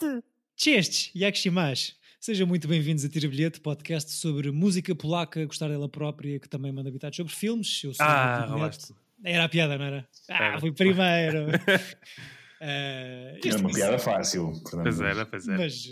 bilhete! 0.00 0.22
Cześć, 0.56 1.10
jak 1.14 1.36
się 1.36 1.50
masz? 1.50 1.94
Sejam 2.20 2.48
muito 2.48 2.68
bem-vindos 2.68 3.04
a 3.04 3.08
Tira 3.08 3.28
Bilhete, 3.28 3.60
podcast 3.60 4.10
sobre 4.10 4.52
música 4.52 4.94
polaca, 4.94 5.44
gostar 5.46 5.68
dela 5.70 5.88
própria, 5.88 6.38
que 6.38 6.48
também 6.48 6.72
manda 6.72 6.88
habitados 6.90 7.16
sobre 7.16 7.32
filmes. 7.32 7.82
Eu 7.84 7.94
sou 7.94 8.04
Ah, 8.06 8.46
o 8.50 8.58
Neto. 8.58 8.94
Era 9.24 9.44
a 9.44 9.48
piada, 9.48 9.78
não 9.78 9.84
era? 9.86 10.08
Ah, 10.28 10.44
Era. 10.44 10.60
foi 10.60 10.72
primeiro. 10.72 11.46
Eh, 12.60 13.38
Era 13.44 13.58
uma 13.58 13.70
piada 13.72 13.98
fácil. 13.98 14.52
Pois 14.70 15.00
era, 15.00 15.24
pois 15.24 15.48
era. 15.48 15.58
mas, 15.58 15.88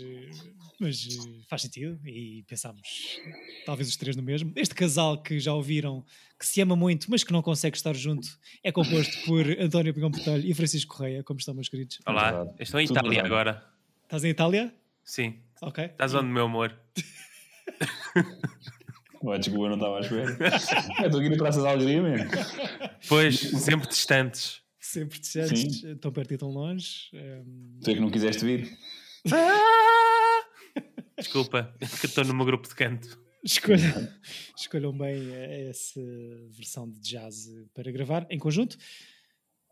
mas 0.79 1.07
faz 1.49 1.63
sentido 1.63 1.99
e 2.07 2.43
pensámos, 2.47 3.19
talvez 3.65 3.89
os 3.89 3.97
três 3.97 4.15
no 4.15 4.21
mesmo. 4.21 4.51
Este 4.55 4.75
casal 4.75 5.21
que 5.23 5.39
já 5.39 5.51
ouviram, 5.53 6.05
que 6.39 6.45
se 6.45 6.61
ama 6.61 6.75
muito, 6.75 7.09
mas 7.09 7.23
que 7.23 7.31
não 7.33 7.41
consegue 7.41 7.75
estar 7.75 7.95
junto, 7.95 8.27
é 8.63 8.71
composto 8.71 9.25
por 9.25 9.47
António 9.59 9.93
Pigão 9.95 10.11
Botelho 10.11 10.45
e 10.47 10.53
Francisco 10.53 10.95
Correia, 10.95 11.23
como 11.23 11.39
estão, 11.39 11.55
meus 11.55 11.69
queridos? 11.69 11.99
Olá, 12.05 12.45
estou 12.59 12.79
em 12.79 12.85
Tudo 12.85 12.97
Itália 12.99 13.23
verdade. 13.23 13.33
agora. 13.33 13.78
Estás 14.09 14.23
em 14.23 14.29
Itália? 14.29 14.73
Sim. 15.03 15.39
Ok. 15.61 15.85
Estás 15.85 16.15
onde, 16.15 16.29
meu 16.29 16.45
amor? 16.45 16.75
Ué, 19.23 19.37
desculpa, 19.37 19.65
eu 19.65 19.69
não 19.69 19.75
estava 19.75 19.97
à 19.97 19.99
espera. 19.99 20.31
Eu 20.99 21.05
estou 21.05 21.19
aqui 21.19 21.29
na 21.29 21.37
Praça 21.37 21.61
da 21.61 21.69
Alegria 21.69 22.01
mesmo. 22.01 22.27
Pois, 23.07 23.39
sempre 23.39 23.87
distantes. 23.87 24.63
Sempre 24.79 25.19
disseste, 25.19 25.95
tão 25.97 26.11
perto 26.11 26.33
e 26.33 26.37
tão 26.39 26.49
longe. 26.49 27.09
ehm, 27.13 27.77
Tu 27.83 27.91
é 27.91 27.93
que 27.93 27.99
não 27.99 28.09
quiseste 28.09 28.43
vir. 28.43 28.75
Desculpa, 31.15 31.71
que 31.99 32.07
estou 32.07 32.25
no 32.25 32.33
meu 32.33 32.47
grupo 32.47 32.67
de 32.67 32.73
canto. 32.73 33.21
escolham, 33.43 34.09
escolham 34.57 34.97
bem 34.97 35.31
eh, 35.35 35.67
essa 35.69 36.01
versão 36.49 36.89
de 36.89 36.99
jazz 36.99 37.47
para 37.75 37.91
gravar 37.91 38.25
em 38.31 38.39
conjunto. 38.39 38.75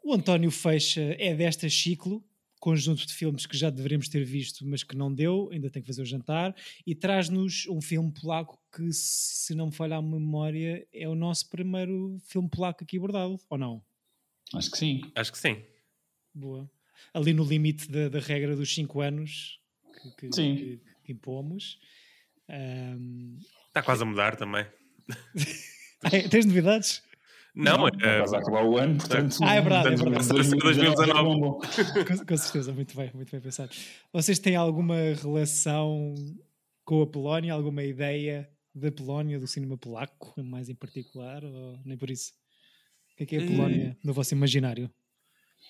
O 0.04 0.14
António 0.14 0.52
Feixa 0.52 1.16
é 1.18 1.34
desta 1.34 1.68
ciclo, 1.70 2.24
conjunto 2.60 3.06
de 3.06 3.14
filmes 3.14 3.46
que 3.46 3.56
já 3.58 3.70
deveríamos 3.70 4.08
ter 4.10 4.24
visto, 4.24 4.66
mas 4.68 4.84
que 4.84 4.96
não 4.96 5.14
deu, 5.14 5.50
ainda 5.52 5.70
tem 5.70 5.82
que 5.82 5.88
fazer 5.88 6.02
o 6.02 6.06
jantar, 6.06 6.56
e 6.86 6.94
traz-nos 6.96 7.68
um 7.68 7.80
filme 7.82 8.12
polaco 8.12 8.60
que, 8.76 8.92
se 8.92 9.54
não 9.56 9.68
me 9.68 9.72
falha 9.72 9.98
a 9.98 10.02
memória, 10.02 10.88
é 10.94 11.08
o 11.08 11.16
nosso 11.16 11.50
primeiro 11.50 12.18
filme 12.26 12.50
polaco 12.50 12.84
aqui 12.84 12.98
abordado, 12.98 13.40
ou 13.50 13.58
não? 13.58 13.82
Acho 14.54 14.72
que 14.72 14.78
sim. 14.78 15.02
Acho 15.16 15.32
que 15.32 15.38
sim. 15.38 15.62
Boa. 16.34 16.70
Ali 17.14 17.34
no 17.34 17.44
limite 17.44 17.90
da, 17.92 18.10
da 18.10 18.20
regra 18.20 18.56
dos 18.56 18.74
5 18.74 19.02
anos 19.02 19.60
que, 20.18 20.28
que, 20.30 20.36
Sim. 20.36 20.56
que- 20.56 20.82
que 21.04 21.12
impomos. 21.12 21.80
Ahm, 22.50 23.38
Está 23.68 23.82
quase 23.84 24.04
a 24.04 24.06
mudar 24.06 24.36
também. 24.36 24.66
tens 26.30 26.46
novidades? 26.46 27.02
Não, 27.58 27.88
Está 27.88 28.08
é, 28.08 28.20
a 28.22 28.24
acabar 28.40 28.64
o 28.66 28.78
ano, 28.78 28.98
portanto. 28.98 29.38
Ah, 29.42 29.56
é 29.56 29.62
verdade, 29.62 29.88
é 29.88 29.98
portanto, 29.98 30.10
verdade. 30.12 30.30
2019 30.34 31.10
é 31.10 31.24
bom, 31.24 31.40
bom. 31.40 31.60
com, 31.60 32.26
com 32.26 32.38
certeza, 32.38 32.72
muito 32.72 32.96
bem, 32.96 33.12
muito 33.14 33.32
bem 33.32 33.42
pensado. 33.42 33.72
Vocês 34.14 34.38
têm 34.40 34.56
alguma 34.56 34.96
relação 35.22 36.14
com 36.86 37.02
a 37.02 37.08
Polónia? 37.08 37.54
Alguma 37.54 37.84
ideia 37.84 38.50
da 38.76 38.92
Polónia, 38.92 39.40
do 39.40 39.48
cinema 39.48 39.76
polaco, 39.78 40.34
mais 40.44 40.70
em 40.70 40.76
particular? 40.76 41.44
Ou 41.44 41.80
nem 41.84 41.98
por 41.98 42.12
isso? 42.12 42.32
O 43.14 43.18
que 43.18 43.24
é 43.24 43.26
que 43.26 43.36
é 43.38 43.40
a 43.40 43.44
Eh, 43.44 43.48
Polónia 43.48 43.98
no 44.04 44.14
vosso 44.14 44.34
imaginário? 44.36 44.90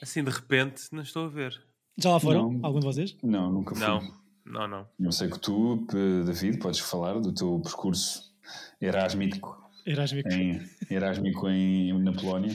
assim 0.01 0.23
de 0.23 0.29
repente 0.29 0.83
não 0.91 1.01
estou 1.01 1.25
a 1.25 1.29
ver. 1.29 1.59
Já 1.97 2.11
lá 2.11 2.19
foram? 2.19 2.51
Não. 2.51 2.65
Algum 2.65 2.79
de 2.79 2.85
vocês? 2.85 3.17
Não, 3.23 3.51
nunca 3.51 3.73
fui. 3.73 3.83
Não, 3.83 4.13
não, 4.45 4.67
não. 4.67 4.87
Eu 4.99 5.11
sei 5.11 5.29
que 5.29 5.39
tu, 5.39 5.87
P- 5.89 6.23
David, 6.25 6.59
podes 6.59 6.79
falar 6.81 7.19
do 7.19 7.33
teu 7.33 7.59
percurso 7.61 8.35
erasmítico 8.81 9.57
Erasmico. 9.87 10.29
em, 10.33 10.61
erasmico 10.89 11.49
em, 11.49 11.97
na 12.03 12.11
Polónia. 12.11 12.53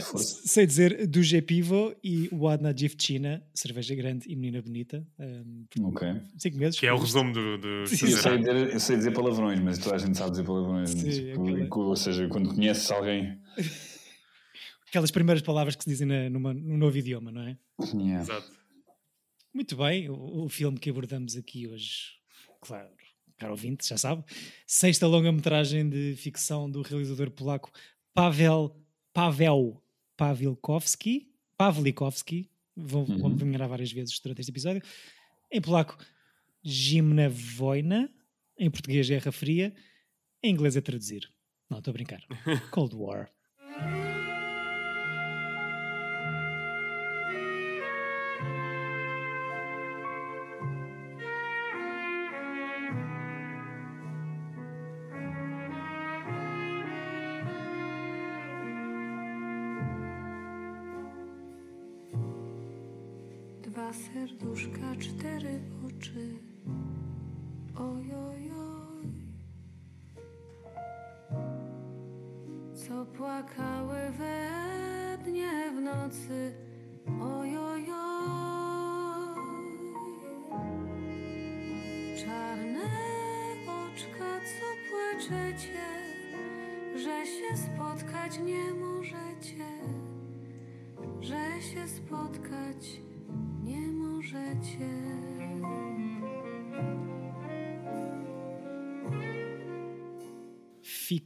Força. 0.00 0.42
sei 0.46 0.64
dizer 0.66 1.06
do 1.08 1.20
Pivo 1.46 1.94
e 2.04 2.28
o 2.30 2.46
Adna 2.48 2.72
Dziewczyna, 2.72 3.42
cerveja 3.52 3.94
grande 3.96 4.26
e 4.30 4.36
menina 4.36 4.62
bonita. 4.62 5.04
Um, 5.18 5.64
Ok. 5.88 6.08
cinco 6.38 6.56
meses. 6.56 6.78
Que 6.78 6.86
é 6.86 6.92
o 6.92 6.98
resumo 6.98 7.32
do. 7.32 7.58
do 7.58 7.86
Sim, 7.88 8.06
Eu 8.06 8.16
sei, 8.18 8.38
dizer, 8.38 8.72
eu 8.74 8.80
sei 8.80 8.96
dizer 8.96 9.10
palavrões, 9.12 9.58
mas 9.60 9.78
toda 9.78 9.96
a 9.96 9.98
gente 9.98 10.16
sabe 10.16 10.30
dizer 10.30 10.44
palavrões. 10.44 10.90
Sim, 10.90 11.10
Tipo, 11.10 11.48
aquela- 11.48 11.84
Ou 11.86 11.96
seja, 11.96 12.28
quando 12.28 12.54
conheces 12.54 12.90
alguém. 12.90 13.38
Aquelas 14.88 15.10
primeiras 15.10 15.42
palavras 15.42 15.76
que 15.76 15.84
se 15.84 15.90
dizem 15.90 16.06
na, 16.06 16.30
numa, 16.30 16.54
num 16.54 16.78
novo 16.78 16.96
idioma, 16.96 17.30
não 17.30 17.42
é? 17.42 17.58
Yeah. 17.92 18.20
Exato. 18.22 18.50
Muito 19.52 19.76
bem, 19.76 20.08
o, 20.08 20.44
o 20.44 20.48
filme 20.48 20.78
que 20.78 20.88
abordamos 20.88 21.36
aqui 21.36 21.66
hoje, 21.66 22.12
claro, 22.60 22.88
caro 23.38 23.52
ouvinte, 23.52 23.86
já 23.88 23.96
sabe, 23.96 24.24
sexta 24.66 25.06
longa-metragem 25.06 25.88
de 25.88 26.14
ficção 26.16 26.70
do 26.70 26.82
realizador 26.82 27.30
polaco 27.30 27.70
Pavel 28.12 28.76
Pavel 29.12 29.82
Pawlikowski, 30.16 31.30
Pawlikowski, 31.56 32.50
vou, 32.76 33.08
Uhum. 33.08 33.18
vou 33.18 33.30
me 33.30 33.56
várias 33.56 33.92
vezes 33.92 34.18
durante 34.20 34.40
este 34.40 34.50
episódio, 34.50 34.82
em 35.50 35.60
polaco 35.60 35.96
Zimna 36.66 37.32
Wojna, 37.58 38.10
em 38.58 38.70
português 38.70 39.08
Guerra 39.08 39.32
Fria, 39.32 39.74
em 40.42 40.52
inglês 40.52 40.76
é 40.76 40.80
traduzir. 40.80 41.30
Não, 41.70 41.78
estou 41.78 41.92
a 41.92 41.94
brincar. 41.94 42.20
Cold 42.70 42.94
War. 42.96 43.30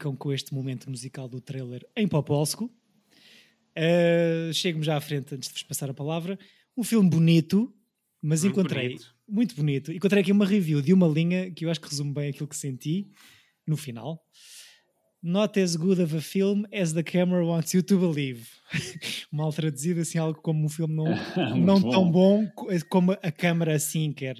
Ficam 0.02 0.16
com 0.16 0.32
este 0.32 0.52
momento 0.52 0.90
musical 0.90 1.28
do 1.28 1.40
trailer 1.40 1.86
em 1.96 2.08
Popolsco. 2.08 2.64
Uh, 3.76 4.52
Chego-me 4.52 4.84
já 4.84 4.96
à 4.96 5.00
frente 5.00 5.32
antes 5.32 5.48
de 5.48 5.52
vos 5.54 5.62
passar 5.62 5.88
a 5.88 5.94
palavra. 5.94 6.36
Um 6.76 6.82
filme 6.82 7.08
bonito, 7.08 7.72
mas 8.20 8.42
Muito 8.42 8.58
encontrei 8.58 8.88
bonito. 8.88 9.14
muito 9.28 9.54
bonito. 9.54 9.92
Encontrei 9.92 10.22
aqui 10.22 10.32
uma 10.32 10.44
review 10.44 10.82
de 10.82 10.92
uma 10.92 11.06
linha 11.06 11.52
que 11.52 11.64
eu 11.64 11.70
acho 11.70 11.80
que 11.80 11.88
resume 11.88 12.12
bem 12.12 12.30
aquilo 12.30 12.48
que 12.48 12.56
senti 12.56 13.06
no 13.64 13.76
final. 13.76 14.20
Not 15.22 15.60
as 15.60 15.76
good 15.76 16.02
of 16.02 16.16
a 16.16 16.20
film 16.20 16.64
as 16.74 16.92
the 16.92 17.04
camera 17.04 17.46
wants 17.46 17.72
you 17.72 17.82
to 17.84 17.96
believe. 17.96 18.48
Mal 19.30 19.52
traduzido, 19.52 20.00
assim, 20.00 20.18
algo 20.18 20.40
como 20.42 20.64
um 20.64 20.68
filme 20.68 20.94
não, 20.96 21.04
não 21.56 21.80
bom. 21.80 21.90
tão 21.90 22.10
bom 22.10 22.46
co- 22.56 22.66
como 22.90 23.12
a 23.12 23.30
câmara 23.30 23.76
assim 23.76 24.12
quer 24.12 24.34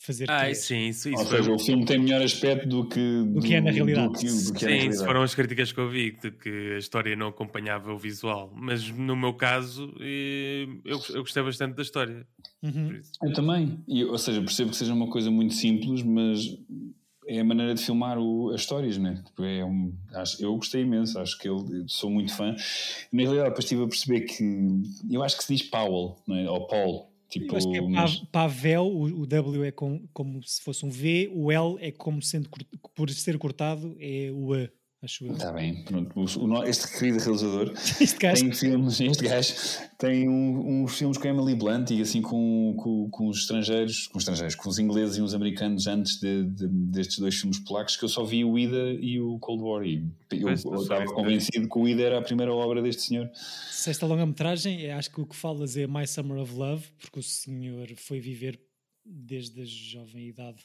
fazer. 0.00 0.28
Ai, 0.30 0.46
crer. 0.50 0.54
sim, 0.56 0.88
isso, 0.88 1.08
Ou 1.08 1.14
isso 1.14 1.26
foi. 1.26 1.38
seja, 1.38 1.52
o 1.52 1.58
filme 1.58 1.84
tem 1.84 1.98
melhor 1.98 2.22
aspecto 2.22 2.66
do 2.68 2.86
que, 2.88 3.22
Do 3.26 3.40
que 3.40 3.54
é 3.54 3.60
na 3.60 3.70
realidade. 3.70 4.08
Do 4.08 4.18
que, 4.18 4.26
do 4.26 4.52
que 4.54 4.64
é 4.64 4.68
Sim, 4.68 4.74
na 4.74 4.76
realidade. 4.76 5.04
foram 5.04 5.22
as 5.22 5.34
críticas 5.34 5.70
que 5.72 5.78
eu 5.78 5.88
vi, 5.90 6.12
de 6.12 6.30
que 6.30 6.72
a 6.74 6.78
história 6.78 7.14
não 7.14 7.28
acompanhava 7.28 7.92
o 7.92 7.98
visual. 7.98 8.50
Mas 8.56 8.88
no 8.90 9.14
meu 9.14 9.34
caso, 9.34 9.94
eh, 10.00 10.66
eu, 10.84 11.00
eu 11.10 11.20
gostei 11.22 11.42
bastante 11.42 11.74
da 11.76 11.82
história. 11.82 12.26
Uhum. 12.62 13.00
Eu 13.22 13.32
também. 13.32 13.78
E, 13.86 14.04
ou 14.04 14.18
seja, 14.18 14.40
percebo 14.40 14.70
que 14.70 14.76
seja 14.76 14.92
uma 14.94 15.08
coisa 15.08 15.30
muito 15.30 15.54
simples, 15.54 16.02
mas 16.02 16.58
é 17.28 17.38
a 17.40 17.44
maneira 17.44 17.74
de 17.74 17.82
filmar 17.84 18.18
o- 18.18 18.50
as 18.50 18.62
histórias, 18.62 18.98
né? 18.98 19.22
Tipo, 19.24 19.44
é 19.44 19.64
um, 19.64 19.92
acho, 20.14 20.42
eu 20.42 20.54
gostei 20.56 20.82
imenso, 20.82 21.18
acho 21.18 21.38
que 21.38 21.48
ele, 21.48 21.84
sou 21.86 22.10
muito 22.10 22.34
fã. 22.34 22.56
Na 23.12 23.22
realidade, 23.22 23.50
depois 23.50 23.64
estive 23.64 23.84
a 23.84 23.86
perceber 23.86 24.20
que 24.22 24.82
eu 25.10 25.22
acho 25.22 25.36
que 25.36 25.44
se 25.44 25.54
diz 25.54 25.62
Powell, 25.62 26.16
não 26.26 26.36
é? 26.36 26.50
ou 26.50 26.66
Paul. 26.66 27.09
Tipo, 27.30 27.52
Eu 27.52 27.56
acho 27.56 27.70
que 27.70 27.76
é 27.78 27.80
mas- 27.80 28.16
pa- 28.18 28.26
Pavel, 28.48 28.82
o, 28.86 29.04
o 29.22 29.26
W 29.26 29.64
é 29.64 29.70
com- 29.70 30.06
como 30.12 30.42
se 30.42 30.60
fosse 30.62 30.84
um 30.84 30.90
V, 30.90 31.30
o 31.32 31.50
L 31.52 31.76
é 31.80 31.92
como 31.92 32.20
sendo 32.20 32.48
por 32.94 33.08
ser 33.10 33.38
cortado 33.38 33.96
é 34.00 34.30
o 34.32 34.54
E, 34.54 34.70
acho 35.02 35.24
eu. 35.26 35.32
Está 35.32 35.52
bem, 35.52 35.82
pronto. 35.84 36.12
O- 36.20 36.64
este 36.64 36.98
querido 36.98 37.18
realizador 37.18 37.72
Este 38.00 38.18
gajo, 38.18 38.42
tem 38.42 38.52
filmes, 38.52 39.00
este 39.00 39.24
gajo 39.24 39.54
tem 39.98 40.28
um- 40.28 40.82
uns 40.84 40.96
filmes 40.98 41.16
com 41.18 41.26
Emily 41.28 41.54
Blunt 41.54 41.90
e 41.90 42.00
assim 42.02 42.20
com, 42.20 42.74
com, 42.78 43.08
com 43.10 43.28
os 43.28 43.38
estrangeiros, 43.38 44.06
com 44.08 44.18
os 44.18 44.22
estrangeiros, 44.22 44.54
com 44.54 44.68
os 44.68 44.78
ingleses 44.78 45.16
e 45.16 45.22
os 45.22 45.34
americanos 45.34 45.86
antes 45.86 46.20
de- 46.20 46.44
de- 46.44 46.68
destes 46.68 47.18
dois 47.18 47.34
filmes 47.34 47.58
polacos 47.60 47.96
que 47.96 48.04
eu 48.04 48.08
só 48.08 48.24
vi 48.24 48.44
o 48.44 48.58
Ida 48.58 48.92
e 49.00 49.18
o 49.20 49.38
Cold 49.38 49.62
War 49.62 49.84
e 49.84 50.04
eu, 50.32 50.48
eu 50.48 50.54
estava 50.54 51.04
convencido 51.06 51.68
que 51.68 51.78
o 51.78 51.88
Ida 51.88 52.02
era 52.02 52.18
a 52.18 52.22
primeira 52.22 52.52
obra 52.54 52.82
deste 52.82 53.02
senhor. 53.02 53.30
se 53.70 53.90
esta 53.90 54.06
longa-metragem, 54.06 54.84
é, 54.84 54.92
acho 54.92 55.10
que 55.10 55.20
o 55.20 55.26
que 55.26 55.34
falas 55.36 55.76
é 55.76 55.86
My 55.86 56.06
Summer 56.06 56.38
of 56.38 56.52
Love, 56.54 56.84
porque 56.98 57.18
o 57.20 57.22
senhor 57.22 57.88
foi 57.96 58.20
viver 58.20 58.60
desde 59.04 59.62
a 59.62 59.64
jovem 59.64 60.28
idade 60.28 60.62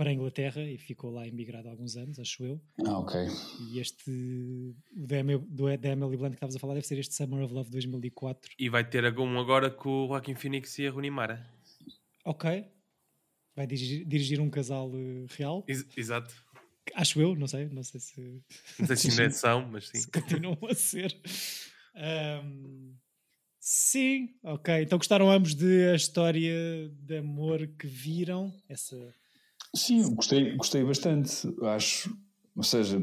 para 0.00 0.08
a 0.08 0.14
Inglaterra 0.14 0.62
e 0.62 0.78
ficou 0.78 1.10
lá 1.10 1.28
emigrado 1.28 1.68
há 1.68 1.72
alguns 1.72 1.94
anos, 1.94 2.18
acho 2.18 2.42
eu. 2.42 2.58
Ah, 2.86 2.98
ok. 3.00 3.20
E 3.70 3.78
este, 3.78 4.10
o 4.10 5.04
da 5.06 5.18
Emily, 5.18 5.44
do, 5.46 5.76
da 5.76 5.88
Emily 5.90 6.16
Blunt 6.16 6.30
que 6.30 6.36
estavas 6.36 6.56
a 6.56 6.58
falar, 6.58 6.72
deve 6.72 6.86
ser 6.86 6.98
este 6.98 7.14
Summer 7.14 7.44
of 7.44 7.52
Love 7.52 7.70
2004. 7.70 8.52
E 8.58 8.70
vai 8.70 8.82
ter 8.82 9.04
um 9.18 9.38
agora 9.38 9.70
com 9.70 10.06
o 10.06 10.08
Joaquin 10.08 10.34
Phoenix 10.34 10.78
e 10.78 10.86
a 10.86 10.90
Rooney 10.90 11.10
Mara. 11.10 11.46
Ok. 12.24 12.64
Vai 13.54 13.66
dirigir, 13.66 14.06
dirigir 14.06 14.40
um 14.40 14.48
casal 14.48 14.88
uh, 14.88 15.26
real. 15.36 15.66
Ex 15.68 15.86
exato. 15.94 16.34
Acho 16.94 17.20
eu, 17.20 17.36
não 17.36 17.46
sei, 17.46 17.68
não 17.68 17.82
sei 17.82 18.00
se. 18.00 18.42
Não 18.78 18.86
sei 18.86 18.96
se 18.96 19.10
ainda 19.10 19.30
são, 19.34 19.68
mas 19.68 19.86
sim. 19.88 19.98
Se 20.00 20.10
continuam 20.10 20.58
a 20.66 20.74
ser. 20.74 21.14
Um, 22.42 22.94
sim, 23.58 24.34
ok. 24.42 24.82
Então 24.82 24.96
gostaram 24.96 25.30
ambos 25.30 25.54
de 25.54 25.90
a 25.90 25.94
história 25.94 26.88
de 26.88 27.18
amor 27.18 27.66
que 27.78 27.86
viram? 27.86 28.50
Essa. 28.66 29.14
Sim, 29.74 30.14
gostei, 30.14 30.56
gostei 30.56 30.84
bastante. 30.84 31.48
Acho, 31.62 32.16
ou 32.56 32.62
seja, 32.62 33.00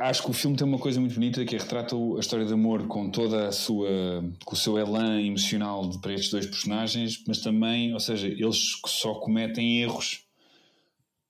acho 0.00 0.22
que 0.22 0.30
o 0.30 0.32
filme 0.32 0.56
tem 0.56 0.66
uma 0.66 0.78
coisa 0.78 1.00
muito 1.00 1.14
bonita 1.14 1.44
que 1.44 1.56
é 1.56 1.58
retrata 1.58 1.94
a 1.96 2.20
história 2.20 2.46
de 2.46 2.52
amor 2.52 2.86
com 2.86 3.10
toda 3.10 3.48
a 3.48 3.52
sua 3.52 3.88
com 4.44 4.54
o 4.54 4.58
seu 4.58 4.78
elan 4.78 5.20
emocional 5.20 5.90
para 6.00 6.12
estes 6.12 6.30
dois 6.30 6.46
personagens, 6.46 7.22
mas 7.26 7.40
também, 7.40 7.92
ou 7.92 8.00
seja, 8.00 8.28
eles 8.28 8.80
só 8.86 9.14
cometem 9.14 9.82
erros 9.82 10.24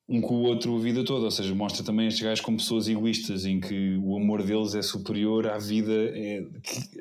um 0.09 0.23
com 0.23 0.37
o 0.37 0.43
outro 0.45 0.75
a 0.75 0.79
vida 0.81 1.05
toda, 1.05 1.27
ou 1.27 1.31
seja, 1.31 1.55
mostra 1.55 1.85
também 1.85 2.07
estes 2.07 2.23
gajos 2.23 2.43
como 2.43 2.57
pessoas 2.57 2.89
egoístas 2.89 3.45
em 3.45 3.61
que 3.61 3.97
o 3.99 4.17
amor 4.17 4.43
deles 4.43 4.75
é 4.75 4.81
superior 4.81 5.47
à 5.47 5.59
vida 5.59 5.93
é, 5.93 6.47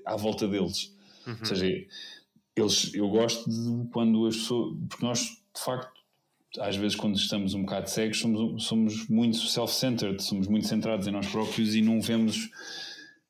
à 0.05 0.17
volta 0.17 0.45
deles. 0.47 0.93
Uhum. 1.25 1.37
Ou 1.39 1.45
seja, 1.45 1.65
eles, 2.55 2.93
eu 2.93 3.07
gosto 3.09 3.49
de 3.49 3.89
quando 3.91 4.25
as 4.25 4.35
pessoas, 4.35 4.75
porque 4.89 5.05
nós 5.05 5.19
de 5.19 5.63
facto 5.63 5.96
às 6.59 6.75
vezes 6.75 6.95
quando 6.95 7.15
estamos 7.15 7.53
um 7.53 7.61
bocado 7.61 7.89
cegos 7.89 8.19
somos, 8.19 8.63
somos 8.63 9.07
muito 9.07 9.37
self-centered, 9.37 10.21
somos 10.23 10.47
muito 10.47 10.67
centrados 10.67 11.07
em 11.07 11.11
nós 11.11 11.27
próprios 11.27 11.75
e 11.75 11.81
não 11.81 12.01
vemos 12.01 12.49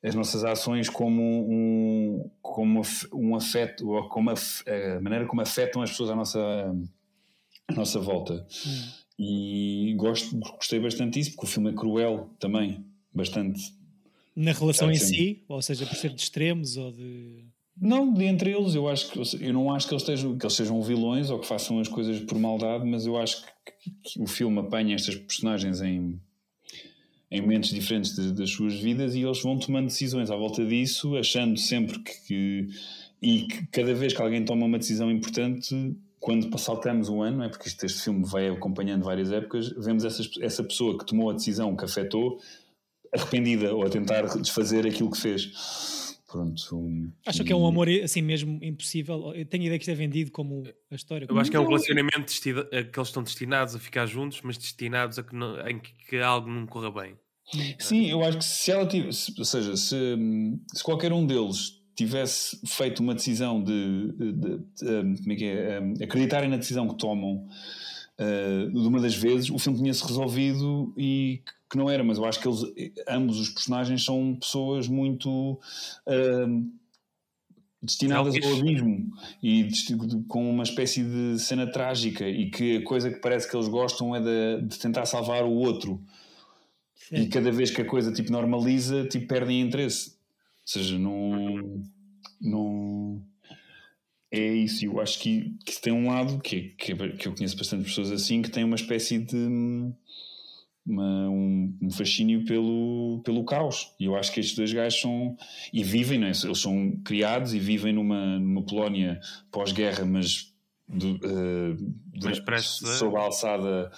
as 0.04 0.16
nossas 0.16 0.44
ações 0.44 0.90
como 0.90 1.22
um, 1.22 2.30
como 2.42 2.82
um 3.14 3.36
afeto 3.36 3.90
ou 3.90 4.08
como 4.08 4.30
a, 4.30 4.34
a 4.34 5.02
maneira 5.02 5.26
como 5.26 5.42
afetam 5.42 5.82
as 5.82 5.90
pessoas 5.90 6.12
à 6.12 6.16
nossa, 6.16 6.76
à 7.68 7.74
nossa 7.74 8.00
volta. 8.00 8.46
Hum. 8.66 9.08
E 9.20 9.96
gosto, 9.98 10.38
gostei 10.38 10.80
bastante 10.80 11.16
disso, 11.16 11.32
porque 11.32 11.46
o 11.46 11.50
filme 11.50 11.72
é 11.72 11.74
cruel 11.74 12.30
também, 12.40 12.86
bastante. 13.12 13.60
Na 14.36 14.52
relação 14.52 14.92
em 14.92 14.96
si, 14.96 15.44
ou 15.48 15.60
seja, 15.62 15.88
por 15.88 15.96
ser 15.96 16.14
de 16.14 16.22
extremos 16.22 16.78
ou 16.78 16.92
de. 16.92 17.46
Não, 17.80 18.12
de 18.12 18.24
entre 18.26 18.52
eles, 18.52 18.74
eu 18.76 18.88
acho 18.88 19.12
que 19.12 19.20
eu 19.20 19.54
não 19.54 19.72
acho 19.72 19.88
que 19.88 19.94
eles, 19.94 20.02
estejam, 20.02 20.38
que 20.38 20.46
eles 20.46 20.56
sejam 20.56 20.82
vilões 20.82 21.30
ou 21.30 21.40
que 21.40 21.48
façam 21.48 21.80
as 21.80 21.88
coisas 21.88 22.20
por 22.22 22.40
maldade, 22.40 22.86
mas 22.86 23.06
eu 23.06 23.18
acho 23.18 23.44
que, 23.44 23.92
que 24.04 24.22
o 24.22 24.26
filme 24.26 24.60
apanha 24.60 24.96
estas 24.96 25.16
personagens 25.16 25.82
em, 25.82 26.20
em 27.30 27.42
momentos 27.42 27.70
diferentes 27.70 28.16
de, 28.16 28.34
das 28.34 28.50
suas 28.50 28.74
vidas 28.74 29.14
e 29.14 29.22
eles 29.22 29.42
vão 29.42 29.60
tomando 29.60 29.86
decisões 29.86 30.32
à 30.32 30.36
volta 30.36 30.66
disso, 30.66 31.16
achando 31.16 31.58
sempre 31.58 32.00
que, 32.00 32.14
que 32.26 32.68
e 33.22 33.44
que 33.44 33.66
cada 33.68 33.94
vez 33.94 34.14
que 34.14 34.22
alguém 34.22 34.46
toma 34.46 34.66
uma 34.66 34.78
decisão 34.78 35.10
importante, 35.12 35.96
quando 36.20 36.56
saltamos 36.58 37.10
um 37.10 37.22
ano, 37.22 37.44
é 37.44 37.50
porque 37.50 37.68
este 37.68 37.88
filme 37.88 38.24
vai 38.24 38.48
acompanhando 38.48 39.04
várias 39.04 39.32
épocas, 39.32 39.70
vemos 39.70 40.04
essa, 40.06 40.24
essa 40.42 40.64
pessoa 40.64 40.98
que 40.98 41.06
tomou 41.06 41.30
a 41.30 41.34
decisão 41.34 41.76
que 41.76 41.86
afetou 41.86 42.40
arrependida 43.14 43.74
ou 43.74 43.86
a 43.86 43.90
tentar 43.90 44.24
desfazer 44.38 44.86
aquilo 44.86 45.10
que 45.12 45.18
fez. 45.18 45.52
Pronto. 46.28 46.78
Um, 46.78 47.12
Acho 47.26 47.44
que 47.44 47.54
é 47.54 47.56
um 47.56 47.66
amor 47.66 47.88
assim 48.04 48.22
mesmo 48.22 48.60
impossível. 48.62 49.34
Eu 49.34 49.46
tenho 49.46 49.64
a 49.64 49.66
ideia 49.68 49.80
que 49.80 49.84
isto 49.84 49.92
é 49.92 49.96
vendido 49.96 50.30
como 50.30 50.64
a 50.92 50.96
história. 50.96 51.26
Eu 51.30 51.40
acho 51.40 51.50
que 51.50 51.56
é 51.56 51.60
um 51.60 51.66
relacionamento 51.66 52.20
a 52.20 52.84
que 52.84 53.00
eles 53.00 53.08
estão 53.08 53.24
destinados 53.24 53.76
a 53.76 53.80
ficar 53.80 54.06
juntos, 54.06 54.42
mas 54.44 54.58
destinados 54.58 55.18
a 55.18 55.24
que, 55.24 55.34
não, 55.34 55.58
em 55.68 55.80
que, 55.80 55.94
que 56.10 56.18
algo 56.18 56.50
não 56.50 56.66
corra 56.66 56.92
bem. 56.92 57.16
Sim, 57.80 58.10
eu 58.10 58.22
acho 58.24 58.40
que 58.40 58.44
se 58.46 58.72
ela 58.72 58.86
tivesse, 58.86 59.34
ou 59.38 59.46
seja, 59.46 59.78
se, 59.78 59.96
se 60.74 60.84
qualquer 60.84 61.14
um 61.14 61.26
deles 61.26 61.78
tivesse 61.96 62.60
feito 62.68 63.00
uma 63.00 63.16
decisão 63.16 63.64
de, 63.64 64.12
de, 64.12 64.32
de, 64.34 64.58
de 65.14 65.22
como 65.22 65.32
é 65.32 65.36
que 65.36 65.46
é, 65.46 65.78
acreditarem 66.04 66.50
na 66.50 66.58
decisão 66.58 66.88
que 66.90 66.96
tomam 66.96 67.48
uh, 68.20 68.72
de 68.72 68.88
uma 68.88 69.00
das 69.00 69.16
vezes, 69.16 69.50
o 69.50 69.58
filme 69.58 69.80
tinha-se 69.80 70.06
resolvido 70.06 70.94
e 70.98 71.42
que 71.70 71.78
não 71.78 71.90
era, 71.90 72.04
mas 72.04 72.18
eu 72.18 72.26
acho 72.26 72.40
que 72.40 72.48
eles, 72.48 72.62
ambos 73.08 73.40
os 73.40 73.50
personagens 73.50 74.04
são 74.04 74.36
pessoas 74.36 74.88
muito 74.88 75.60
uh, 76.08 76.72
destinadas 77.82 78.36
ao 78.44 78.58
abismo 78.58 79.12
e 79.44 79.70
com 80.28 80.50
uma 80.50 80.64
espécie 80.64 81.04
de 81.04 81.40
cena 81.40 81.68
trágica 81.68 82.28
e 82.28 82.50
que 82.50 82.78
a 82.78 82.84
coisa 82.84 83.12
que 83.12 83.20
parece 83.20 83.50
que 83.50 83.56
eles 83.56 83.68
gostam 83.68 84.16
é 84.16 84.22
de, 84.22 84.68
de 84.68 84.80
tentar 84.80 85.06
salvar 85.06 85.44
o 85.44 85.52
outro. 85.52 86.02
Sim. 86.96 87.16
E 87.18 87.28
cada 87.28 87.52
vez 87.52 87.72
que 87.72 87.82
a 87.82 87.86
coisa 87.86 88.12
tipo 88.12 88.32
normaliza, 88.32 89.06
tipo 89.06 89.28
perdem 89.28 89.62
interesse. 89.62 90.10
Ou 90.10 90.16
seja, 90.66 91.00
não, 91.00 91.84
não 92.42 93.22
é 94.32 94.40
isso. 94.40 94.86
Eu 94.86 95.00
acho 95.00 95.20
que, 95.20 95.56
que 95.66 95.82
tem 95.82 95.94
um 95.94 96.08
lado 96.08 96.40
que, 96.40 96.70
que, 96.78 96.96
que 96.96 97.28
eu 97.28 97.36
conheço 97.36 97.58
bastante 97.58 97.86
pessoas 97.86 98.12
assim 98.12 98.42
que 98.42 98.50
tem 98.50 98.64
uma 98.64 98.76
espécie 98.76 99.20
de 99.20 99.36
uma, 100.86 101.30
um, 101.30 101.78
um, 101.82 101.92
fascínio 101.92 102.46
pelo, 102.46 103.22
pelo 103.24 103.44
caos. 103.44 103.94
E 104.00 104.06
eu 104.06 104.16
acho 104.16 104.32
que 104.32 104.40
estes 104.40 104.56
dois 104.56 104.72
gajos 104.72 105.02
são. 105.02 105.36
e 105.74 105.84
vivem, 105.84 106.24
é? 106.24 106.28
eles 106.28 106.60
são 106.60 106.92
criados 107.04 107.54
e 107.54 107.60
vivem 107.60 107.94
numa, 107.94 108.40
numa 108.40 108.66
Polónia 108.66 109.20
pós-guerra, 109.52 110.06
mas. 110.06 110.54
Do, 110.88 111.16
uh, 111.16 111.94
mas 112.24 112.40
parece... 112.40 112.98
sob 112.98 113.18
a 113.18 113.20
alçada 113.20 113.92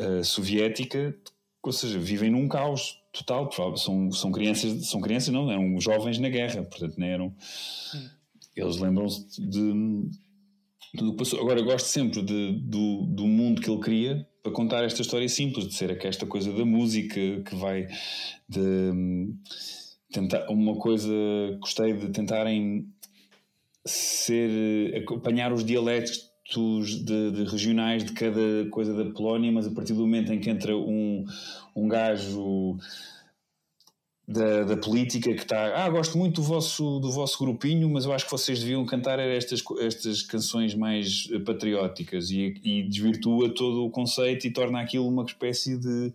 uh, 0.00 0.24
soviética, 0.24 1.16
ou 1.62 1.70
seja, 1.70 1.96
vivem 1.98 2.30
num 2.30 2.48
caos 2.48 2.98
total. 3.12 3.76
São, 3.76 4.10
são 4.10 4.32
crianças, 4.32 4.88
são 4.88 5.00
crianças, 5.00 5.32
não, 5.32 5.50
eram 5.50 5.80
jovens 5.80 6.18
na 6.18 6.28
guerra, 6.28 6.64
portanto, 6.64 6.98
não 6.98 7.06
eram. 7.06 7.34
Eles 8.56 8.78
lembram-se 8.78 9.40
de, 9.40 10.08
tudo 10.96 11.12
que 11.12 11.18
passou. 11.18 11.40
Agora, 11.40 11.60
eu 11.60 11.64
gosto 11.64 11.86
sempre 11.86 12.22
de, 12.22 12.60
do, 12.62 13.06
do 13.06 13.26
mundo 13.26 13.60
que 13.60 13.70
ele 13.70 13.80
cria 13.80 14.26
para 14.42 14.52
contar 14.52 14.84
esta 14.84 15.02
história 15.02 15.28
simples, 15.28 15.66
de 15.66 15.74
ser 15.74 15.98
esta 16.04 16.26
coisa 16.26 16.52
da 16.52 16.64
música 16.64 17.18
que 17.18 17.56
vai 17.56 17.86
de 18.48 18.92
tentar 20.12 20.46
uma 20.48 20.76
coisa 20.76 21.12
gostei 21.60 21.94
de 21.94 22.10
tentarem 22.10 22.86
ser 23.84 24.94
acompanhar 24.96 25.52
os 25.52 25.64
dialetos 25.64 26.30
de, 27.04 27.30
de, 27.32 27.44
regionais 27.44 28.04
de 28.04 28.12
cada 28.12 28.68
coisa 28.70 28.94
da 28.94 29.10
Polónia, 29.10 29.50
mas 29.50 29.66
a 29.66 29.70
partir 29.70 29.94
do 29.94 30.00
momento 30.00 30.32
em 30.32 30.38
que 30.38 30.50
entra 30.50 30.76
um, 30.76 31.24
um 31.74 31.88
gajo 31.88 32.76
da, 34.26 34.64
da, 34.64 34.76
política 34.76 35.32
que 35.34 35.42
está. 35.42 35.84
Ah, 35.84 35.88
gosto 35.88 36.16
muito 36.16 36.40
do 36.40 36.42
vosso, 36.42 36.98
do 36.98 37.10
vosso 37.10 37.38
grupinho, 37.38 37.88
mas 37.90 38.04
eu 38.04 38.12
acho 38.12 38.24
que 38.24 38.30
vocês 38.30 38.58
deviam 38.58 38.84
cantar 38.86 39.18
estas, 39.18 39.62
estas 39.80 40.22
canções 40.22 40.74
mais 40.74 41.26
patrióticas 41.44 42.30
e, 42.30 42.54
e 42.64 42.82
desvirtua 42.82 43.54
todo 43.54 43.84
o 43.84 43.90
conceito 43.90 44.46
e 44.46 44.50
torna 44.50 44.80
aquilo 44.80 45.06
uma 45.06 45.24
espécie 45.24 45.78
de. 45.78 46.12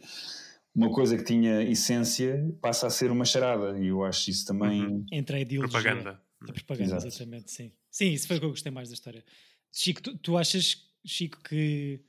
Uma 0.75 0.91
coisa 0.91 1.17
que 1.17 1.23
tinha 1.23 1.63
essência 1.63 2.55
passa 2.61 2.87
a 2.87 2.89
ser 2.89 3.11
uma 3.11 3.25
charada, 3.25 3.77
e 3.79 3.87
eu 3.87 4.03
acho 4.03 4.29
isso 4.29 4.45
também. 4.45 4.85
Uhum. 4.85 5.05
Entre 5.11 5.35
a 5.35 5.39
ideologia. 5.39 5.81
Propaganda. 5.81 6.21
A 6.41 6.53
propaganda, 6.53 6.95
Exato. 6.95 7.07
exatamente, 7.07 7.51
sim. 7.51 7.71
Sim, 7.91 8.11
isso 8.11 8.27
foi 8.27 8.37
o 8.37 8.39
que 8.39 8.45
eu 8.45 8.51
gostei 8.51 8.71
mais 8.71 8.87
da 8.87 8.93
história. 8.93 9.25
Chico, 9.73 10.01
tu, 10.01 10.17
tu 10.17 10.37
achas, 10.37 10.77
Chico, 11.05 11.41
que 11.43 12.01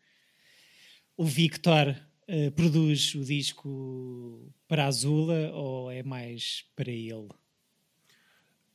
o 1.16 1.24
Victor 1.24 1.96
uh, 2.30 2.52
produz 2.52 3.14
o 3.14 3.24
disco 3.24 4.52
para 4.68 4.84
a 4.84 4.86
Azula 4.86 5.50
ou 5.52 5.90
é 5.90 6.02
mais 6.02 6.64
para 6.76 6.90
ele? 6.90 7.28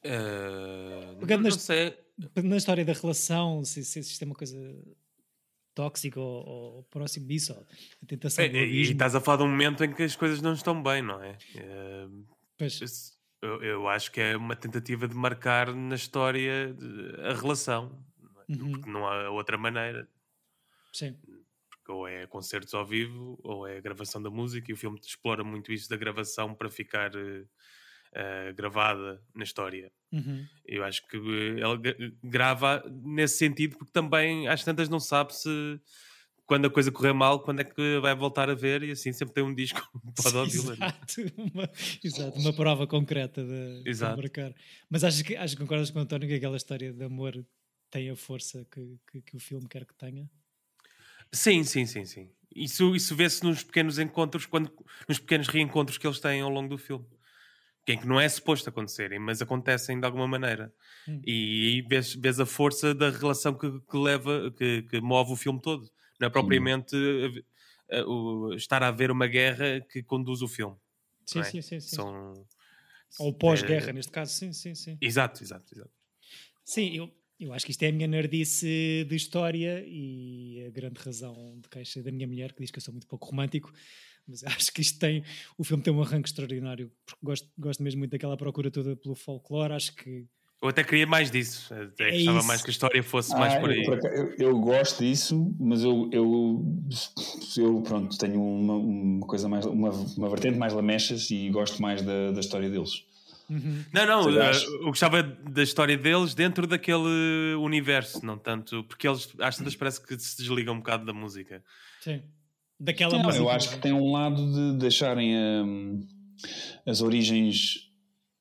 Uh, 0.03 1.25
não, 1.27 1.38
não 1.38 1.51
sei. 1.51 1.97
Na 2.43 2.57
história 2.57 2.85
da 2.85 2.93
relação, 2.93 3.63
se, 3.63 3.83
se 3.83 4.00
isto 4.00 4.21
é 4.21 4.25
uma 4.25 4.35
coisa 4.35 4.57
tóxica 5.74 6.19
ou, 6.19 6.45
ou 6.47 6.83
próximo 6.83 7.27
disso, 7.27 7.53
ou 7.53 7.65
a 8.03 8.05
tentação 8.05 8.45
é, 8.45 8.47
E 8.47 8.81
estás 8.81 9.15
a 9.15 9.19
falar 9.19 9.38
de 9.38 9.43
um 9.43 9.50
momento 9.50 9.83
em 9.83 9.93
que 9.93 10.03
as 10.03 10.15
coisas 10.15 10.41
não 10.41 10.53
estão 10.53 10.81
bem, 10.81 11.01
não 11.01 11.21
é? 11.21 11.38
Pois. 12.57 13.13
Eu, 13.41 13.62
eu, 13.62 13.88
acho 13.88 14.12
que 14.12 14.21
é 14.21 14.38
uma 14.38 14.55
tentativa 14.55 15.07
de 15.07 15.15
marcar 15.15 15.74
na 15.75 15.95
história 15.95 16.75
a 17.29 17.33
relação, 17.33 18.01
uhum. 18.47 18.71
porque 18.71 18.89
não 18.89 19.05
há 19.05 19.29
outra 19.29 19.57
maneira. 19.57 20.07
Sim 20.93 21.15
ou 21.92 22.08
é 22.08 22.25
concertos 22.27 22.74
ao 22.74 22.86
vivo, 22.86 23.39
ou 23.44 23.68
é 23.68 23.82
gravação 23.82 24.22
da 24.22 24.30
música, 24.30 24.72
e 24.72 24.74
o 24.74 24.77
filme 24.77 25.00
explora 25.01 25.44
muito 25.44 25.72
isso 25.72 25.89
da 25.89 25.98
gravação 25.98 26.54
para 26.54 26.70
ficar 26.70 27.12
uh, 27.15 28.54
gravada 28.56 29.22
na 29.34 29.44
história. 29.44 29.92
Uhum. 30.12 30.46
Eu 30.65 30.84
acho 30.84 31.08
que 31.08 31.18
ele 31.18 32.18
grava 32.24 32.84
nesse 33.04 33.38
sentido, 33.38 33.77
porque 33.77 33.92
também 33.92 34.48
às 34.48 34.63
tantas 34.63 34.89
não 34.89 35.00
sabe 35.00 35.36
se 35.36 35.80
quando 36.46 36.65
a 36.65 36.70
coisa 36.70 36.92
correr 36.92 37.13
mal, 37.13 37.39
quando 37.39 37.62
é 37.62 37.63
que 37.63 38.00
vai 38.00 38.15
voltar 38.15 38.50
a 38.50 38.54
ver, 38.54 38.84
e 38.84 38.92
assim 38.92 39.12
sempre 39.12 39.34
tem 39.34 39.44
um 39.44 39.54
disco 39.54 39.82
pode 40.22 40.38
ouvi-lo. 40.38 40.74
Exato, 40.74 41.22
uma, 41.38 41.72
exato, 42.04 42.39
uma 42.39 42.54
prova 42.54 42.88
concreta 42.88 43.44
de, 43.44 43.89
exato. 43.89 44.15
de 44.15 44.22
marcar. 44.22 44.54
Mas 44.89 45.04
acho 45.04 45.24
que, 45.24 45.36
acho 45.36 45.56
que 45.56 45.62
concordas 45.62 45.89
com 45.89 46.00
o 46.00 46.01
António 46.01 46.27
que 46.27 46.36
aquela 46.36 46.58
história 46.58 46.94
de 46.94 47.04
amor 47.04 47.46
tem 47.89 48.10
a 48.10 48.15
força 48.15 48.65
que, 48.72 49.00
que, 49.10 49.22
que 49.22 49.38
o 49.38 49.39
filme 49.39 49.68
quer 49.68 49.86
que 49.86 49.96
tenha? 49.96 50.30
Sim, 51.32 51.63
sim, 51.63 51.86
sim, 51.86 52.05
sim. 52.05 52.29
Isso, 52.55 52.96
isso 52.96 53.15
vê-se 53.15 53.44
nos 53.44 53.63
pequenos 53.63 54.00
encontros, 54.00 54.46
quando, 54.46 54.72
nos 55.08 55.20
pequenos 55.20 55.48
reencontros 55.48 55.98
que 55.98 56.08
eles 56.08 56.20
têm 56.20 56.41
ao 56.41 56.50
longo 56.50 56.70
do 56.70 56.77
filme. 56.77 57.05
Que, 57.86 57.91
é 57.91 57.98
que 57.98 58.08
não 58.08 58.20
é 58.20 58.27
suposto 58.27 58.70
acontecerem, 58.70 59.20
mas 59.20 59.41
acontecem 59.41 60.00
de 60.00 60.05
alguma 60.05 60.27
maneira. 60.27 60.74
Hum. 61.08 61.22
E 61.25 61.32
aí 61.67 61.82
vês, 61.82 62.15
vês, 62.15 62.39
a 62.39 62.46
força 62.46 62.96
da 62.96 63.10
relação 63.10 63.53
que, 63.53 63.70
que 63.70 63.98
leva, 63.98 64.51
que, 64.58 64.84
que, 64.84 65.01
move 65.01 65.34
o 65.34 65.36
filme 65.36 65.62
todo. 65.62 65.88
Não 66.20 66.27
é 66.27 66.29
propriamente 66.29 66.96
hum. 66.96 67.44
a, 67.91 67.98
a, 67.98 68.53
a, 68.53 68.55
estar 68.55 68.82
a 68.82 68.89
ver 68.89 69.12
uma 69.12 69.27
guerra 69.27 69.82
que 69.82 70.01
conduz 70.01 70.41
o 70.41 70.48
filme. 70.48 70.75
Sim, 71.25 71.39
é? 71.39 71.44
sim, 71.44 71.62
sim, 71.62 71.79
sim. 71.79 71.96
São, 71.96 72.34
Ou 73.20 73.34
pós-guerra, 73.34 73.89
é... 73.89 73.94
neste 73.94 74.12
caso, 74.12 74.34
sim, 74.34 74.53
sim, 74.53 74.74
sim. 74.74 74.98
Exato, 75.01 75.44
exato, 75.44 75.74
exato. 75.74 75.91
Sim, 76.63 76.96
eu, 76.96 77.12
eu 77.39 77.54
acho 77.54 77.65
que 77.65 77.72
isto 77.72 77.84
é 77.84 77.89
a 77.89 77.92
minha 77.92 78.08
nerdice 78.08 79.06
de 79.08 79.15
história 79.15 79.84
e 79.86 80.63
a 80.68 80.70
grande 80.70 81.00
razão 81.00 81.60
de 81.62 81.68
queixa 81.70 82.01
da 82.01 82.12
minha 82.12 82.27
mulher, 82.27 82.54
que 82.54 82.62
diz 82.62 82.72
que 82.72 82.77
eu 82.77 82.82
sou 82.82 82.94
muito 82.94 83.08
pouco 83.08 83.27
romântico, 83.27 83.72
mas 84.27 84.44
acho 84.46 84.72
que 84.72 84.82
isto 84.82 85.00
tem. 85.00 85.24
O 85.58 85.63
filme 85.63 85.84
tem 85.84 85.94
um 85.94 86.01
arranque 86.01 86.30
extraordinário, 86.30 86.92
porque 87.06 87.20
gosto, 87.24 87.50
gosto 87.58 87.84
mesmo 87.84 88.00
muito 88.00 88.12
daquela 88.12 88.38
procura 88.38 88.72
toda 88.72 88.96
pelo 88.96 89.15
folclore. 89.15 89.74
Acho 89.74 89.96
que. 89.96 90.25
Eu 90.62 90.70
até 90.70 90.84
queria 90.84 91.06
mais 91.06 91.30
disso, 91.30 91.72
até 91.74 92.08
é 92.08 92.12
gostava 92.13 92.39
isso. 92.39 92.48
mais 92.48 92.62
que 92.63 92.70
a 92.70 92.72
história 92.72 93.04
fosse 93.04 93.34
ah, 93.36 93.38
mais 93.38 93.56
por 93.56 93.70
aí. 93.70 93.84
Eu, 93.86 93.94
eu, 93.94 94.36
eu, 94.38 94.60
gosto 94.60 95.04
disso, 95.04 95.54
mas 95.60 95.84
eu, 95.84 96.10
eu, 96.12 96.65
eu 97.58 97.82
pronto, 97.82 98.18
tenho 98.18 98.42
uma, 98.42 98.74
uma 98.74 99.27
coisa 99.27 99.48
mais, 99.48 99.65
uma, 99.65 99.92
uma 99.92 100.30
vertente 100.30 100.58
mais 100.58 100.74
lamechas 100.74 101.30
e 101.30 101.50
gosto 101.50 101.80
mais 101.82 102.01
da, 102.01 102.32
da 102.32 102.39
história 102.39 102.70
deles. 102.70 103.06
Uhum. 103.50 103.84
Não, 103.94 104.06
não, 104.06 104.25
uh, 104.28 104.40
eu 104.82 104.86
gostava 104.86 105.22
da 105.22 105.62
história 105.62 105.98
deles 105.98 106.34
dentro 106.34 106.66
daquele 106.66 107.56
universo, 107.60 108.25
não 108.25 108.38
tanto, 108.38 108.84
porque 108.86 109.08
eles 109.08 109.30
às 109.40 109.60
vezes 109.60 109.75
parece 109.75 110.06
que 110.06 110.18
se 110.18 110.38
desligam 110.38 110.74
um 110.74 110.80
bocado 110.80 111.06
da 111.06 111.14
música. 111.14 111.64
Sim. 112.02 112.24
Daquela 112.80 113.18
não, 113.18 113.24
música. 113.24 113.44
Eu 113.44 113.50
acho 113.50 113.70
que 113.70 113.78
tem 113.78 113.94
um 113.94 114.12
lado 114.12 114.52
de 114.52 114.80
deixarem 114.80 115.36
um, 115.38 116.06
as 116.86 117.02
origens 117.02 117.86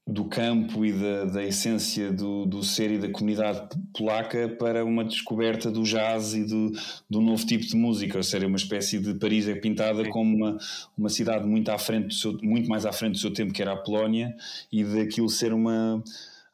do 0.07 0.27
campo 0.27 0.85
e 0.85 0.93
da, 0.93 1.25
da 1.25 1.43
essência 1.43 2.13
do, 2.13 2.45
do 2.45 2.63
ser 2.63 2.91
e 2.91 2.99
da 2.99 3.09
comunidade 3.09 3.69
polaca 3.97 4.51
para 4.51 4.85
uma 4.85 5.03
descoberta 5.03 5.71
do 5.71 5.83
jazz 5.83 6.35
e 6.35 6.45
do, 6.45 6.73
do 7.09 7.23
novo 7.23 7.45
tipo 7.47 7.65
de 7.65 7.75
música, 7.75 8.19
ou 8.19 8.23
seja, 8.23 8.47
uma 8.47 8.59
espécie 8.59 8.99
de 8.99 9.15
Paris 9.15 9.49
é 9.49 9.55
pintada 9.55 10.07
como 10.11 10.37
uma, 10.37 10.59
uma 10.97 11.09
cidade 11.09 11.47
muito, 11.47 11.71
à 11.71 11.79
frente 11.79 12.09
do 12.09 12.15
seu, 12.15 12.39
muito 12.43 12.69
mais 12.69 12.85
à 12.85 12.93
frente 12.93 13.13
do 13.13 13.19
seu 13.19 13.33
tempo, 13.33 13.55
que 13.55 13.63
era 13.63 13.73
a 13.73 13.77
Polónia, 13.77 14.37
e 14.71 14.85
daquilo 14.85 15.31
ser 15.31 15.55
uma. 15.55 16.03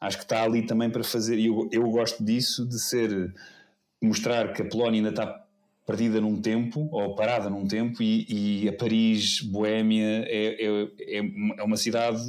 Acho 0.00 0.16
que 0.16 0.24
está 0.24 0.44
ali 0.44 0.64
também 0.64 0.88
para 0.88 1.02
fazer, 1.02 1.36
e 1.36 1.46
eu, 1.46 1.68
eu 1.72 1.82
gosto 1.90 2.24
disso, 2.24 2.64
de 2.64 2.78
ser. 2.78 3.34
mostrar 4.00 4.52
que 4.52 4.62
a 4.62 4.64
Polónia 4.64 4.98
ainda 4.98 5.10
está 5.10 5.44
perdida 5.84 6.20
num 6.20 6.40
tempo, 6.40 6.88
ou 6.92 7.16
parada 7.16 7.50
num 7.50 7.66
tempo, 7.66 8.00
e, 8.00 8.62
e 8.62 8.68
a 8.68 8.72
Paris, 8.72 9.40
Boémia, 9.40 10.24
é, 10.28 10.64
é, 10.64 11.18
é 11.58 11.62
uma 11.64 11.76
cidade 11.76 12.22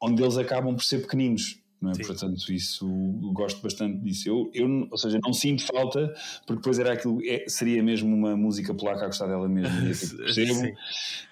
onde 0.00 0.22
eles 0.22 0.36
acabam 0.36 0.74
por 0.74 0.84
ser 0.84 1.02
pequeninos. 1.02 1.60
Não 1.80 1.92
é? 1.92 1.94
Portanto, 1.94 2.52
isso 2.52 2.86
gosto 3.32 3.62
bastante 3.62 3.98
disso. 4.02 4.28
Eu, 4.28 4.50
eu, 4.52 4.88
ou 4.90 4.98
seja, 4.98 5.18
não 5.22 5.32
sinto 5.32 5.64
falta, 5.64 6.12
porque 6.46 6.60
depois 6.60 6.78
era 6.78 6.92
aquilo, 6.92 7.20
é, 7.24 7.44
seria 7.48 7.82
mesmo 7.82 8.12
uma 8.14 8.36
música 8.36 8.74
polaca 8.74 9.04
a 9.04 9.06
gostar 9.06 9.26
dela 9.26 9.48
mesmo. 9.48 9.80
percebo. 9.80 10.76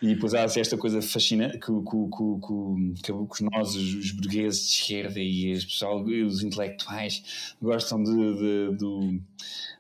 E 0.03 0.09
depois 0.15 0.35
há 0.35 0.45
assim, 0.45 0.61
esta 0.61 0.77
coisa 0.77 1.01
fascinante 1.01 1.59
que, 1.59 1.67
que, 1.67 3.03
que, 3.03 3.03
que, 3.03 3.13
os 3.13 3.41
nós, 3.41 3.75
os 3.75 4.11
burgueses 4.11 4.69
de 4.69 4.75
esquerda 4.75 5.19
e 5.19 5.53
os, 5.53 5.65
pessoal, 5.65 6.05
os 6.05 6.43
intelectuais 6.43 7.55
gostam 7.61 8.03
de, 8.03 8.13
de, 8.13 8.77
de 8.77 9.21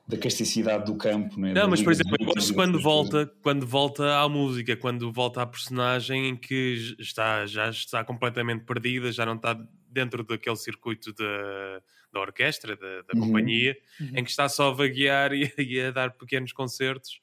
da 0.08 0.16
casticidade 0.16 0.84
do 0.84 0.94
campo. 0.94 1.38
Não, 1.38 1.48
é? 1.48 1.54
não 1.54 1.68
mas 1.68 1.82
por 1.82 1.92
exemplo, 1.92 2.16
eu 2.18 2.26
gosto 2.26 2.54
quando 2.54 2.80
volta, 2.80 3.30
quando 3.42 3.66
volta 3.66 4.20
à 4.20 4.28
música, 4.28 4.76
quando 4.76 5.10
volta 5.10 5.42
à 5.42 5.46
personagem 5.46 6.28
em 6.28 6.36
que 6.36 6.94
está, 6.98 7.44
já 7.44 7.68
está 7.68 8.04
completamente 8.04 8.64
perdida, 8.64 9.10
já 9.10 9.26
não 9.26 9.34
está 9.34 9.58
dentro 9.96 10.22
daquele 10.22 10.56
circuito 10.56 11.12
da, 11.14 11.82
da 12.12 12.20
orquestra, 12.20 12.76
da, 12.76 13.02
da 13.02 13.14
uhum. 13.14 13.26
companhia, 13.26 13.76
uhum. 13.98 14.18
em 14.18 14.24
que 14.24 14.30
está 14.30 14.48
só 14.48 14.68
a 14.68 14.74
vaguear 14.74 15.32
e, 15.34 15.52
e, 15.58 15.80
a 15.80 15.90
dar 15.90 16.10
pequenos 16.12 16.52
concertos. 16.52 17.20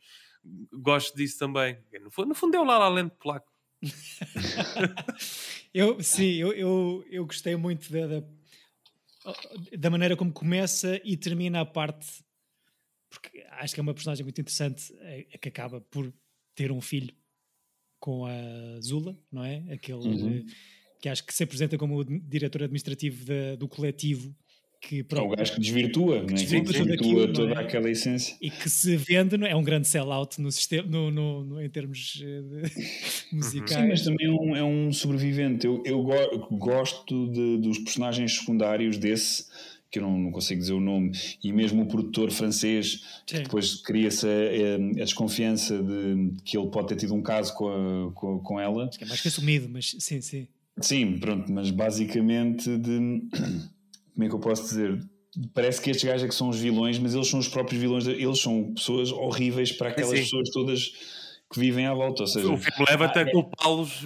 Gosto 0.72 1.16
disso 1.16 1.38
também. 1.38 1.78
No 2.02 2.12
fundo, 2.12 2.30
no 2.30 2.36
fundo 2.36 2.56
é 2.58 2.60
o 2.60 2.64
Lala 2.64 2.90
Lente 2.90 3.16
polaco. 3.20 3.52
eu, 5.74 6.02
sim, 6.02 6.36
eu, 6.36 6.52
eu, 6.54 7.06
eu 7.10 7.26
gostei 7.26 7.56
muito 7.56 7.92
da, 7.92 8.08
da, 8.08 8.24
da 9.78 9.90
maneira 9.90 10.16
como 10.16 10.32
começa 10.32 11.00
e 11.04 11.16
termina 11.16 11.62
a 11.62 11.66
parte 11.66 12.24
porque 13.10 13.46
acho 13.52 13.76
que 13.76 13.80
é 13.80 13.84
uma 13.84 13.94
personagem 13.94 14.24
muito 14.24 14.42
interessante 14.42 14.92
é, 15.02 15.28
é 15.32 15.38
que 15.38 15.48
acaba 15.48 15.80
por 15.80 16.12
ter 16.56 16.72
um 16.72 16.82
filho 16.82 17.14
com 18.00 18.26
a 18.26 18.82
Zula, 18.82 19.18
não 19.32 19.46
é? 19.46 19.64
Aquele 19.72 20.00
uhum. 20.00 20.46
Que 21.04 21.10
acho 21.10 21.26
que 21.26 21.34
se 21.34 21.44
apresenta 21.44 21.78
como 21.78 22.00
o 22.00 22.06
diretor 22.06 22.64
administrativo 22.64 23.26
da, 23.26 23.58
do 23.58 23.68
coletivo 23.68 24.34
que 24.80 25.06
é 25.10 25.20
o 25.20 25.30
gajo 25.30 25.54
que 25.54 25.60
desvirtua, 25.60 26.26
que 26.26 26.34
desvirtua, 26.34 26.72
é? 26.72 26.80
desvirtua 26.80 27.24
aquilo, 27.24 27.34
toda 27.34 27.54
é? 27.54 27.58
aquela 27.58 27.90
essência 27.90 28.38
e 28.42 28.50
que 28.50 28.70
se 28.70 28.96
vende, 28.96 29.38
não 29.38 29.46
é? 29.46 29.52
é 29.52 29.56
um 29.56 29.64
grande 29.64 29.88
sell-out 29.88 30.42
no 30.42 30.50
sistema, 30.50 30.88
no, 30.88 31.12
no, 31.12 31.44
no, 31.44 31.62
em 31.62 31.70
termos 31.70 32.22
eh, 32.24 32.70
musicais. 33.32 33.82
Sim, 33.82 33.88
mas 33.88 34.02
também 34.02 34.28
é 34.28 34.32
um, 34.32 34.56
é 34.56 34.64
um 34.64 34.92
sobrevivente. 34.92 35.66
Eu, 35.66 35.82
eu 35.86 36.02
go 36.02 36.58
gosto 36.58 37.30
de, 37.32 37.58
dos 37.60 37.80
personagens 37.80 38.38
secundários 38.38 38.98
desse 38.98 39.46
que 39.90 40.00
eu 40.00 40.04
não, 40.04 40.18
não, 40.18 40.32
consigo 40.32 40.60
dizer 40.60 40.74
o 40.74 40.82
nome, 40.82 41.12
e 41.44 41.54
mesmo 41.54 41.84
o 41.84 41.86
produtor 41.86 42.32
francês, 42.32 43.22
que 43.28 43.40
depois 43.40 43.76
cria-se 43.76 44.26
a, 44.26 44.76
a, 44.76 45.06
desconfiança 45.06 45.82
de 45.82 46.34
que 46.44 46.58
ele 46.58 46.68
pode 46.68 46.88
ter 46.88 46.96
tido 46.96 47.14
um 47.14 47.22
caso 47.22 47.54
com, 47.54 47.68
a, 47.68 48.12
com, 48.14 48.40
com, 48.40 48.60
ela. 48.60 48.88
Acho 48.88 48.98
que 48.98 49.04
é 49.04 49.08
mais 49.08 49.22
que 49.22 49.28
assumido, 49.28 49.70
mas 49.70 49.96
sim, 50.00 50.20
sim. 50.20 50.48
Sim, 50.80 51.20
pronto, 51.20 51.52
mas 51.52 51.70
basicamente 51.70 52.78
de. 52.78 53.22
Como 54.14 54.26
é 54.26 54.30
que 54.30 54.36
eu 54.36 54.40
posso 54.40 54.64
dizer? 54.64 55.00
Parece 55.54 55.82
que 55.82 55.90
estes 55.90 56.08
gajos 56.08 56.24
é 56.24 56.28
que 56.28 56.36
são 56.36 56.50
os 56.50 56.60
vilões, 56.60 57.00
mas 57.00 57.16
eles 57.16 57.28
são 57.28 57.40
os 57.40 57.48
próprios 57.48 57.82
vilões, 57.82 58.06
eles 58.06 58.40
são 58.40 58.74
pessoas 58.74 59.12
horríveis 59.12 59.72
para 59.72 59.90
aquelas 59.90 60.12
sim. 60.12 60.24
pessoas 60.24 60.50
todas 60.52 60.92
que 61.54 61.60
vivem 61.60 61.86
à 61.86 61.94
volta. 61.94 62.24
Ou 62.24 62.28
seja, 62.28 62.48
o 62.48 62.58
filme 62.58 62.86
leva 62.90 63.06
até 63.06 63.22
a 63.22 63.32
culpá-los 63.32 64.04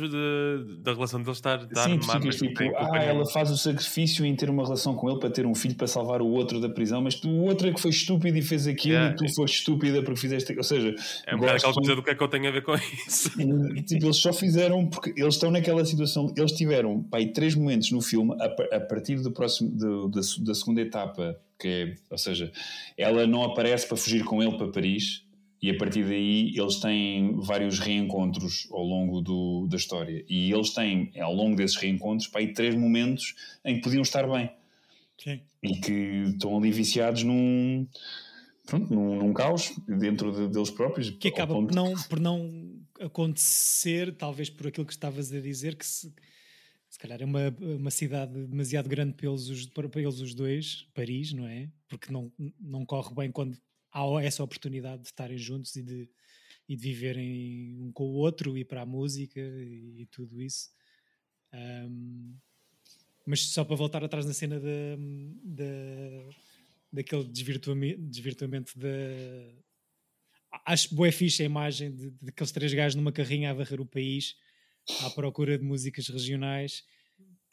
da 0.82 0.94
relação 0.94 1.22
deles 1.22 1.38
estar, 1.38 1.63
estar 1.63 1.89
Sim, 1.89 1.98
tu 1.98 2.30
tipo, 2.30 2.63
ah, 2.75 2.98
ela 3.01 3.25
faz 3.25 3.50
o 3.50 3.58
sacrifício 3.58 4.25
em 4.25 4.36
ter 4.36 4.50
uma 4.50 4.63
relação 4.63 4.94
com 4.94 5.10
ele 5.10 5.20
para 5.20 5.30
ter 5.30 5.46
um 5.46 5.56
filho 5.56 5.75
para 5.75 5.88
salvar 5.88 6.22
o 6.22 6.27
outro 6.27 6.60
da 6.60 6.68
prisão, 6.68 7.01
mas 7.01 7.16
tu, 7.16 7.30
o 7.30 7.46
outro 7.46 7.70
é 7.70 7.74
que 7.74 7.80
foi 7.80 7.92
estúpido 7.92 8.38
e 8.38 8.42
fez 8.42 8.68
aquilo 8.68 8.96
yeah. 8.96 9.13
e 9.13 9.16
tu 9.16 9.34
foste 9.34 9.60
estúpida 9.60 10.04
porque 10.04 10.20
fizeste. 10.20 10.56
Ou 10.58 10.63
seja, 10.63 10.94
é 11.25 11.36
um 11.36 11.39
bocado 11.39 11.58
aquela 11.58 11.74
coisa 11.74 11.96
do 11.96 12.04
que 12.04 12.10
é 12.10 12.16
que 12.16 12.24
eu 12.24 12.27
tenho 12.27 12.50
a 12.50 12.51
ver 12.51 12.63
com 12.63 12.75
isso. 12.75 13.30
tipo, 13.88 14.06
eles 14.06 14.18
só 14.18 14.34
fizeram 14.34 14.86
porque 14.88 15.13
eles 15.16 15.36
estão 15.36 15.50
naquela 15.50 15.86
situação. 15.86 16.34
Eles 16.36 16.51
tiveram 16.51 17.01
pai, 17.04 17.27
três 17.27 17.56
momentos 17.56 17.92
no 17.92 18.01
filme 18.01 18.36
a, 18.42 18.75
a 18.75 18.80
partir 18.82 19.16
do 19.22 19.32
próximo, 19.32 19.70
do, 19.70 20.10
da, 20.10 20.20
da 20.39 20.54
segunda 20.54 20.82
etapa. 20.82 21.39
Que 21.58 21.68
é, 21.68 21.96
ou 22.12 22.18
seja, 22.18 22.51
ela 22.96 23.25
não 23.25 23.44
aparece 23.44 23.88
para 23.88 23.98
fugir 23.98 24.24
com 24.24 24.44
ele 24.44 24.56
para 24.58 24.68
Paris, 24.68 25.24
e 25.62 25.72
a 25.72 25.78
partir 25.78 26.04
daí 26.04 26.54
eles 26.56 26.80
têm 26.80 27.36
vários 27.40 27.80
reencontros 27.80 28.68
ao 28.72 28.84
longo 28.84 29.22
do, 29.22 29.68
da 29.68 29.78
história. 29.78 30.24
E 30.30 30.52
eles 30.52 30.72
têm, 30.72 31.12
ao 31.20 31.34
longo 31.34 31.56
desses 31.56 31.78
reencontros, 31.78 32.28
para 32.28 32.42
aí 32.42 32.54
três 32.54 32.76
momentos 32.76 33.36
em 33.66 33.76
que 33.76 33.82
podiam 33.82 34.02
estar 34.02 34.28
bem. 34.30 34.52
Sim. 35.18 35.42
E 35.64 35.76
que 35.78 36.26
estão 36.28 36.58
ali 36.58 36.72
viciados 36.72 37.24
num, 37.24 37.88
pronto, 38.68 38.94
num, 38.94 39.16
num 39.16 39.34
caos 39.34 39.74
dentro 39.88 40.32
de, 40.32 40.48
deles 40.54 40.70
próprios. 40.70 41.10
Que 41.10 41.30
acaba 41.30 41.56
por 41.56 41.74
não, 41.74 41.94
por 42.08 42.20
não 42.20 42.78
acontecer, 43.00 44.16
talvez 44.16 44.50
por 44.52 44.68
aquilo 44.68 44.86
que 44.86 44.94
estavas 44.94 45.34
a 45.34 45.42
dizer, 45.42 45.76
que 45.76 45.86
se, 45.86 46.14
se 46.88 47.00
calhar 47.00 47.20
é 47.20 47.26
uma, 47.26 47.56
uma 47.60 47.92
cidade 47.92 48.46
demasiado 48.46 48.88
grande 48.88 49.14
para 49.14 49.28
eles, 49.28 49.66
para 49.68 50.02
eles 50.02 50.20
os 50.20 50.36
dois, 50.36 50.88
Paris, 50.94 51.34
não 51.34 51.48
é? 51.48 51.68
Porque 51.88 52.12
não, 52.12 52.32
não 52.60 52.86
corre 52.86 53.16
bem 53.16 53.32
quando 53.32 53.58
há 53.98 54.24
essa 54.24 54.44
oportunidade 54.44 55.01
de 55.01 55.08
estarem 55.08 55.38
juntos 55.38 55.75
e 55.75 55.84
de, 55.84 56.10
e 56.70 56.75
de 56.75 56.82
viverem 56.82 57.77
um 57.80 57.92
com 57.92 58.04
o 58.04 58.13
outro 58.13 58.58
e 58.58 58.63
para 58.63 58.82
a 58.82 58.86
música 58.86 59.39
e, 59.39 60.01
e 60.01 60.06
tudo 60.08 60.42
isso. 60.42 60.70
Um, 61.54 62.36
mas 63.25 63.42
só 63.42 63.66
para 63.66 63.75
voltar 63.75 64.04
atrás 64.04 64.25
na 64.25 64.34
cena 64.34 64.60
da, 64.60 64.96
da, 65.44 66.30
daquele 66.94 67.25
desvirtuamento, 67.25 68.01
desvirtuamento 68.01 68.80
da. 68.80 68.88
Acho 70.66 70.96
boa 70.96 71.10
a 71.10 71.44
imagem 71.44 71.94
de, 71.94 72.10
de 72.10 72.30
aqueles 72.30 72.51
três 72.51 72.74
gajos 72.74 72.96
numa 72.96 73.12
carrinha 73.12 73.51
a 73.51 73.54
varrer 73.54 73.82
o 73.82 73.86
país 73.86 74.36
à 75.01 75.10
procura 75.10 75.58
de 75.58 75.63
músicas 75.63 76.08
regionais 76.08 76.84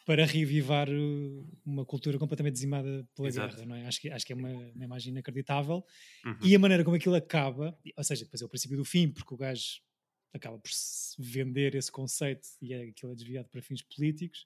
para 0.04 0.26
revivar 0.26 0.88
uh, 0.88 1.58
uma 1.64 1.84
cultura 1.84 2.18
completamente 2.18 2.54
dizimada 2.54 3.08
pela 3.14 3.28
Exato. 3.28 3.54
guerra, 3.54 3.66
não 3.66 3.75
é? 3.75 3.87
Acho 3.87 4.00
que, 4.00 4.11
acho 4.11 4.26
que 4.26 4.32
é 4.32 4.37
uma, 4.37 4.50
uma 4.50 4.84
imagem 4.84 5.12
inacreditável. 5.12 5.84
Uhum. 6.25 6.37
E 6.42 6.54
a 6.54 6.58
maneira 6.58 6.84
como 6.84 6.96
aquilo 6.96 7.14
acaba, 7.14 7.78
ou 7.96 8.04
seja, 8.04 8.25
depois 8.25 8.42
é 8.42 8.44
o 8.44 8.49
princípio 8.49 8.76
do 8.76 8.84
fim, 8.84 9.08
porque 9.08 9.32
o 9.32 9.37
gajo 9.37 9.80
acaba 10.32 10.58
por 10.58 10.70
vender 11.18 11.75
esse 11.75 11.90
conceito 11.90 12.46
e 12.61 12.75
é, 12.75 12.82
aquilo 12.88 13.12
é 13.12 13.14
desviado 13.14 13.49
para 13.49 13.62
fins 13.62 13.80
políticos. 13.82 14.44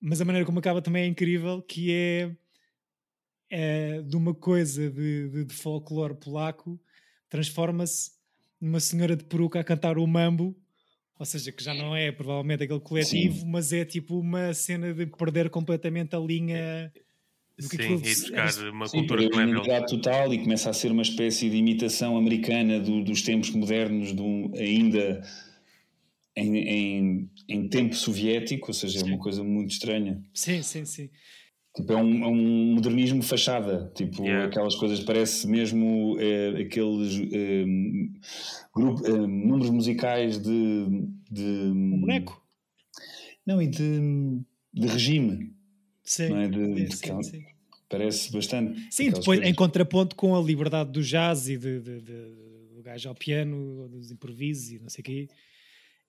Mas 0.00 0.20
a 0.20 0.24
maneira 0.24 0.44
como 0.44 0.58
acaba 0.58 0.82
também 0.82 1.04
é 1.04 1.06
incrível, 1.06 1.62
que 1.62 1.92
é 1.92 2.36
é, 3.50 4.02
de 4.02 4.16
uma 4.16 4.34
coisa 4.34 4.90
de, 4.90 5.28
de, 5.28 5.44
de 5.44 5.54
folclore 5.54 6.14
polaco, 6.14 6.80
transforma-se 7.28 8.10
numa 8.60 8.80
senhora 8.80 9.14
de 9.14 9.24
peruca 9.24 9.60
a 9.60 9.64
cantar 9.64 9.96
o 9.96 10.06
mambo 10.06 10.56
ou 11.18 11.26
seja, 11.26 11.52
que 11.52 11.62
já 11.62 11.72
não 11.72 11.94
é 11.94 12.10
provavelmente 12.10 12.64
aquele 12.64 12.80
coletivo, 12.80 13.40
Sim. 13.40 13.46
mas 13.46 13.72
é 13.72 13.84
tipo 13.84 14.18
uma 14.18 14.52
cena 14.52 14.92
de 14.92 15.06
perder 15.06 15.48
completamente 15.48 16.14
a 16.16 16.18
linha 16.18 16.92
do 17.56 17.68
que 17.68 17.76
Sim, 17.76 17.94
e 17.94 17.98
buscar 17.98 18.68
uma 18.68 18.88
Sim, 18.88 18.98
cultura 18.98 19.28
que 19.28 19.46
não 19.46 19.64
é 19.64 19.80
total 19.86 20.34
e 20.34 20.38
começa 20.38 20.70
a 20.70 20.72
ser 20.72 20.90
uma 20.90 21.02
espécie 21.02 21.48
de 21.48 21.56
imitação 21.56 22.16
americana 22.16 22.80
do, 22.80 23.04
dos 23.04 23.22
tempos 23.22 23.50
modernos, 23.50 24.12
do, 24.12 24.50
ainda 24.56 25.22
em, 26.36 26.56
em, 26.56 27.30
em, 27.48 27.68
tempo 27.68 27.94
soviético, 27.94 28.68
ou 28.68 28.74
seja, 28.74 28.98
sim. 28.98 29.04
é 29.04 29.14
uma 29.14 29.22
coisa 29.22 29.44
muito 29.44 29.70
estranha. 29.70 30.20
Sim, 30.34 30.62
sim, 30.62 30.84
sim. 30.84 31.08
Tipo, 31.74 31.92
é 31.92 31.96
um, 31.96 32.24
é 32.24 32.28
um 32.28 32.74
modernismo 32.74 33.20
fachada, 33.20 33.90
tipo, 33.96 34.22
yeah. 34.22 34.46
aquelas 34.46 34.76
coisas, 34.76 35.00
parece 35.00 35.44
mesmo 35.48 36.16
é, 36.20 36.62
aqueles 36.62 37.20
é, 37.32 37.64
grupo, 38.72 39.04
é, 39.04 39.10
números 39.10 39.70
musicais 39.70 40.38
de, 40.38 40.86
de. 41.28 41.42
Um 41.42 42.00
boneco? 42.00 42.40
Não, 43.44 43.60
e 43.60 43.66
de, 43.66 44.40
de 44.72 44.86
regime. 44.86 45.52
Sim, 46.04 46.28
não 46.28 46.36
é? 46.38 46.48
de, 46.48 46.96
sim, 46.96 47.18
de, 47.18 47.26
sim, 47.26 47.44
Parece 47.88 48.32
bastante. 48.32 48.80
Sim, 48.90 49.06
depois 49.06 49.24
coisas. 49.24 49.46
em 49.46 49.54
contraponto 49.54 50.14
com 50.14 50.36
a 50.36 50.40
liberdade 50.40 50.92
do 50.92 51.02
jazz 51.02 51.48
e 51.48 51.56
de, 51.56 51.80
de, 51.80 52.00
de, 52.00 52.34
do 52.74 52.82
gajo 52.82 53.08
ao 53.08 53.16
piano, 53.16 53.88
dos 53.88 54.12
improvisos 54.12 54.70
e 54.70 54.78
não 54.78 54.88
sei 54.88 55.02
o 55.02 55.04
quê. 55.04 55.28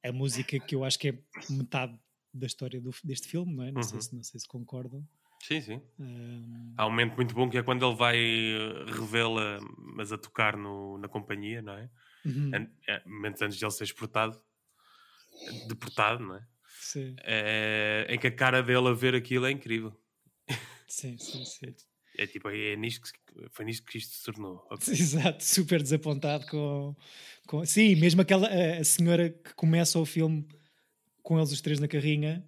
A 0.04 0.12
música 0.12 0.60
que 0.60 0.76
eu 0.76 0.84
acho 0.84 1.00
que 1.00 1.10
é 1.10 1.18
metade 1.50 1.98
da 2.32 2.46
história 2.46 2.80
do, 2.80 2.92
deste 3.04 3.28
filme, 3.28 3.52
não 3.54 3.64
é? 3.64 3.72
Não, 3.72 3.82
uhum. 3.82 3.88
sei 3.88 4.02
se, 4.02 4.16
não 4.16 4.24
sei 4.24 4.40
se 4.40 4.48
concordam. 4.48 5.04
Sim, 5.48 5.62
sim. 5.62 5.82
Um... 6.00 6.74
Há 6.76 6.88
um 6.88 6.90
momento 6.90 7.16
muito 7.16 7.36
bom 7.36 7.48
que 7.48 7.58
é 7.58 7.62
quando 7.62 7.86
ele 7.86 7.96
vai 7.96 8.18
eh, 8.18 8.86
revela, 8.88 9.60
mas 9.78 10.12
a 10.12 10.18
tocar 10.18 10.58
no, 10.58 10.98
na 10.98 11.08
companhia, 11.08 11.62
não 11.62 11.74
é? 11.74 11.88
Uhum. 12.26 12.52
É, 12.88 13.04
momentos 13.06 13.44
antes 13.44 13.56
de 13.56 13.64
ele 13.64 13.72
ser 13.72 13.84
exportado, 13.84 14.42
deportado, 15.68 16.26
não 16.26 16.36
é? 16.38 16.48
Sim. 16.80 17.16
É, 17.20 18.08
em 18.10 18.18
que 18.18 18.26
a 18.26 18.32
cara 18.32 18.64
dele 18.64 18.88
a 18.88 18.94
ver 18.94 19.14
aquilo 19.14 19.46
é 19.46 19.52
incrível. 19.52 19.96
Sim, 20.88 21.16
sim, 21.18 21.46
sim. 21.46 21.76
É 22.18 22.26
tipo, 22.26 22.48
é 22.50 22.78
nisto 22.78 23.12
que, 23.12 23.50
foi 23.52 23.66
nisto 23.66 23.86
que 23.86 23.98
isto 23.98 24.16
se 24.16 24.24
tornou. 24.24 24.66
Okay. 24.72 24.94
Exato, 24.96 25.44
super 25.44 25.84
desapontado 25.84 26.48
com, 26.48 26.96
com. 27.46 27.66
Sim, 27.66 27.94
mesmo 27.96 28.22
aquela 28.22 28.48
a 28.48 28.82
senhora 28.86 29.32
que 29.32 29.54
começa 29.54 30.00
o 30.00 30.06
filme 30.06 30.48
com 31.22 31.38
eles 31.38 31.52
os 31.52 31.60
três 31.60 31.78
na 31.78 31.90
carrinha 31.90 32.42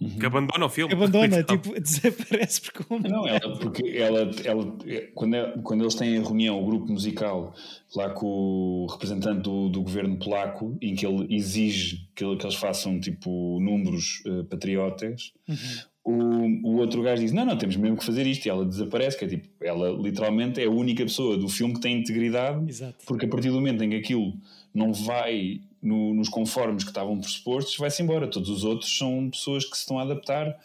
Uhum. 0.00 0.18
Que 0.18 0.26
abandona 0.26 0.64
o 0.64 0.68
filme. 0.68 0.94
Abandona, 0.94 1.42
tipo, 1.44 1.74
desaparece 1.78 2.62
por 2.62 2.84
completo. 2.84 3.14
Não, 3.14 3.28
ela, 3.28 3.58
porque 3.58 3.82
ela, 3.94 4.30
ela 4.44 4.76
quando, 5.14 5.34
é, 5.34 5.54
quando 5.62 5.82
eles 5.82 5.94
têm 5.94 6.16
a 6.16 6.22
reunião, 6.22 6.60
o 6.60 6.64
grupo 6.64 6.90
musical, 6.90 7.54
lá 7.94 8.08
com 8.08 8.26
o 8.26 8.86
representante 8.90 9.42
do, 9.42 9.68
do 9.68 9.82
governo 9.82 10.18
polaco, 10.18 10.76
em 10.80 10.94
que 10.94 11.06
ele 11.06 11.34
exige 11.34 12.08
que, 12.14 12.36
que 12.36 12.46
eles 12.46 12.56
façam 12.56 12.98
tipo 12.98 13.60
números 13.60 14.22
uh, 14.26 14.44
patriotas, 14.44 15.32
uhum. 15.46 16.62
o, 16.62 16.70
o 16.70 16.76
outro 16.78 17.02
gajo 17.02 17.20
diz: 17.20 17.32
Não, 17.32 17.44
não, 17.44 17.58
temos 17.58 17.76
mesmo 17.76 17.98
que 17.98 18.04
fazer 18.04 18.26
isto. 18.26 18.46
E 18.46 18.48
ela 18.48 18.64
desaparece, 18.64 19.18
que 19.18 19.26
é 19.26 19.28
tipo, 19.28 19.48
ela 19.62 19.90
literalmente 19.90 20.62
é 20.62 20.64
a 20.64 20.70
única 20.70 21.04
pessoa 21.04 21.36
do 21.36 21.48
filme 21.48 21.74
que 21.74 21.80
tem 21.80 21.98
integridade, 21.98 22.66
Exato. 22.66 23.04
porque 23.06 23.26
a 23.26 23.28
partir 23.28 23.48
do 23.48 23.56
momento 23.56 23.84
em 23.84 23.90
que 23.90 23.96
aquilo 23.96 24.32
não 24.74 24.94
vai 24.94 25.60
no, 25.82 26.14
nos 26.14 26.28
conformes 26.28 26.84
que 26.84 26.90
estavam 26.90 27.18
pressupostos, 27.18 27.76
vai-se 27.76 28.02
embora. 28.02 28.28
Todos 28.28 28.48
os 28.48 28.64
outros 28.64 28.96
são 28.96 29.30
pessoas 29.30 29.64
que 29.64 29.76
se 29.76 29.82
estão 29.82 29.98
a 29.98 30.02
adaptar 30.02 30.56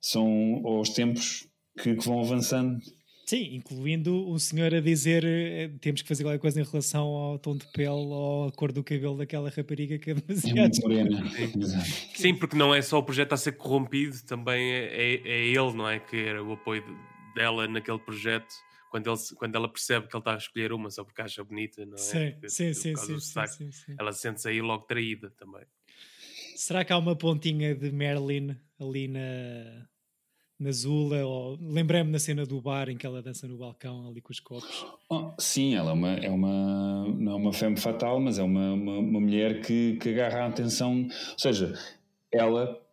são 0.00 0.62
aos 0.64 0.90
tempos 0.90 1.46
que, 1.80 1.94
que 1.94 2.04
vão 2.04 2.20
avançando. 2.20 2.80
Sim, 3.26 3.56
incluindo 3.56 4.26
um 4.26 4.38
senhor 4.38 4.74
a 4.74 4.80
dizer 4.80 5.22
eh, 5.22 5.70
temos 5.82 6.00
que 6.00 6.08
fazer 6.08 6.24
qualquer 6.24 6.38
coisa 6.38 6.62
em 6.62 6.64
relação 6.64 7.08
ao 7.08 7.38
tom 7.38 7.58
de 7.58 7.66
pele 7.72 7.90
ou 7.90 8.48
à 8.48 8.52
cor 8.52 8.72
do 8.72 8.82
cabelo 8.82 9.18
daquela 9.18 9.50
rapariga 9.50 9.98
que 9.98 10.12
é 10.12 10.14
demasiado. 10.14 10.56
É 10.56 10.62
muito 10.62 10.80
morena. 10.80 11.30
Sim, 12.16 12.34
porque 12.34 12.56
não 12.56 12.74
é 12.74 12.80
só 12.80 12.98
o 12.98 13.02
projeto 13.02 13.34
a 13.34 13.36
ser 13.36 13.52
corrompido, 13.52 14.16
também 14.26 14.72
é, 14.72 14.86
é, 14.86 15.28
é 15.28 15.46
ele, 15.48 15.72
não 15.74 15.86
é? 15.86 15.98
Que 15.98 16.16
era 16.16 16.42
o 16.42 16.52
apoio 16.52 16.82
dela 17.34 17.68
naquele 17.68 17.98
projeto 17.98 18.54
quando, 18.90 19.10
ele, 19.10 19.18
quando 19.36 19.54
ela 19.54 19.68
percebe 19.68 20.06
que 20.06 20.16
ele 20.16 20.20
está 20.20 20.34
a 20.34 20.38
escolher 20.38 20.72
uma 20.72 20.90
só 20.90 21.04
porque 21.04 21.22
acha 21.22 21.44
bonita, 21.44 21.84
não 21.84 21.94
é? 21.94 21.98
Sim, 21.98 22.30
porque, 22.32 22.48
sim, 22.48 22.72
sim, 22.72 22.96
sim, 22.96 23.18
sim, 23.18 23.72
sim, 23.72 23.96
Ela 23.98 24.12
sente-se 24.12 24.48
aí 24.48 24.60
logo 24.60 24.84
traída 24.84 25.30
também. 25.30 25.64
Será 26.56 26.84
que 26.84 26.92
há 26.92 26.98
uma 26.98 27.14
pontinha 27.14 27.74
de 27.74 27.92
Marilyn 27.92 28.56
ali 28.80 29.06
na, 29.06 29.86
na 30.58 30.72
Zula? 30.72 31.24
Ou... 31.24 31.58
Lembrei-me 31.60 32.10
na 32.10 32.18
cena 32.18 32.44
do 32.44 32.60
bar 32.60 32.88
em 32.88 32.96
que 32.96 33.06
ela 33.06 33.22
dança 33.22 33.46
no 33.46 33.58
balcão 33.58 34.08
ali 34.08 34.20
com 34.20 34.32
os 34.32 34.40
copos. 34.40 34.86
Oh, 35.08 35.32
sim, 35.38 35.74
ela 35.74 35.90
é 35.90 35.94
uma, 35.94 36.14
é 36.14 36.30
uma, 36.30 37.06
não 37.16 37.32
é 37.32 37.36
uma 37.36 37.52
femme 37.52 37.76
fatal, 37.76 38.18
mas 38.20 38.38
é 38.38 38.42
uma, 38.42 38.72
uma, 38.72 38.98
uma 38.98 39.20
mulher 39.20 39.60
que, 39.60 39.96
que 39.98 40.08
agarra 40.08 40.44
a 40.44 40.46
atenção. 40.48 41.02
Ou 41.04 41.38
seja, 41.38 41.78
ela 42.32 42.87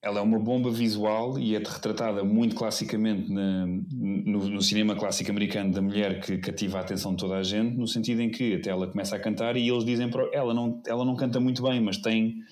ela 0.00 0.20
é 0.20 0.22
uma 0.22 0.38
bomba 0.38 0.70
visual 0.70 1.38
e 1.38 1.56
é 1.56 1.58
retratada 1.58 2.22
muito 2.22 2.54
classicamente 2.54 3.32
na, 3.32 3.66
no, 3.66 4.48
no, 4.48 4.62
cinema 4.62 4.94
clássico 4.94 5.30
americano 5.30 5.72
da 5.72 5.82
mulher 5.82 6.20
que 6.20 6.38
cativa 6.38 6.78
a 6.78 6.82
atenção 6.82 7.12
de 7.12 7.18
toda 7.18 7.36
a 7.36 7.42
gente, 7.42 7.76
no 7.76 7.86
sentido 7.86 8.22
em 8.22 8.30
que 8.30 8.54
até 8.54 8.70
ela 8.70 8.86
começa 8.86 9.16
a 9.16 9.18
cantar 9.18 9.56
e 9.56 9.68
eles 9.68 9.84
dizem 9.84 10.08
para 10.08 10.28
ela 10.32 10.54
não, 10.54 10.80
ela 10.86 11.04
não 11.04 11.16
canta 11.16 11.40
muito 11.40 11.62
bem, 11.62 11.80
mas 11.80 11.98
tem 11.98 12.42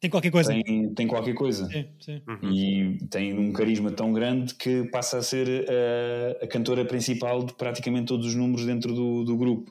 tem 0.00 0.08
qualquer 0.08 0.30
coisa. 0.30 0.50
Tem, 0.50 0.94
tem 0.94 1.06
qualquer 1.06 1.34
coisa. 1.34 1.66
Sim, 1.66 1.84
sim. 2.00 2.22
Uhum. 2.26 2.50
E 2.50 2.98
tem 3.10 3.38
um 3.38 3.52
carisma 3.52 3.90
tão 3.90 4.14
grande 4.14 4.54
que 4.54 4.84
passa 4.84 5.18
a 5.18 5.22
ser 5.22 5.66
a, 5.68 6.44
a 6.44 6.48
cantora 6.48 6.86
principal 6.86 7.44
de 7.44 7.52
praticamente 7.52 8.06
todos 8.06 8.28
os 8.28 8.34
números 8.34 8.64
dentro 8.64 8.94
do, 8.94 9.24
do 9.24 9.36
grupo. 9.36 9.70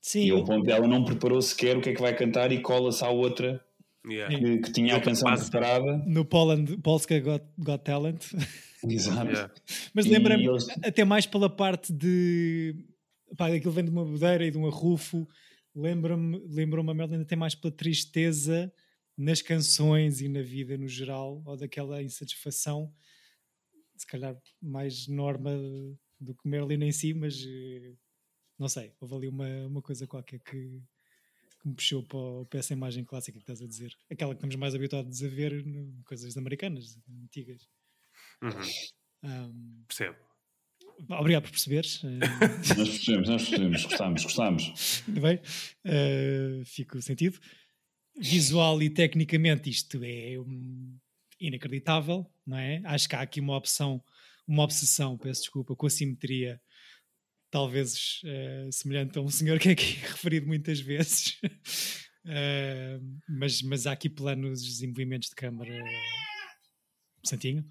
Sim. 0.00 0.26
E 0.26 0.30
ao 0.30 0.44
ponto 0.44 0.64
dela 0.64 0.86
não 0.86 1.04
preparou 1.04 1.42
sequer 1.42 1.76
o 1.76 1.80
que 1.80 1.90
é 1.90 1.94
que 1.94 2.00
vai 2.00 2.14
cantar 2.14 2.52
e 2.52 2.60
cola-se 2.60 3.04
à 3.04 3.08
outra 3.08 3.60
Yeah. 4.04 4.36
Que, 4.36 4.58
que, 4.58 4.72
tinha 4.72 4.96
a 4.96 5.00
canção 5.00 5.30
passo. 5.30 5.50
preparada. 5.50 5.98
No 6.06 6.24
Poland, 6.24 6.76
Polska 6.78 7.18
Got, 7.20 7.44
Got 7.58 7.84
Talent. 7.84 8.24
Exato. 8.84 9.30
Yeah. 9.30 9.54
Mas 9.94 10.06
lembra-me 10.06 10.46
eles... 10.46 10.68
até 10.82 11.04
mais 11.04 11.26
pela 11.26 11.48
parte 11.48 11.92
de. 11.92 12.74
Pá, 13.36 13.46
aquilo 13.46 13.72
vem 13.72 13.84
de 13.84 13.90
uma 13.90 14.04
bodeira 14.04 14.44
e 14.44 14.50
de 14.50 14.58
um 14.58 14.66
arrufo. 14.66 15.28
Lembra-me 15.74 16.42
lembra 16.48 16.80
uma 16.80 16.92
merda 16.92 17.14
ainda 17.14 17.24
tem 17.24 17.38
mais 17.38 17.54
pela 17.54 17.72
tristeza 17.72 18.72
nas 19.16 19.40
canções 19.40 20.20
e 20.20 20.28
na 20.28 20.42
vida 20.42 20.76
no 20.76 20.88
geral, 20.88 21.42
ou 21.46 21.56
daquela 21.56 22.02
insatisfação, 22.02 22.92
se 23.96 24.06
calhar 24.06 24.36
mais 24.60 25.06
norma 25.06 25.52
do 26.20 26.34
que 26.34 26.48
Merlin 26.48 26.84
em 26.84 26.92
si, 26.92 27.12
mas 27.12 27.44
eh, 27.46 27.94
não 28.58 28.68
sei, 28.68 28.92
houve 29.00 29.14
ali 29.14 29.28
uma, 29.28 29.66
uma 29.66 29.82
coisa 29.82 30.06
qualquer 30.06 30.40
que, 30.40 30.82
que 31.62 31.68
me 31.68 31.74
puxou 31.74 32.02
para, 32.02 32.44
para, 32.46 32.58
essa 32.58 32.72
imagem 32.72 33.04
clássica 33.04 33.38
que 33.38 33.42
estás 33.42 33.62
a 33.62 33.66
dizer. 33.66 33.96
Aquela 34.10 34.32
que 34.32 34.38
estamos 34.38 34.56
mais 34.56 34.74
habituados 34.74 35.22
a 35.22 35.28
ver 35.28 35.64
coisas 36.04 36.36
americanas, 36.36 36.98
antigas. 37.24 37.68
Uhum. 38.42 39.30
Um, 39.30 39.84
Percebo. 39.86 40.16
Obrigado 41.08 41.44
por 41.44 41.50
perceberes. 41.52 42.02
nós 42.76 42.88
percebemos, 42.88 43.28
nós 43.28 43.48
percebemos, 43.48 43.84
gostamos, 43.84 44.22
gostamos. 44.24 45.02
Muito 45.06 45.20
bem, 45.20 45.36
uh, 45.36 46.64
fico 46.64 47.00
sentido. 47.00 47.38
Visual 48.18 48.82
e 48.82 48.90
tecnicamente 48.90 49.70
isto 49.70 50.00
é 50.04 50.38
um, 50.38 50.98
inacreditável, 51.40 52.30
não 52.46 52.58
é? 52.58 52.82
Acho 52.84 53.08
que 53.08 53.16
há 53.16 53.20
aqui 53.20 53.40
uma 53.40 53.56
opção, 53.56 54.02
uma 54.46 54.64
obsessão, 54.64 55.16
peço 55.16 55.42
desculpa, 55.42 55.74
com 55.74 55.86
a 55.86 55.90
simetria 55.90 56.60
talvez 57.52 58.22
uh, 58.24 58.72
semelhante 58.72 59.18
a 59.18 59.22
um 59.22 59.28
senhor 59.28 59.58
que 59.60 59.68
é 59.68 59.72
aqui 59.72 59.98
referido 60.02 60.48
muitas 60.48 60.80
vezes. 60.80 61.38
uh, 62.24 62.98
mas, 63.28 63.62
mas 63.62 63.86
há 63.86 63.92
aqui 63.92 64.08
planos 64.08 64.62
de 64.62 64.70
desenvolvimentos 64.70 65.28
de 65.28 65.36
câmara. 65.36 65.70
Santinho. 67.22 67.64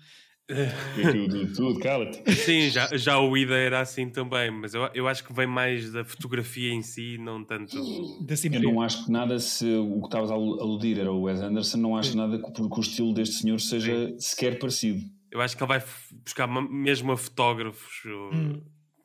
tudo, 0.48 1.54
tudo 1.54 1.80
cala-te. 1.80 2.32
Sim, 2.36 2.70
já, 2.70 2.96
já 2.96 3.20
o 3.20 3.36
Ida 3.36 3.56
era 3.56 3.82
assim 3.82 4.10
também, 4.10 4.52
mas 4.52 4.74
eu, 4.74 4.84
eu 4.94 5.08
acho 5.08 5.24
que 5.24 5.34
vem 5.34 5.48
mais 5.48 5.92
da 5.92 6.06
fotografia 6.06 6.72
em 6.72 6.82
si, 6.82 7.18
não 7.18 7.44
tanto. 7.44 7.76
Da 8.24 8.36
eu 8.54 8.62
não 8.62 8.82
acho 8.82 9.06
que 9.06 9.12
nada, 9.12 9.40
se 9.40 9.66
o 9.66 10.00
que 10.00 10.08
estavas 10.08 10.30
a 10.30 10.36
aludir 10.36 11.00
era 11.00 11.12
o 11.12 11.24
Wes 11.24 11.42
Anderson, 11.42 11.78
não 11.78 11.98
acho 11.98 12.16
nada 12.16 12.38
que, 12.38 12.52
que, 12.52 12.62
o 12.62 12.80
estilo 12.80 13.14
deste 13.14 13.36
senhor 13.36 13.60
seja 13.60 14.10
Sim. 14.10 14.20
sequer 14.20 14.60
parecido. 14.60 15.02
Eu 15.32 15.42
acho 15.42 15.58
que 15.58 15.64
ele 15.64 15.70
vai 15.70 15.84
buscar 16.24 16.48
mesmo 16.48 17.14
a 17.14 17.18
fotógrafos. 17.18 18.04
Hum 18.06 18.62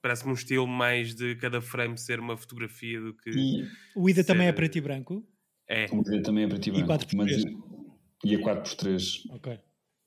parece-me 0.06 0.30
um 0.30 0.34
estilo 0.34 0.68
mais 0.68 1.16
de 1.16 1.34
cada 1.34 1.60
frame 1.60 1.98
ser 1.98 2.20
uma 2.20 2.36
fotografia 2.36 3.00
do 3.00 3.12
que. 3.12 3.30
E 3.30 3.68
o 3.96 4.08
IDA 4.08 4.22
ser... 4.22 4.28
também 4.28 4.46
é 4.46 4.52
preto 4.52 4.78
e 4.78 4.80
branco? 4.80 5.26
É. 5.68 5.86
O 5.90 6.00
IDA 6.00 6.22
também 6.22 6.44
é 6.44 6.48
preto 6.48 6.68
e 6.68 6.70
branco. 6.70 6.92
E 6.92 6.96
4x3? 6.96 7.16
Mas, 7.16 7.30
e 8.24 8.34
a 8.36 8.38
4x3. 8.38 9.22
Ok. 9.30 9.58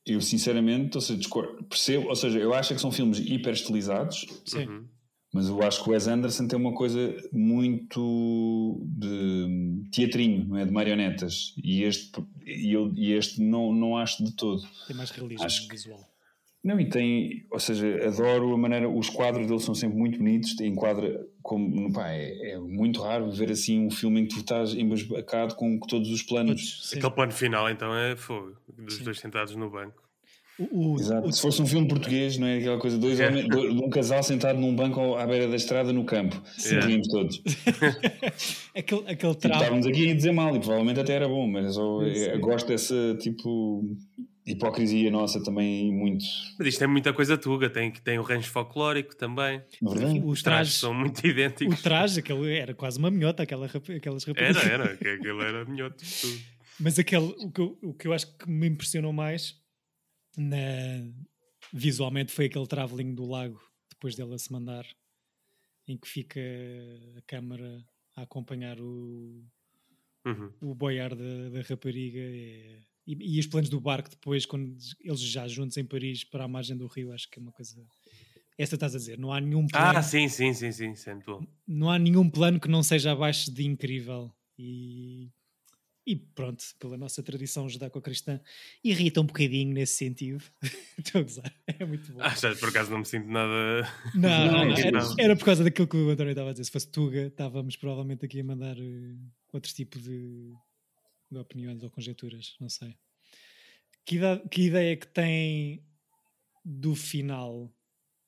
Eu 0.06 0.22
sinceramente, 0.22 0.96
ou 0.96 1.02
seja, 1.02 1.20
percebo, 1.68 2.08
ou 2.08 2.16
seja, 2.16 2.40
eu 2.40 2.54
acho 2.54 2.74
que 2.74 2.80
são 2.80 2.94
filmes 2.94 3.20
hiper 3.20 3.54
estilizados. 3.54 4.26
Sim. 4.46 4.68
Uhum. 4.68 4.88
Mas 5.34 5.48
eu 5.48 5.62
acho 5.62 5.84
que 5.84 5.90
o 5.90 5.94
Wes 5.94 6.08
Anderson 6.08 6.48
tem 6.48 6.58
uma 6.58 6.74
coisa 6.74 7.16
muito 7.32 8.82
de 8.84 9.84
teatrinho, 9.92 10.48
não 10.48 10.58
é? 10.58 10.66
De 10.66 10.72
marionetas. 10.72 11.54
E 11.62 11.84
este, 11.84 12.24
e 12.46 12.74
eu, 12.74 12.92
e 12.96 13.12
este 13.12 13.42
não, 13.42 13.72
não 13.74 13.98
acho 13.98 14.24
de 14.24 14.34
todo. 14.36 14.64
Tem 14.88 14.96
mais 14.96 15.12
realismo 15.12 15.46
acho 15.46 15.68
visual. 15.68 16.00
Não, 16.62 16.78
e 16.78 16.90
tem, 16.90 17.46
ou 17.50 17.60
seja, 17.60 18.06
adoro 18.06 18.54
a 18.54 18.58
maneira, 18.58 18.90
os 18.90 19.10
quadros 19.10 19.48
dele 19.48 19.62
são 19.62 19.74
sempre 19.74 19.98
muito 19.98 20.18
bonitos, 20.18 20.60
enquadra 20.60 21.26
como, 21.42 21.92
pá, 21.94 22.10
é, 22.10 22.52
é, 22.52 22.60
muito 22.60 23.02
raro 23.02 23.32
ver 23.32 23.50
assim 23.50 23.86
um 23.86 23.90
filme 23.90 24.22
em 24.22 24.26
que 24.26 24.36
tu 24.36 24.42
estás 24.42 24.74
embasbacado 24.74 25.56
com 25.56 25.80
todos 25.80 26.10
os 26.10 26.22
planos. 26.22 26.92
Aquele 26.94 27.12
plano 27.12 27.32
final 27.32 27.70
então 27.70 27.96
é 27.96 28.16
fogo, 28.18 28.58
dos 28.78 28.96
Sim. 28.96 29.04
dois 29.06 29.20
sentados 29.20 29.56
no 29.56 29.70
banco. 29.70 30.04
O, 30.60 30.92
o, 30.92 31.00
Exato. 31.00 31.30
O... 31.30 31.32
Se 31.32 31.42
fosse 31.42 31.62
um 31.62 31.66
filme 31.66 31.88
português, 31.88 32.38
não 32.38 32.46
é 32.46 32.58
aquela 32.58 32.78
coisa, 32.78 32.98
dois 32.98 33.18
é. 33.22 33.30
homens, 33.30 33.48
um 33.82 33.90
casal 33.90 34.22
sentado 34.22 34.60
num 34.60 34.76
banco 34.76 35.16
à 35.16 35.26
beira 35.26 35.48
da 35.48 35.56
estrada 35.56 35.94
no 35.94 36.04
campo, 36.04 36.42
sentíamos 36.58 37.08
yeah. 37.08 37.10
todos. 37.10 37.42
aquele, 38.76 39.04
aquele 39.08 39.36
tipo, 39.36 39.54
estávamos 39.54 39.88
aqui 39.88 40.12
a 40.12 40.14
dizer 40.14 40.34
mal 40.34 40.54
e 40.54 40.60
provavelmente 40.60 41.00
até 41.00 41.14
era 41.14 41.30
bom, 41.30 41.48
mas 41.48 41.78
eu, 41.78 42.02
eu 42.04 42.40
gosto 42.42 42.68
dessa 42.68 43.16
tipo 43.16 43.86
hipocrisia 44.46 45.12
nossa 45.12 45.44
também 45.44 45.92
muito. 45.92 46.26
Mas 46.58 46.68
isto 46.70 46.84
é 46.84 46.88
muita 46.88 47.14
coisa 47.14 47.38
tuga, 47.38 47.70
tem, 47.70 47.92
tem 47.92 48.18
o 48.18 48.24
rancho 48.24 48.50
folclórico 48.50 49.16
também. 49.16 49.62
Verdade. 49.82 50.22
Os 50.24 50.42
trajes 50.42 50.76
são 50.76 50.94
muito 50.94 51.26
idênticos. 51.26 51.80
O 51.80 51.84
traje, 51.84 52.20
aquele, 52.20 52.58
era 52.58 52.74
quase 52.74 52.98
uma 52.98 53.12
minhota, 53.12 53.44
aquela, 53.44 53.68
aquelas 53.68 54.24
rapazes. 54.24 54.64
Era, 54.64 54.84
era, 54.84 54.94
aquele 54.94 55.42
era 55.44 55.66
minhoto. 55.66 56.04
Mas 56.80 56.98
aquele, 56.98 57.36
o 57.40 57.52
que, 57.52 57.62
eu, 57.62 57.78
o 57.82 57.94
que 57.94 58.08
eu 58.08 58.14
acho 58.14 58.38
que 58.38 58.50
me 58.50 58.68
impressionou 58.68 59.12
mais 59.12 59.60
na, 60.38 60.58
visualmente 61.74 62.32
foi 62.32 62.46
aquele 62.46 62.68
travelling 62.68 63.14
do 63.14 63.26
lago, 63.26 63.60
depois 63.90 64.16
dela 64.16 64.38
se 64.38 64.52
mandar, 64.52 64.86
em 65.88 65.98
que 65.98 66.08
fica 66.08 66.40
a 67.18 67.22
câmara 67.24 67.84
a 68.16 68.22
acompanhar 68.24 68.80
o, 68.80 69.44
uhum. 70.26 70.54
o 70.62 70.76
boiar 70.76 71.16
da, 71.16 71.50
da 71.50 71.62
rapariga. 71.62 72.20
É, 72.20 72.89
e, 73.10 73.38
e, 73.38 73.40
os 73.40 73.48
planos 73.48 73.70
do 73.70 73.80
barco 73.80 74.08
depois, 74.08 74.46
quando 74.46 74.78
eles 75.02 75.20
já 75.20 75.48
juntos 75.48 75.76
em 75.78 75.84
Paris 75.84 76.24
para 76.24 76.44
a 76.44 76.48
margem 76.48 76.78
do 76.78 76.86
rio, 76.86 77.12
acho 77.12 77.28
que 77.28 77.40
é 77.40 77.42
uma 77.42 77.52
coisa. 77.52 77.76
Esta 78.56 78.76
estás 78.76 78.94
a 78.94 79.00
dizer, 79.00 79.18
não 79.18 79.34
há 79.34 79.42
nenhum 79.42 79.66
plano. 79.66 79.98
Ah, 79.98 80.04
sim, 80.04 80.28
sim, 80.28 80.54
sim, 80.54 80.72
sim, 80.72 80.94
sempre. 80.96 81.34
Não 81.68 81.90
há 81.90 81.98
nenhum 81.98 82.30
plano 82.30 82.60
que 82.60 82.68
não 82.68 82.84
seja 82.84 83.12
abaixo 83.12 83.52
de 83.52 83.66
incrível. 83.66 84.32
E, 84.60 85.32
e 86.06 86.16
pronto, 86.16 86.64
pela 86.78 86.98
nossa 86.98 87.24
tradição 87.24 87.68
judaico-cristã, 87.68 88.40
irrita 88.84 89.22
um 89.22 89.26
bocadinho 89.26 89.74
nesse 89.74 89.94
sentido. 89.94 90.44
Estou 91.00 91.22
a 91.22 91.24
gozar, 91.24 91.56
é 91.66 91.86
muito 91.86 92.14
bom. 92.14 92.20
Ah, 92.22 92.36
já 92.36 92.54
por 92.56 92.70
acaso 92.70 92.92
não 92.92 93.00
me 93.00 93.06
sinto 93.06 93.28
nada. 93.28 93.90
Não, 94.14 94.52
não, 94.52 94.66
não 94.70 94.76
era, 94.76 95.00
era, 95.18 95.36
por 95.36 95.46
causa 95.46 95.64
daquilo 95.64 95.88
que 95.88 95.98
o 95.98 96.10
António 96.12 96.32
estava 96.32 96.50
a 96.50 96.52
dizer. 96.52 96.66
Se 96.66 96.72
fosse 96.72 96.92
Tuga, 96.92 97.28
estávamos 97.28 97.76
provavelmente 97.76 98.24
aqui 98.24 98.42
a 98.42 98.44
mandar 98.44 98.78
uh, 98.78 99.18
outro 99.52 99.74
tipo 99.74 99.98
de 99.98 100.54
opiniões 101.32 101.84
ou 101.84 101.90
conjecturas, 101.90 102.56
não 102.60 102.70
sei. 102.70 102.96
Que, 104.06 104.16
ideia, 104.16 104.40
que 104.50 104.62
ideia 104.64 104.98
que 104.98 105.08
tem 105.08 105.84
do 106.66 106.96
final? 106.96 107.72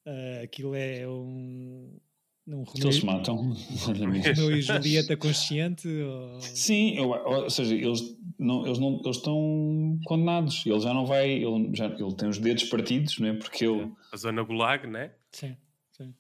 Uh, 0.06 0.44
aquilo 0.44 0.76
é 0.76 1.08
um. 1.08 2.00
Um 2.48 2.64
Romeu, 2.64 2.88
eles 2.88 2.96
se 2.96 3.06
matam. 3.06 3.54
Romeu 3.86 4.58
e 4.58 4.62
Julieta 4.62 5.16
consciente? 5.16 5.88
Ou... 5.88 6.42
Sim, 6.42 6.98
eu, 6.98 7.10
ou 7.10 7.50
seja, 7.50 7.76
eles, 7.76 8.18
não, 8.38 8.66
eles, 8.66 8.80
não, 8.80 9.00
eles 9.04 9.18
estão 9.18 10.00
condenados. 10.06 10.66
Ele 10.66 10.80
já 10.80 10.94
não 10.94 11.06
vai. 11.06 11.32
Ele, 11.32 11.70
já, 11.74 11.86
ele 11.86 12.16
tem 12.16 12.28
os 12.28 12.40
dedos 12.40 12.64
partidos, 12.66 13.20
não 13.20 13.30
é? 13.30 13.34
Porque 13.34 13.66
ele. 13.66 13.92
A 14.12 14.18
zona 14.18 14.44
Gulag, 14.44 14.88
não 14.88 15.00
é? 15.00 15.16
Sim, 15.32 15.56
sim. 15.92 16.14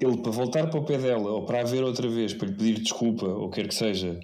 Ele, 0.00 0.18
para 0.18 0.30
voltar 0.30 0.68
para 0.68 0.78
o 0.78 0.84
pé 0.84 0.98
dela, 0.98 1.30
ou 1.30 1.44
para 1.44 1.62
a 1.62 1.64
ver 1.64 1.82
outra 1.82 2.08
vez, 2.08 2.32
para 2.34 2.46
lhe 2.46 2.54
pedir 2.54 2.80
desculpa, 2.80 3.26
ou 3.26 3.50
quer 3.50 3.66
que 3.66 3.74
seja, 3.74 4.20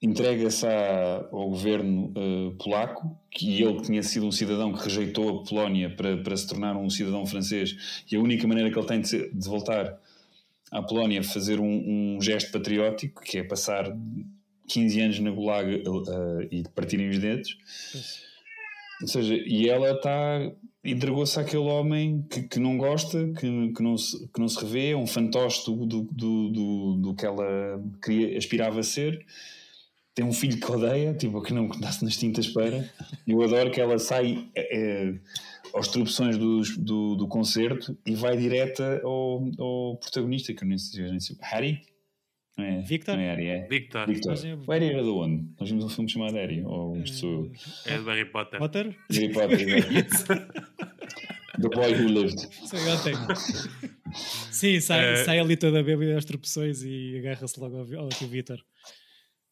entrega-se 0.00 0.66
ao 0.66 1.48
governo 1.48 2.12
uh, 2.16 2.54
polaco, 2.56 3.18
que 3.30 3.62
ele 3.62 3.80
tinha 3.80 4.02
sido 4.02 4.26
um 4.26 4.32
cidadão 4.32 4.72
que 4.72 4.84
rejeitou 4.84 5.40
a 5.40 5.44
Polónia 5.44 5.88
para, 5.90 6.16
para 6.18 6.36
se 6.36 6.46
tornar 6.46 6.76
um 6.76 6.90
cidadão 6.90 7.24
francês, 7.26 8.04
e 8.10 8.16
a 8.16 8.20
única 8.20 8.46
maneira 8.46 8.70
que 8.70 8.78
ele 8.78 8.86
tem 8.86 9.00
de, 9.00 9.30
de 9.32 9.48
voltar 9.48 9.98
à 10.70 10.82
Polónia 10.82 11.20
é 11.20 11.22
fazer 11.22 11.60
um, 11.60 12.16
um, 12.16 12.20
gesto 12.20 12.52
patriótico, 12.52 13.22
que 13.22 13.38
é 13.38 13.44
passar 13.44 13.90
15 14.68 15.00
anos 15.00 15.18
na 15.20 15.30
Gulag 15.30 15.82
uh, 15.86 16.42
e 16.50 16.62
partirem 16.74 17.08
os 17.08 17.18
dedos. 17.18 17.56
Ou 19.00 19.08
seja, 19.08 19.34
e 19.34 19.68
ela 19.68 19.92
está 19.92 20.52
entregou-se 20.84 21.38
àquele 21.38 21.64
homem 21.64 22.24
que, 22.30 22.42
que 22.42 22.60
não 22.60 22.78
gosta, 22.78 23.26
que, 23.32 23.72
que, 23.72 23.82
não 23.82 23.96
se, 23.98 24.28
que 24.28 24.40
não 24.40 24.48
se 24.48 24.60
revê, 24.60 24.90
é 24.90 24.96
um 24.96 25.06
fantoche 25.06 25.64
do, 25.66 25.84
do, 25.84 26.02
do, 26.12 26.48
do, 26.50 26.96
do 26.96 27.14
que 27.14 27.26
ela 27.26 27.82
queria, 28.00 28.38
aspirava 28.38 28.80
a 28.80 28.84
ser 28.84 29.26
tem 30.16 30.24
um 30.24 30.32
filho 30.32 30.58
que 30.58 30.72
odeia, 30.72 31.12
tipo, 31.12 31.42
que 31.42 31.52
não 31.52 31.68
dá-se 31.68 32.02
nas 32.02 32.16
tintas 32.16 32.48
para. 32.48 32.90
Eu 33.28 33.42
adoro 33.42 33.70
que 33.70 33.78
ela 33.78 33.98
sai 33.98 34.48
é, 34.56 35.14
aos 35.74 35.88
tropeções 35.88 36.38
do, 36.38 36.62
do, 36.78 37.16
do, 37.16 37.28
concerto 37.28 37.96
e 38.06 38.14
vai 38.14 38.34
direta 38.34 39.02
ao, 39.04 39.46
ao 39.58 39.98
protagonista, 39.98 40.54
que 40.54 40.64
eu 40.64 40.68
nem 40.68 40.78
sei, 40.78 41.10
nem 41.10 41.20
sei 41.20 41.36
Harry? 41.42 41.82
Não 42.56 42.64
é, 42.64 42.80
Victor? 42.80 43.14
Não 43.14 43.22
é 43.22 43.34
Harry, 43.34 43.48
é 43.48 43.68
Victor. 43.68 44.06
Victor. 44.06 44.38
O 44.66 44.72
Harry 44.72 44.86
era 44.86 45.02
de 45.02 45.08
onde? 45.10 45.44
Nós 45.60 45.68
vimos 45.68 45.84
um 45.84 45.88
filme 45.90 46.10
chamado 46.10 46.32
Harry, 46.32 46.64
ou 46.64 46.96
isto 46.96 47.16
sou 47.18 47.52
É 47.84 47.98
do 47.98 48.06
Harry 48.06 48.24
Potter. 48.24 48.58
Potter? 48.58 48.96
Harry 49.10 49.32
Potter, 49.34 49.58
The 51.60 51.68
Boy 51.68 51.92
Who 51.92 52.08
Lived. 52.08 52.48
Sim, 54.50 54.80
sai, 54.80 55.12
uh, 55.12 55.24
sai 55.26 55.38
ali 55.38 55.58
toda 55.58 55.80
a 55.80 55.82
bebida 55.82 56.16
às 56.16 56.24
tropeções 56.24 56.82
e 56.82 57.18
agarra-se 57.18 57.60
logo 57.60 57.76
ao, 57.76 58.04
ao 58.04 58.28
Victor. 58.28 58.64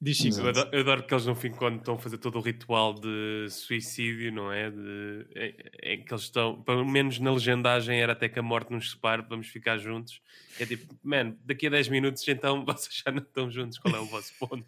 Diz 0.04 0.18
Chico. 0.18 0.38
Eu 0.38 0.48
adoro, 0.48 0.68
eu 0.70 0.80
adoro 0.80 1.02
que 1.06 1.14
eles 1.14 1.24
no 1.24 1.34
fim, 1.34 1.50
quando 1.50 1.78
estão 1.78 1.94
a 1.94 1.98
fazer 1.98 2.18
todo 2.18 2.36
o 2.36 2.40
ritual 2.42 2.92
de 2.92 3.48
suicídio, 3.48 4.30
não 4.30 4.52
é? 4.52 4.70
De, 4.70 5.26
é, 5.34 5.54
é 5.80 5.96
que 5.96 6.12
eles 6.12 6.24
estão, 6.24 6.60
pelo 6.62 6.84
menos 6.84 7.18
na 7.18 7.32
legendagem, 7.32 7.98
era 7.98 8.12
até 8.12 8.28
que 8.28 8.38
a 8.38 8.42
morte 8.42 8.70
nos 8.70 8.90
separe, 8.90 9.24
vamos 9.26 9.46
ficar 9.46 9.78
juntos. 9.78 10.20
É 10.60 10.66
tipo, 10.66 10.94
man, 11.02 11.34
daqui 11.42 11.68
a 11.68 11.70
10 11.70 11.88
minutos 11.88 12.28
então 12.28 12.62
vocês 12.66 13.02
já 13.02 13.10
não 13.10 13.22
estão 13.22 13.50
juntos, 13.50 13.78
qual 13.78 13.96
é 13.96 13.98
o 13.98 14.04
vosso 14.04 14.34
ponto? 14.38 14.66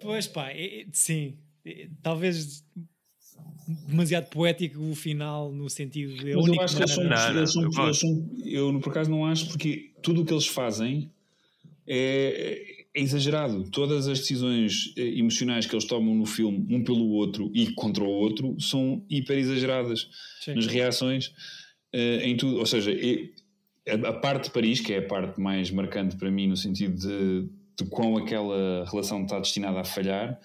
pois 0.00 0.28
pá, 0.28 0.52
é, 0.52 0.86
sim, 0.92 1.36
talvez 2.00 2.64
demasiado 3.88 4.30
poético 4.30 4.80
o 4.80 4.94
final 4.94 5.50
no 5.50 5.68
sentido 5.68 6.14
de. 6.14 6.32
Mas 6.32 6.46
eu 6.46 6.60
acho 6.60 6.76
que 6.76 6.82
eles 6.82 6.94
são, 6.94 7.04
não, 7.04 7.36
eles 7.36 7.52
são, 7.52 7.84
eles 7.86 7.98
são, 7.98 8.30
eu 8.44 8.80
por 8.80 8.90
acaso 8.90 9.10
não 9.10 9.26
acho, 9.26 9.48
porque 9.48 9.90
tudo 10.00 10.22
o 10.22 10.24
que 10.24 10.32
eles 10.32 10.46
fazem 10.46 11.10
é 11.88 12.73
é 12.94 13.00
exagerado. 13.00 13.64
Todas 13.70 14.06
as 14.06 14.20
decisões 14.20 14.94
eh, 14.96 15.18
emocionais 15.18 15.66
que 15.66 15.74
eles 15.74 15.84
tomam 15.84 16.14
no 16.14 16.24
filme, 16.24 16.64
um 16.70 16.84
pelo 16.84 17.08
outro 17.10 17.50
e 17.52 17.72
contra 17.72 18.04
o 18.04 18.08
outro, 18.08 18.56
são 18.60 19.04
hiper 19.10 19.36
exageradas 19.36 20.08
Sim. 20.40 20.54
nas 20.54 20.66
reações, 20.66 21.28
uh, 21.92 22.22
em 22.22 22.36
tudo. 22.36 22.58
Ou 22.58 22.66
seja, 22.66 22.92
a, 23.88 24.08
a, 24.08 24.12
parte 24.12 24.44
de 24.44 24.50
Paris, 24.50 24.80
que 24.80 24.92
é 24.92 24.98
a 24.98 25.06
parte 25.06 25.40
mais 25.40 25.70
marcante 25.70 26.16
para 26.16 26.30
mim, 26.30 26.46
no 26.46 26.56
sentido 26.56 26.94
de, 26.94 27.48
de 27.76 27.90
quão 27.90 28.16
aquela 28.16 28.84
relação 28.88 29.24
está 29.24 29.40
destinada 29.40 29.80
a 29.80 29.84
falhar, 29.84 30.40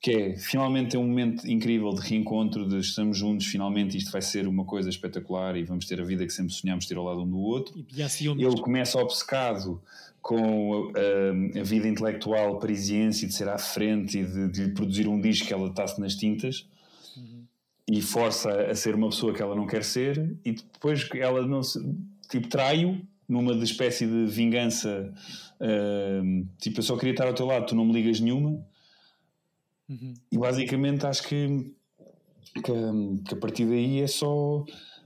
que 0.00 0.10
é 0.10 0.36
finalmente 0.36 0.94
é 0.94 0.98
um 0.98 1.06
momento 1.06 1.48
incrível 1.50 1.90
de 1.90 2.00
reencontro, 2.00 2.68
de 2.68 2.78
estamos 2.78 3.18
juntos, 3.18 3.46
finalmente 3.46 3.96
isto 3.96 4.12
vai 4.12 4.22
ser 4.22 4.46
uma 4.46 4.64
coisa 4.64 4.88
espetacular 4.88 5.56
e 5.56 5.64
vamos 5.64 5.86
ter 5.86 6.00
a 6.00 6.04
vida 6.04 6.24
que 6.26 6.32
sempre 6.32 6.52
sonhámos 6.52 6.86
ter 6.86 6.96
ao 6.96 7.04
lado 7.04 7.22
um 7.22 7.28
do 7.28 7.38
outro. 7.38 7.74
E, 7.78 8.02
e 8.42 8.44
Ele 8.44 8.60
começa 8.60 8.98
obcecado 8.98 9.80
com 10.26 10.90
uh, 10.90 11.60
a 11.60 11.62
vida 11.62 11.86
intelectual 11.86 12.58
parisiense 12.58 13.24
e 13.24 13.28
de 13.28 13.34
ser 13.34 13.48
à 13.48 13.58
frente 13.58 14.18
e 14.18 14.24
de, 14.24 14.48
de 14.48 14.68
produzir 14.72 15.06
um 15.06 15.20
disco 15.20 15.46
que 15.46 15.54
ela 15.54 15.68
está-se 15.68 16.00
nas 16.00 16.16
tintas 16.16 16.66
uhum. 17.16 17.44
e 17.88 18.02
força 18.02 18.50
a 18.62 18.74
ser 18.74 18.96
uma 18.96 19.08
pessoa 19.08 19.32
que 19.32 19.40
ela 19.40 19.54
não 19.54 19.68
quer 19.68 19.84
ser 19.84 20.36
e 20.44 20.50
depois 20.50 21.08
ela 21.14 21.46
não 21.46 21.62
se, 21.62 21.80
tipo 22.28 22.48
trai-o 22.48 23.00
numa 23.28 23.54
de 23.54 23.62
espécie 23.62 24.04
de 24.04 24.26
vingança 24.26 25.14
uh, 25.60 26.46
tipo 26.60 26.80
eu 26.80 26.82
só 26.82 26.96
queria 26.96 27.12
estar 27.12 27.28
ao 27.28 27.34
teu 27.34 27.46
lado 27.46 27.66
tu 27.66 27.76
não 27.76 27.84
me 27.84 27.92
ligas 27.92 28.18
nenhuma 28.18 28.66
uhum. 29.88 30.14
e 30.30 30.38
basicamente 30.38 31.06
acho 31.06 31.22
que, 31.22 31.74
que, 32.54 32.72
que 33.26 33.34
a 33.34 33.36
partir 33.36 33.66
daí 33.66 34.00
é 34.00 34.06
só 34.06 34.64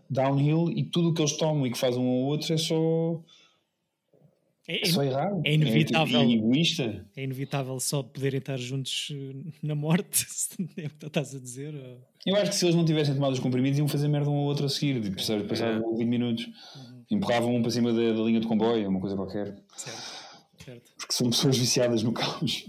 downhill 0.09 0.71
e 0.71 0.85
tudo 0.85 1.11
o 1.11 1.15
que 1.15 1.23
eles 1.23 1.37
tomam 1.37 1.67
e 1.67 1.71
que 1.71 1.79
fazem 1.79 2.01
um 2.01 2.09
ao 2.09 2.27
outro 2.27 2.53
é 2.53 2.57
só 2.57 3.23
é, 4.71 4.83
é, 4.83 4.85
só 4.85 5.03
errado. 5.03 5.43
É 5.45 5.55
inevitável. 5.55 6.21
É, 6.21 6.31
egoísta. 6.31 7.05
É 7.17 7.25
inevitável 7.25 7.81
só 7.81 8.05
poderem 8.05 8.39
estar 8.39 8.57
juntos 8.57 9.09
eh, 9.11 9.51
na 9.65 9.75
morte, 9.75 10.25
é 10.79 10.87
o 10.87 10.91
que 10.91 11.07
estás 11.07 11.35
a 11.35 11.41
dizer. 11.41 11.75
Eu 12.25 12.37
acho 12.37 12.51
que 12.51 12.57
se 12.57 12.67
eles 12.67 12.77
não 12.77 12.85
tivessem 12.85 13.15
tomado 13.15 13.33
os 13.33 13.41
comprimidos 13.41 13.81
iam 13.81 13.89
fazer 13.89 14.07
merda 14.07 14.31
um 14.31 14.37
ao 14.37 14.45
outro 14.45 14.67
a 14.67 14.69
seguir, 14.69 15.03
tipo, 15.03 15.17
passavam 15.17 15.95
é. 15.95 15.97
20 15.97 16.09
minutos. 16.09 16.47
Uhum. 16.47 17.05
Empurravam 17.11 17.57
um 17.57 17.63
para 17.63 17.73
cima 17.73 17.93
da, 17.93 18.13
da 18.13 18.23
linha 18.23 18.39
de 18.39 18.47
comboio, 18.47 18.89
uma 18.89 19.01
coisa 19.01 19.17
qualquer. 19.17 19.57
Certo, 19.77 20.03
certo. 20.65 20.93
Porque 20.97 21.15
são 21.15 21.31
pessoas 21.31 21.59
viciadas 21.59 22.05
no 22.05 22.13
caos. 22.13 22.65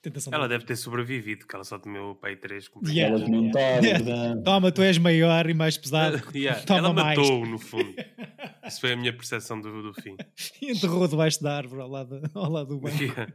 Tentação 0.00 0.32
ela 0.32 0.46
de... 0.46 0.50
deve 0.50 0.64
ter 0.64 0.76
sobrevivido, 0.76 1.46
que 1.46 1.54
ela 1.54 1.64
só 1.64 1.78
tomou 1.78 2.14
pai 2.14 2.36
3 2.36 2.70
yeah, 2.86 3.16
ela 3.16 3.28
não 3.28 3.46
está. 3.46 3.60
Yeah. 3.60 4.40
Toma, 4.42 4.70
tu 4.70 4.82
és 4.82 4.96
maior 4.96 5.48
e 5.50 5.54
mais 5.54 5.76
pesado. 5.76 6.22
yeah. 6.34 6.62
Toma 6.62 6.78
ela 6.78 6.92
mais. 6.92 7.18
matou, 7.18 7.44
no 7.44 7.58
fundo. 7.58 7.94
Isso 8.66 8.80
foi 8.80 8.92
a 8.92 8.96
minha 8.96 9.12
percepção 9.12 9.60
do, 9.60 9.82
do 9.82 9.94
fim. 10.00 10.16
e 10.62 10.70
enterrou 10.70 11.08
debaixo 11.08 11.42
da 11.42 11.56
árvore 11.56 11.82
ao 11.82 11.88
lado, 11.88 12.20
ao 12.32 12.50
lado 12.50 12.68
do 12.68 12.80
banco. 12.80 13.02
Yeah. 13.02 13.32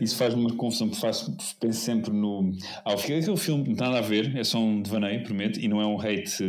Isso 0.00 0.16
faz-me 0.16 0.40
uma 0.40 0.54
confusão, 0.54 0.88
porque 0.88 1.00
faço, 1.00 1.36
penso 1.60 1.80
sempre 1.80 2.12
no. 2.12 2.52
Ah, 2.84 2.92
aquele 2.92 3.36
filme 3.36 3.68
não 3.68 3.76
tem 3.76 3.86
nada 3.86 3.98
a 3.98 4.02
ver, 4.02 4.36
é 4.36 4.44
só 4.44 4.58
um 4.58 4.82
devaneio, 4.82 5.22
prometo, 5.22 5.60
e 5.60 5.68
não 5.68 5.80
é 5.80 5.86
um 5.86 6.00
hate, 6.00 6.42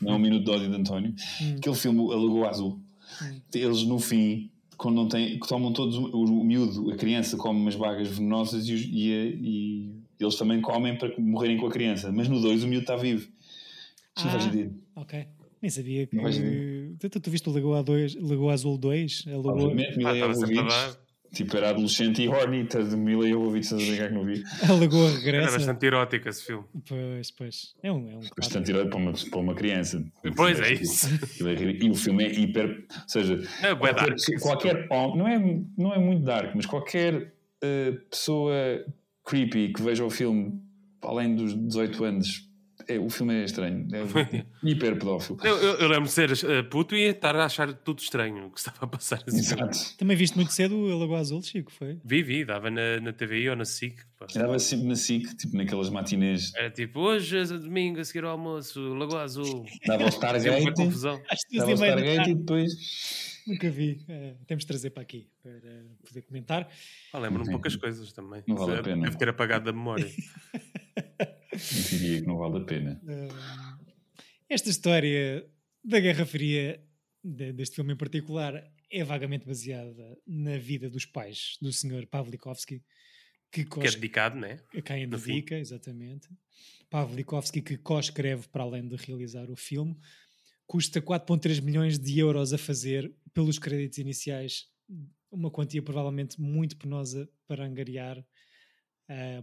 não 0.00 0.12
é 0.12 0.16
um 0.16 0.18
minuto 0.18 0.44
de 0.44 0.50
ódio 0.50 0.68
de 0.68 0.76
António. 0.76 1.14
Hum. 1.40 1.54
Aquele 1.58 1.76
filme, 1.76 2.00
A 2.12 2.16
Lagoa 2.16 2.48
Azul, 2.48 2.80
hum. 3.22 3.40
eles 3.54 3.84
no 3.84 3.98
fim, 4.00 4.50
quando 4.76 4.96
não 4.96 5.08
têm, 5.08 5.38
tomam 5.40 5.72
todos, 5.72 5.96
o, 5.96 6.24
o 6.24 6.44
miúdo, 6.44 6.90
a 6.90 6.96
criança 6.96 7.36
come 7.36 7.60
umas 7.60 7.76
bagas 7.76 8.08
venenosas 8.08 8.68
e, 8.68 8.74
e, 8.74 9.10
e, 9.10 9.94
eles 10.18 10.36
também 10.36 10.60
comem 10.60 10.96
para 10.96 11.12
morrerem 11.18 11.56
com 11.56 11.66
a 11.66 11.70
criança, 11.70 12.12
mas 12.12 12.28
no 12.28 12.40
2 12.40 12.64
o 12.64 12.68
miúdo 12.68 12.82
está 12.82 12.96
vivo. 12.96 13.22
Isto 13.22 13.32
ah, 14.16 14.24
não 14.24 14.30
faz 14.30 14.44
sentido. 14.44 14.74
Ok. 14.96 15.26
Nem 15.60 15.70
sabia 15.70 16.06
que. 16.06 16.16
Tu, 16.98 17.20
tu, 17.20 17.30
viste 17.30 17.48
o 17.48 17.52
Lagoa, 17.52 17.82
2, 17.82 18.16
Lagoa 18.16 18.52
Azul 18.52 18.76
2? 18.76 19.24
A 19.26 19.30
Lagoa... 19.30 19.52
Obviamente, 19.52 19.96
Mila 19.96 20.10
ah, 20.10 20.96
Tipo, 21.34 21.56
era 21.56 21.70
adolescente 21.70 22.22
e 22.22 22.28
horny, 22.28 22.64
de 22.64 22.96
Mila 22.96 23.28
Jovovich, 23.28 23.64
estás 23.64 23.82
a 23.82 23.86
brincar 23.86 24.08
que 24.08 24.14
não 24.14 24.24
vi. 24.24 24.42
A 24.62 24.72
Lagoa 24.72 25.10
regressa. 25.10 25.48
Era 25.48 25.52
bastante 25.52 25.86
erótico 25.86 26.28
esse 26.28 26.44
filme. 26.44 26.64
Pois, 26.88 27.30
pois. 27.32 27.74
É 27.82 27.92
um, 27.92 28.10
é 28.10 28.16
um 28.16 28.20
bastante 28.36 28.70
erótico 28.70 28.90
para 28.90 29.00
uma, 29.00 29.12
para 29.12 29.40
uma 29.40 29.54
criança. 29.54 30.04
Pois 30.36 30.60
é 30.60 30.72
isso. 30.72 31.08
E 31.84 31.90
o 31.90 31.94
filme 31.94 32.24
é 32.24 32.32
hiper. 32.32 32.86
Ou 32.88 33.08
seja, 33.08 33.34
é 33.62 33.74
qualquer, 33.74 33.94
dark, 33.94 34.40
qualquer 34.40 34.88
não, 34.88 35.28
é, 35.28 35.60
não 35.76 35.92
é 35.92 35.98
muito 35.98 36.22
dark, 36.22 36.54
mas 36.54 36.66
qualquer 36.66 37.14
uh, 37.14 38.00
pessoa 38.08 38.54
creepy 39.24 39.72
que 39.72 39.82
veja 39.82 40.04
o 40.04 40.10
filme 40.10 40.60
além 41.02 41.34
dos 41.34 41.54
18 41.54 42.04
anos 42.04 42.48
é, 42.88 42.98
o 42.98 43.08
filme 43.08 43.34
é 43.34 43.44
estranho, 43.44 43.86
é 43.92 44.44
hiper 44.62 44.98
pedófilo. 44.98 45.38
Eu, 45.42 45.56
eu, 45.56 45.74
eu 45.78 45.88
lembro 45.88 46.04
de 46.04 46.10
ser 46.10 46.30
uh, 46.30 46.64
puto 46.64 46.94
e 46.94 47.02
estar 47.02 47.34
a 47.36 47.44
achar 47.44 47.72
tudo 47.72 48.00
estranho 48.00 48.46
o 48.46 48.50
que 48.50 48.58
estava 48.58 48.78
a 48.80 48.86
passar. 48.86 49.22
Assim. 49.26 49.38
Exato. 49.38 49.96
Também 49.96 50.16
viste 50.16 50.36
muito 50.36 50.52
cedo 50.52 50.76
o 50.76 50.98
Lagoa 50.98 51.20
Azul, 51.20 51.42
Chico, 51.42 51.72
foi? 51.72 51.98
Vi, 52.04 52.22
vi, 52.22 52.44
dava 52.44 52.70
na, 52.70 53.00
na 53.00 53.12
TVI 53.12 53.50
ou 53.50 53.56
na 53.56 53.64
SIC. 53.64 53.96
Dava 54.34 54.58
sempre 54.58 54.86
na 54.88 54.96
SIC, 54.96 55.36
tipo 55.36 55.56
naquelas 55.56 55.90
matinês. 55.90 56.52
Era 56.54 56.70
tipo, 56.70 57.00
hoje 57.00 57.38
é 57.38 57.44
domingo 57.44 58.00
a 58.00 58.04
seguir 58.04 58.24
ao 58.24 58.30
almoço, 58.30 58.80
Lagoa 58.94 59.22
Azul. 59.22 59.66
Dava 59.86 60.04
o 60.04 60.08
Stargate. 60.08 60.72
confusão. 60.74 61.20
Dava 61.52 61.70
o 61.70 61.74
Stargate 61.74 62.30
e 62.30 62.34
depois. 62.34 62.72
Nunca 63.46 63.70
vi. 63.70 64.00
É, 64.08 64.34
temos 64.46 64.62
de 64.62 64.68
trazer 64.68 64.90
para 64.90 65.02
aqui 65.02 65.28
para 65.42 65.52
poder 66.06 66.22
comentar. 66.22 66.68
Ah, 67.12 67.18
Lembro-me 67.18 67.50
poucas 67.50 67.76
coisas 67.76 68.12
também. 68.12 68.42
Não 68.46 68.56
vale 68.56 68.78
a 68.78 68.82
pena. 68.82 69.02
Deve 69.02 69.18
ter 69.18 69.28
apagado 69.28 69.66
da 69.66 69.72
memória. 69.72 70.10
Eu 71.54 71.98
diria 71.98 72.20
que 72.20 72.26
não 72.26 72.36
vale 72.36 72.58
a 72.58 72.64
pena. 72.64 73.00
Esta 74.48 74.70
história 74.70 75.46
da 75.82 76.00
Guerra 76.00 76.26
Fria, 76.26 76.82
deste 77.22 77.76
filme 77.76 77.92
em 77.92 77.96
particular, 77.96 78.62
é 78.90 79.04
vagamente 79.04 79.46
baseada 79.46 80.18
na 80.26 80.56
vida 80.58 80.88
dos 80.88 81.04
pais 81.04 81.56
do 81.60 81.72
Sr. 81.72 82.06
Pavlikovsky. 82.06 82.82
Que, 83.50 83.64
que 83.64 83.80
é 83.80 83.90
dedicado, 83.90 84.36
né? 84.36 84.60
A 84.76 84.82
quem 84.82 85.08
dedica, 85.08 85.56
exatamente. 85.56 86.28
Pavlikovsky 86.90 87.62
que 87.62 87.76
co-escreve 87.76 88.48
para 88.48 88.64
além 88.64 88.86
de 88.86 88.96
realizar 88.96 89.50
o 89.50 89.56
filme. 89.56 89.96
Custa 90.66 91.00
4,3 91.00 91.60
milhões 91.60 91.98
de 91.98 92.18
euros 92.18 92.52
a 92.52 92.58
fazer 92.58 93.12
pelos 93.32 93.58
créditos 93.58 93.98
iniciais. 93.98 94.66
Uma 95.30 95.50
quantia 95.50 95.82
provavelmente 95.82 96.40
muito 96.40 96.76
penosa 96.76 97.28
para 97.46 97.64
angariar 97.64 98.24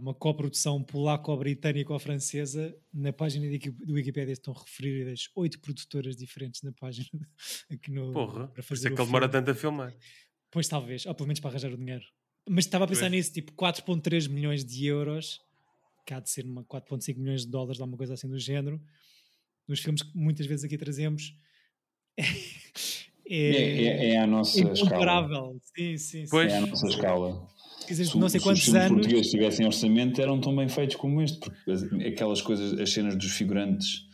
uma 0.00 0.12
coprodução 0.14 0.82
polaco-britânico-francesa. 0.82 2.76
Na 2.92 3.12
página 3.12 3.46
do 3.46 3.94
Wikipedia 3.94 4.32
estão 4.32 4.52
referidas 4.52 5.28
oito 5.36 5.60
produtoras 5.60 6.16
diferentes 6.16 6.62
na 6.62 6.72
página. 6.72 7.08
Aqui 7.70 7.90
no, 7.90 8.12
Porra, 8.12 8.48
para 8.48 8.62
fazer 8.62 8.64
por 8.64 8.74
isso 8.74 8.86
é 8.86 8.90
que 8.90 9.00
ele 9.00 9.06
demora 9.06 9.28
tanto 9.28 9.50
a 9.50 9.54
filmar. 9.54 9.94
Pois 10.50 10.68
talvez, 10.68 11.06
ou 11.06 11.14
pelo 11.14 11.28
menos 11.28 11.40
para 11.40 11.50
arranjar 11.50 11.72
o 11.72 11.76
dinheiro. 11.76 12.04
Mas 12.48 12.64
estava 12.64 12.84
a 12.84 12.88
pensar 12.88 13.02
pois. 13.02 13.12
nisso, 13.12 13.32
tipo 13.32 13.52
4.3 13.52 14.28
milhões 14.28 14.64
de 14.64 14.86
euros, 14.86 15.40
que 16.04 16.12
há 16.12 16.18
de 16.18 16.28
ser 16.28 16.44
4.5 16.44 17.16
milhões 17.16 17.42
de 17.42 17.50
dólares, 17.50 17.80
alguma 17.80 17.96
coisa 17.96 18.14
assim 18.14 18.28
do 18.28 18.38
género, 18.38 18.82
nos 19.68 19.80
filmes 19.80 20.02
que 20.02 20.16
muitas 20.16 20.44
vezes 20.46 20.64
aqui 20.64 20.76
trazemos. 20.76 21.34
É, 23.24 23.36
é, 23.36 23.84
é, 23.84 24.10
é 24.10 24.18
a 24.18 24.26
nossa 24.26 24.60
escala. 24.72 25.54
Sim, 25.62 25.96
sim, 25.96 25.96
sim. 25.96 26.26
Pois. 26.28 26.52
É 26.52 26.56
a 26.58 26.60
nossa 26.60 26.86
escala 26.88 27.48
se, 27.86 28.18
não 28.18 28.28
sei 28.28 28.40
quantos 28.40 28.64
se 28.64 28.70
os 28.70 28.74
anos. 28.74 28.92
portugueses 28.92 29.30
tivessem 29.30 29.66
orçamento, 29.66 30.20
eram 30.20 30.40
tão 30.40 30.54
bem 30.54 30.68
feitos 30.68 30.96
como 30.96 31.20
este, 31.22 31.38
porque 31.38 32.06
aquelas 32.06 32.40
coisas, 32.40 32.78
as 32.80 32.92
cenas 32.92 33.16
dos 33.16 33.32
figurantes 33.32 34.06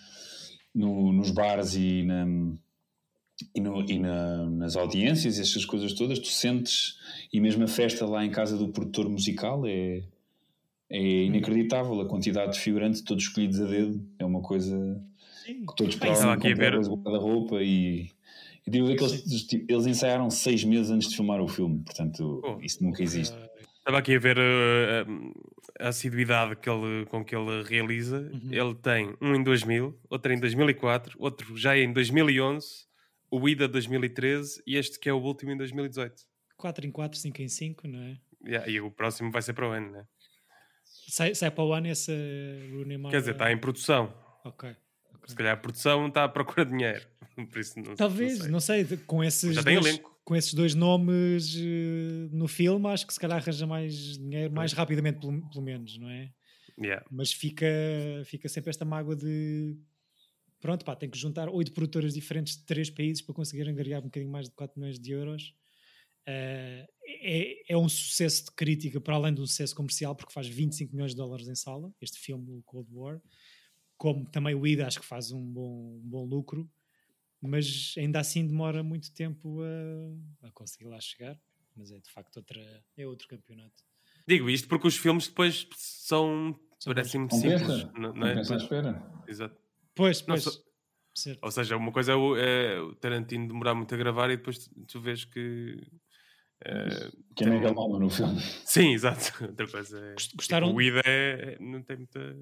no, 0.75 1.13
nos 1.13 1.31
bares 1.31 1.75
e, 1.75 2.03
na, 2.03 2.27
e, 3.55 3.61
no, 3.61 3.83
e 3.91 3.99
na, 3.99 4.51
nas 4.51 4.77
audiências, 4.77 5.39
essas 5.39 5.65
coisas 5.65 5.93
todas, 5.93 6.19
tu 6.19 6.29
sentes, 6.29 6.97
e 7.33 7.41
mesmo 7.41 7.65
a 7.65 7.69
festa 7.69 8.07
lá 8.07 8.25
em 8.25 8.31
casa 8.31 8.57
do 8.57 8.69
produtor 8.69 9.09
musical 9.09 9.67
é, 9.67 10.03
é 10.91 11.25
inacreditável. 11.25 12.01
A 12.01 12.07
quantidade 12.07 12.53
de 12.53 12.61
figurantes, 12.61 13.03
todos 13.03 13.25
escolhidos 13.25 13.61
a 13.61 13.67
dedo, 13.67 14.05
é 14.19 14.25
uma 14.25 14.41
coisa 14.41 15.01
Sim. 15.45 15.67
que 15.67 15.77
todos 15.77 15.97
provam 15.97 16.39
com 16.39 16.49
guarda-roupa 16.49 17.63
e 17.63 18.11
e 18.69 18.71
digo 18.71 18.87
que 18.95 19.03
eles, 19.03 19.49
eles 19.67 19.87
ensaiaram 19.87 20.29
seis 20.29 20.63
meses 20.63 20.91
antes 20.91 21.09
de 21.09 21.17
filmar 21.17 21.41
o 21.41 21.49
filme, 21.49 21.79
portanto, 21.83 22.43
oh. 22.45 22.61
isso 22.61 22.85
nunca 22.85 23.03
existe. 23.03 23.35
Estava 23.89 24.01
aqui 24.01 24.17
a 24.17 24.19
ver 24.19 24.37
uh, 24.37 25.35
a 25.81 25.89
assiduidade 25.89 26.57
que 26.57 26.69
ele, 26.69 27.07
com 27.07 27.25
que 27.25 27.35
ele 27.35 27.63
realiza. 27.63 28.19
Uhum. 28.19 28.53
Ele 28.53 28.75
tem 28.75 29.17
um 29.19 29.35
em 29.35 29.43
2000, 29.43 29.99
outro 30.11 30.31
em 30.31 30.39
2004, 30.39 31.17
outro 31.19 31.57
já 31.57 31.75
em 31.75 31.91
2011, 31.91 32.67
o 33.31 33.49
IDA 33.49 33.67
2013 33.67 34.63
e 34.67 34.77
este 34.77 34.99
que 34.99 35.09
é 35.09 35.13
o 35.15 35.17
último 35.17 35.53
em 35.53 35.57
2018. 35.57 36.15
4 36.59 36.87
em 36.87 36.91
4, 36.91 37.19
5 37.19 37.41
em 37.41 37.49
5, 37.49 37.89
não 37.89 37.99
é? 38.01 38.19
Yeah, 38.45 38.71
e 38.71 38.79
o 38.79 38.91
próximo 38.91 39.31
vai 39.31 39.41
ser 39.41 39.55
para 39.55 39.67
o 39.67 39.73
ano, 39.73 39.93
não 39.93 40.01
é? 40.01 40.05
Sai, 41.09 41.35
sai 41.35 41.51
para 41.51 41.65
o 41.65 41.73
ano 41.73 41.89
esse 41.89 42.13
Rooney 42.71 43.01
Quer 43.09 43.21
dizer, 43.21 43.33
está 43.33 43.51
em 43.51 43.57
produção. 43.57 44.13
Ok. 44.45 44.77
Se 45.29 45.37
calhar 45.37 45.55
a 45.55 45.57
produção 45.57 46.09
está 46.09 46.25
à 46.25 46.29
procura 46.29 46.65
de 46.65 46.73
dinheiro. 46.73 47.07
Por 47.51 47.59
isso 47.59 47.79
não, 47.79 47.95
Talvez, 47.95 48.47
não 48.49 48.61
sei. 48.61 48.83
Não 48.83 48.89
sei 48.89 48.97
com 48.99 49.23
esses 49.23 49.55
Já 49.55 49.63
tem 49.63 49.75
dois, 49.75 49.87
elenco 49.87 50.19
com 50.25 50.37
esses 50.37 50.53
dois 50.53 50.75
nomes 50.75 51.55
uh, 51.55 52.29
no 52.31 52.47
filme, 52.47 52.87
acho 52.89 53.07
que 53.07 53.15
se 53.15 53.19
calhar 53.19 53.39
arranja 53.39 53.67
mais 53.67 54.19
dinheiro 54.19 54.53
mais 54.53 54.75
rapidamente, 54.75 55.21
pelo, 55.21 55.49
pelo 55.49 55.65
menos, 55.65 55.97
não 55.99 56.11
é? 56.11 56.31
Yeah. 56.79 57.05
Mas 57.11 57.33
fica, 57.33 57.67
fica 58.27 58.47
sempre 58.49 58.69
esta 58.69 58.85
mágoa 58.85 59.17
de 59.17 59.75
pronto, 60.61 60.85
pá, 60.85 60.95
tem 60.95 61.09
que 61.09 61.17
juntar 61.17 61.49
oito 61.49 61.73
produtoras 61.73 62.13
diferentes 62.13 62.59
de 62.59 62.65
três 62.65 62.91
países 62.91 63.23
para 63.23 63.35
conseguir 63.35 63.69
angariar 63.69 64.01
um 64.01 64.05
bocadinho 64.05 64.31
mais 64.31 64.49
de 64.49 64.55
4 64.55 64.79
milhões 64.79 64.99
de 64.99 65.13
euros. 65.13 65.55
Uh, 66.29 66.85
é, 67.07 67.73
é 67.73 67.77
um 67.79 67.89
sucesso 67.89 68.45
de 68.45 68.51
crítica 68.51 69.01
para 69.01 69.15
além 69.15 69.33
de 69.33 69.41
um 69.41 69.47
sucesso 69.47 69.75
comercial, 69.75 70.15
porque 70.15 70.33
faz 70.33 70.47
25 70.47 70.93
milhões 70.95 71.13
de 71.13 71.17
dólares 71.17 71.49
em 71.49 71.55
sala, 71.55 71.91
este 72.03 72.19
filme, 72.19 72.51
o 72.51 72.63
Cold 72.65 72.89
War. 72.93 73.19
Como 73.99 74.25
também 74.31 74.55
o 74.55 74.67
Ida, 74.67 74.87
acho 74.87 75.01
que 75.01 75.07
faz 75.07 75.33
um 75.33 75.45
bom, 75.45 76.01
um 76.03 76.09
bom 76.09 76.25
lucro 76.25 76.71
mas 77.41 77.95
ainda 77.97 78.21
assim 78.21 78.47
demora 78.47 78.83
muito 78.83 79.13
tempo 79.13 79.61
a, 79.63 80.49
a, 80.49 80.51
conseguir 80.51 80.87
lá 80.87 81.01
chegar. 81.01 81.39
Mas 81.77 81.93
é 81.93 81.99
de 81.99 82.11
facto 82.11 82.39
outra, 82.39 82.61
é 82.97 83.07
outro 83.07 83.29
campeonato. 83.29 83.85
Digo 84.27 84.51
isto 84.51 84.67
porque 84.67 84.89
os 84.89 84.97
filmes 84.97 85.29
depois 85.29 85.67
são, 85.77 86.59
parecem 86.85 87.21
muito 87.21 87.37
simples. 87.37 87.85
Não, 87.95 88.13
não 88.13 88.27
é? 88.27 88.41
espera. 88.41 89.01
Exato. 89.27 89.57
Pois, 89.95 90.21
pois. 90.21 90.63
Ou 91.41 91.51
seja, 91.51 91.77
uma 91.77 91.93
coisa 91.93 92.13
é 92.13 92.15
o, 92.15 92.37
é 92.37 92.81
o, 92.81 92.95
Tarantino 92.97 93.49
demorar 93.49 93.75
muito 93.75 93.95
a 93.95 93.99
gravar 93.99 94.31
e 94.31 94.37
depois 94.37 94.69
tu 94.89 95.01
vês 95.01 95.25
que. 95.25 95.81
É, 96.65 97.11
que 97.37 97.45
é 97.45 97.47
mega 97.49 97.73
mal 97.73 97.89
no 97.89 98.11
filme. 98.11 98.41
Sim, 98.65 98.91
exato. 98.95 99.45
Outra 99.45 99.69
coisa 99.69 99.99
é. 100.01 100.15
Gostaram? 100.35 100.69
Tipo, 100.69 100.79
o 100.79 100.83
Ida 100.83 101.03
é, 101.05 101.57
não 101.61 101.83
tem 101.83 101.97
muita 101.97 102.37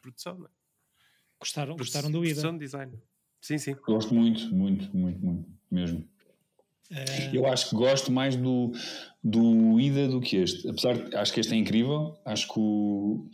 produção, 0.00 0.38
não 0.38 0.46
é? 0.46 0.50
Gostaram, 1.40 1.76
gostaram 1.76 2.10
do 2.10 2.24
Ida? 2.24 2.52
De 2.52 2.58
design. 2.58 2.92
Sim, 3.40 3.58
sim. 3.58 3.74
Gosto 3.86 4.14
muito, 4.14 4.54
muito, 4.54 4.96
muito, 4.96 5.24
muito, 5.24 5.48
mesmo. 5.70 6.08
É... 6.90 7.36
Eu 7.36 7.46
acho 7.46 7.70
que 7.70 7.76
gosto 7.76 8.10
mais 8.12 8.36
do, 8.36 8.72
do 9.22 9.80
Ida 9.80 10.08
do 10.08 10.20
que 10.20 10.36
este. 10.36 10.68
Apesar 10.68 10.94
de 10.94 11.16
acho 11.16 11.32
que 11.32 11.40
este 11.40 11.54
é 11.54 11.56
incrível, 11.56 12.16
acho 12.24 12.46
que 12.46 12.58
o. 12.58 13.28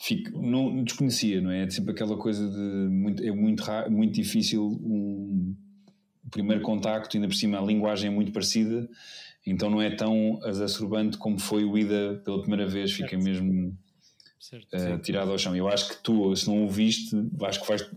Fico, 0.00 0.40
não 0.40 0.84
desconhecia, 0.84 1.40
não 1.40 1.50
é? 1.50 1.64
É 1.64 1.70
sempre 1.70 1.90
aquela 1.90 2.16
coisa 2.16 2.48
de 2.48 2.88
muito, 2.88 3.20
é 3.22 3.32
muito, 3.32 3.64
muito 3.90 4.14
difícil 4.14 4.62
um 4.64 5.56
o 6.28 6.30
primeiro 6.30 6.62
contacto, 6.62 7.16
ainda 7.16 7.26
por 7.26 7.34
cima 7.34 7.58
a 7.58 7.62
linguagem 7.62 8.08
é 8.08 8.14
muito 8.14 8.30
parecida, 8.32 8.86
então 9.46 9.70
não 9.70 9.80
é 9.80 9.90
tão 9.90 10.38
exacerbante 10.44 11.16
como 11.16 11.38
foi 11.38 11.64
o 11.64 11.76
Ida 11.76 12.20
pela 12.22 12.40
primeira 12.40 12.68
vez, 12.68 12.92
fica 12.92 13.08
certo. 13.08 13.24
mesmo 13.24 13.76
certo, 14.40 14.76
uh, 14.76 14.98
tirado 14.98 15.30
ao 15.30 15.38
chão. 15.38 15.54
Eu 15.54 15.68
acho 15.68 15.88
que 15.88 16.02
tu, 16.02 16.34
se 16.34 16.46
não 16.46 16.64
o 16.64 16.68
viste, 16.68 17.16
acho 17.42 17.60
que 17.60 17.68
vais 17.68 17.88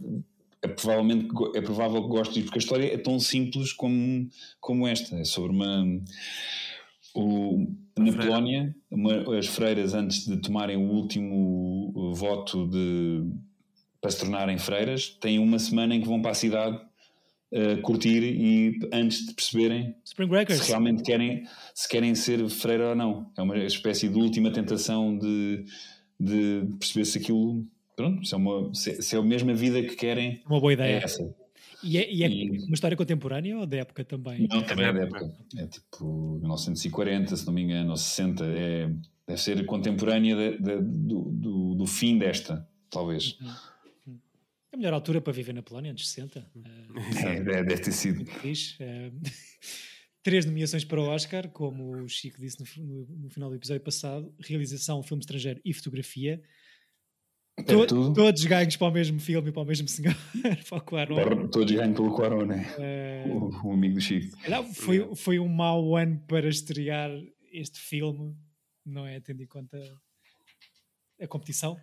é, 0.62 0.68
provavelmente, 0.68 1.28
é 1.56 1.62
provável 1.62 2.04
que 2.04 2.10
gostes, 2.10 2.44
porque 2.44 2.60
a 2.60 2.62
história 2.62 2.94
é 2.94 2.98
tão 2.98 3.20
simples 3.20 3.74
como, 3.74 4.30
como 4.60 4.88
esta. 4.88 5.16
É 5.16 5.24
sobre 5.24 5.52
uma. 5.52 5.84
O, 7.14 7.68
na 7.98 8.14
Polónia, 8.14 8.74
uma, 8.90 9.38
as 9.38 9.48
freiras, 9.48 9.94
antes 9.94 10.26
de 10.26 10.38
tomarem 10.38 10.78
o 10.78 10.92
último 10.92 12.14
voto 12.14 12.68
de, 12.68 13.26
para 14.00 14.12
se 14.12 14.20
tornarem 14.20 14.58
freiras, 14.58 15.10
têm 15.20 15.40
uma 15.40 15.60
semana 15.60 15.94
em 15.96 16.02
que 16.02 16.08
vão 16.08 16.22
para 16.22 16.32
a 16.32 16.36
cidade 16.36 16.78
uh, 16.78 17.82
curtir 17.82 18.24
e 18.24 18.80
antes 18.94 19.26
de 19.26 19.34
perceberem 19.34 19.96
se 20.06 20.68
realmente 20.70 21.04
querem, 21.04 21.44
se 21.76 21.90
querem 21.90 22.16
ser 22.16 22.48
freira 22.50 22.90
ou 22.90 22.96
não. 22.96 23.30
É 23.38 23.42
uma 23.42 23.58
espécie 23.58 24.08
de 24.08 24.18
última 24.18 24.52
tentação 24.52 25.18
de, 25.18 25.66
de 26.22 26.68
perceber 26.78 27.06
se 27.06 27.18
aquilo 27.18 27.66
pronto, 27.96 28.26
se 28.26 28.34
é, 28.34 28.38
uma, 28.38 28.74
se, 28.74 29.02
se 29.02 29.16
é 29.16 29.20
a 29.20 29.24
mesma 29.24 29.54
vida 29.54 29.82
que 29.82 29.96
querem. 29.96 30.42
Uma 30.46 30.60
boa 30.60 30.74
ideia. 30.74 30.96
É 30.96 31.04
essa. 31.04 31.36
E 31.84 31.98
é, 31.98 32.12
e 32.12 32.24
é 32.24 32.30
e... 32.30 32.50
uma 32.66 32.74
história 32.74 32.96
contemporânea 32.96 33.58
ou 33.58 33.66
da 33.66 33.78
época 33.78 34.04
também? 34.04 34.48
Não, 34.48 34.62
também 34.62 34.86
é 34.86 34.94
da 34.94 35.02
época. 35.02 35.34
É 35.58 35.66
tipo 35.66 36.40
1940, 36.42 37.36
se 37.36 37.46
não 37.46 37.54
me 37.54 37.62
engano, 37.64 37.92
ou 37.92 37.98
60. 37.98 38.46
É, 38.46 38.92
deve 39.28 39.42
ser 39.42 39.66
contemporânea 39.66 40.36
de, 40.36 40.58
de, 40.58 40.82
do, 40.82 41.22
do, 41.32 41.76
do, 41.76 41.88
fim 41.88 42.18
desta, 42.18 42.68
talvez. 42.90 43.38
Uhum. 43.40 43.48
uhum. 44.08 44.20
A 44.74 44.78
melhor 44.78 44.94
altura 44.94 45.22
para 45.22 45.34
viver 45.34 45.54
na 45.54 45.64
Polónia, 45.64 45.92
anos 45.92 46.08
60. 46.08 46.48
Uh, 46.56 47.50
é, 47.50 47.64
deve 47.64 47.82
ter 47.82 47.92
sido. 47.92 48.22
Uh, 48.22 48.26
três 50.24 50.46
nomeações 50.46 50.84
para 50.84 51.00
o 51.00 51.06
Oscar, 51.06 51.50
como 51.50 51.96
o 51.98 52.08
Chico 52.08 52.40
disse 52.40 52.60
no, 52.60 52.86
no, 52.86 53.08
no, 53.24 53.30
final 53.30 53.50
do 53.50 53.56
episódio 53.56 53.84
passado: 53.84 54.34
realização, 54.40 55.04
filme 55.04 55.22
estrangeiro 55.22 55.60
e 55.64 55.74
fotografia. 55.74 56.42
To, 57.68 58.14
todos 58.14 58.44
ganhos 58.46 58.76
para 58.78 58.88
o 58.88 58.92
mesmo 58.92 59.20
filme 59.20 59.50
e 59.50 59.52
para 59.52 59.62
o 59.62 59.66
mesmo 59.66 59.88
senhor, 59.88 60.16
para 60.68 60.78
o 60.78 60.82
Quaron. 60.82 61.48
Todos 61.50 61.72
ganhos 61.72 61.96
pelo 61.96 62.16
Quaron, 62.16 62.46
né? 62.46 62.66
Uh, 63.26 63.66
o, 63.66 63.68
o, 63.68 63.74
amigo 63.74 63.96
do 63.96 64.02
Chico. 64.02 64.36
Foi, 64.74 65.16
foi 65.16 65.40
um 65.40 65.50
mau 65.50 65.96
ano 65.96 66.20
para 66.28 66.48
estrear 66.48 67.12
este 67.52 67.80
filme, 67.80 68.36
não 68.86 69.06
é? 69.06 69.20
Tendo 69.20 69.44
em 69.44 69.48
conta 69.48 69.78
a 71.22 71.28
competição, 71.28 71.78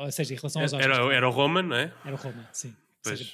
ou 0.00 0.10
seja, 0.10 0.34
em 0.34 0.36
relação 0.36 0.62
aos 0.62 0.72
Oscars. 0.72 0.98
Era, 0.98 1.14
era 1.14 1.28
o 1.28 1.30
Roman, 1.30 1.62
não 1.62 1.76
é? 1.76 1.94
Era 2.04 2.14
o 2.14 2.18
Roman, 2.18 2.48
sim. 2.52 2.74
Pois. 3.04 3.18
Seja, 3.18 3.32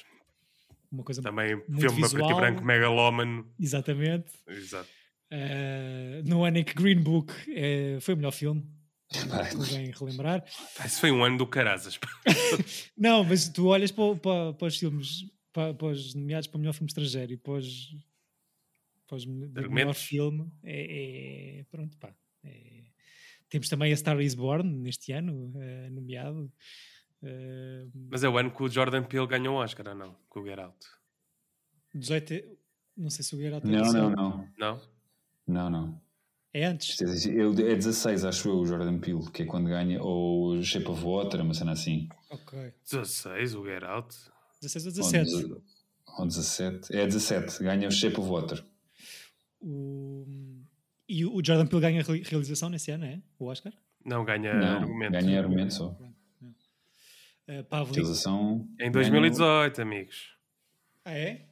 uma 0.91 1.03
coisa 1.03 1.21
Também 1.21 1.55
muito 1.55 1.79
filme 1.79 2.01
visual, 2.01 2.27
preto 2.27 2.31
e 2.31 2.35
branco 2.35 2.65
megalómano. 2.65 3.53
Exatamente. 3.59 4.31
Exato. 4.47 4.89
Uh, 5.31 6.27
no 6.27 6.43
ano 6.43 6.57
em 6.57 6.63
que 6.63 6.73
Green 6.73 6.99
Book 6.99 7.31
é, 7.55 7.99
foi 7.99 8.15
o 8.15 8.17
melhor 8.17 8.31
filme 8.31 8.65
Alguém 9.55 9.91
relembrar. 9.91 10.45
Isso 10.85 10.99
foi 10.99 11.11
um 11.11 11.23
ano 11.23 11.37
do 11.37 11.47
Carazas. 11.47 11.99
não, 12.95 13.23
mas 13.23 13.49
tu 13.49 13.67
olhas 13.67 13.91
para, 13.91 14.15
para, 14.15 14.53
para 14.53 14.67
os 14.67 14.77
filmes, 14.77 15.25
para, 15.51 15.73
para, 15.73 15.87
os 15.87 16.13
nomeados 16.13 16.47
para 16.47 16.57
o 16.57 16.59
melhor 16.59 16.73
filme 16.73 16.87
estrangeiro 16.87 17.33
e 17.33 17.37
para 17.37 17.53
os, 17.53 17.95
para 19.07 19.17
os 19.17 19.25
melhor 19.25 19.95
filme, 19.95 20.51
é, 20.63 21.59
é 21.59 21.63
pronto, 21.71 21.97
pá. 21.97 22.13
É, 22.43 22.83
temos 23.49 23.67
também 23.67 23.91
a 23.91 23.97
Star 23.97 24.19
is 24.21 24.35
Born 24.35 24.69
neste 24.77 25.11
ano, 25.11 25.53
é, 25.59 25.89
nomeado. 25.89 26.51
É, 27.21 27.85
mas 28.09 28.23
é 28.23 28.29
o 28.29 28.37
ano 28.37 28.51
que 28.51 28.63
o 28.63 28.69
Jordan 28.69 29.03
Peele 29.03 29.27
ganhou 29.27 29.55
o 29.55 29.59
Oscar, 29.59 29.89
ou 29.89 29.95
não? 29.95 30.15
Com 30.29 30.39
o 30.39 30.45
Get 30.45 30.59
Out. 30.59 30.77
18, 31.93 32.57
não 32.97 33.09
sei 33.09 33.23
se 33.23 33.35
o 33.35 33.39
Get 33.39 33.53
Out 33.53 33.67
não, 33.67 33.91
não, 33.91 34.09
não. 34.11 34.49
Não? 34.57 34.81
Não, 35.47 35.69
não. 35.69 36.01
É 36.53 36.65
antes. 36.65 36.99
É 37.01 37.05
16, 37.05 38.25
acho 38.25 38.49
eu, 38.49 38.59
o 38.59 38.65
Jordan 38.65 38.99
Peele, 38.99 39.29
que 39.31 39.43
é 39.43 39.45
quando 39.45 39.69
ganha, 39.69 40.01
ou 40.01 40.61
Shape 40.63 40.87
of 40.87 41.03
Water, 41.03 41.41
uma 41.41 41.53
cena 41.53 41.73
assim. 41.73 42.09
Ok. 42.29 42.73
16, 42.89 43.55
o 43.55 43.65
Get 43.65 43.83
Out. 43.83 44.15
16 44.61 44.85
ou 44.85 44.91
17? 44.91 45.61
Ou 46.17 46.25
17. 46.25 46.95
É 46.95 47.05
17, 47.05 47.63
ganha 47.63 47.87
o 47.87 47.91
Shape 47.91 48.19
of 48.19 48.29
Water. 48.29 48.65
O... 49.61 50.25
E 51.07 51.25
o 51.25 51.43
Jordan 51.43 51.67
Peele 51.67 51.81
ganha 51.81 52.03
realização 52.03 52.69
nesse 52.69 52.91
ano, 52.91 53.05
é? 53.05 53.21
O 53.37 53.45
Oscar? 53.45 53.73
Não, 54.05 54.23
ganha 54.23 54.53
Não, 54.53 54.77
argumento. 54.77 55.11
Ganha 55.11 55.39
argumento 55.39 55.73
só. 55.73 55.97
Uh, 57.49 57.63
Pavlik. 57.63 57.99
Em 58.79 58.91
2018, 58.91 59.77
ganha... 59.77 59.87
amigos. 59.87 60.35
Ah, 61.03 61.13
é? 61.13 61.47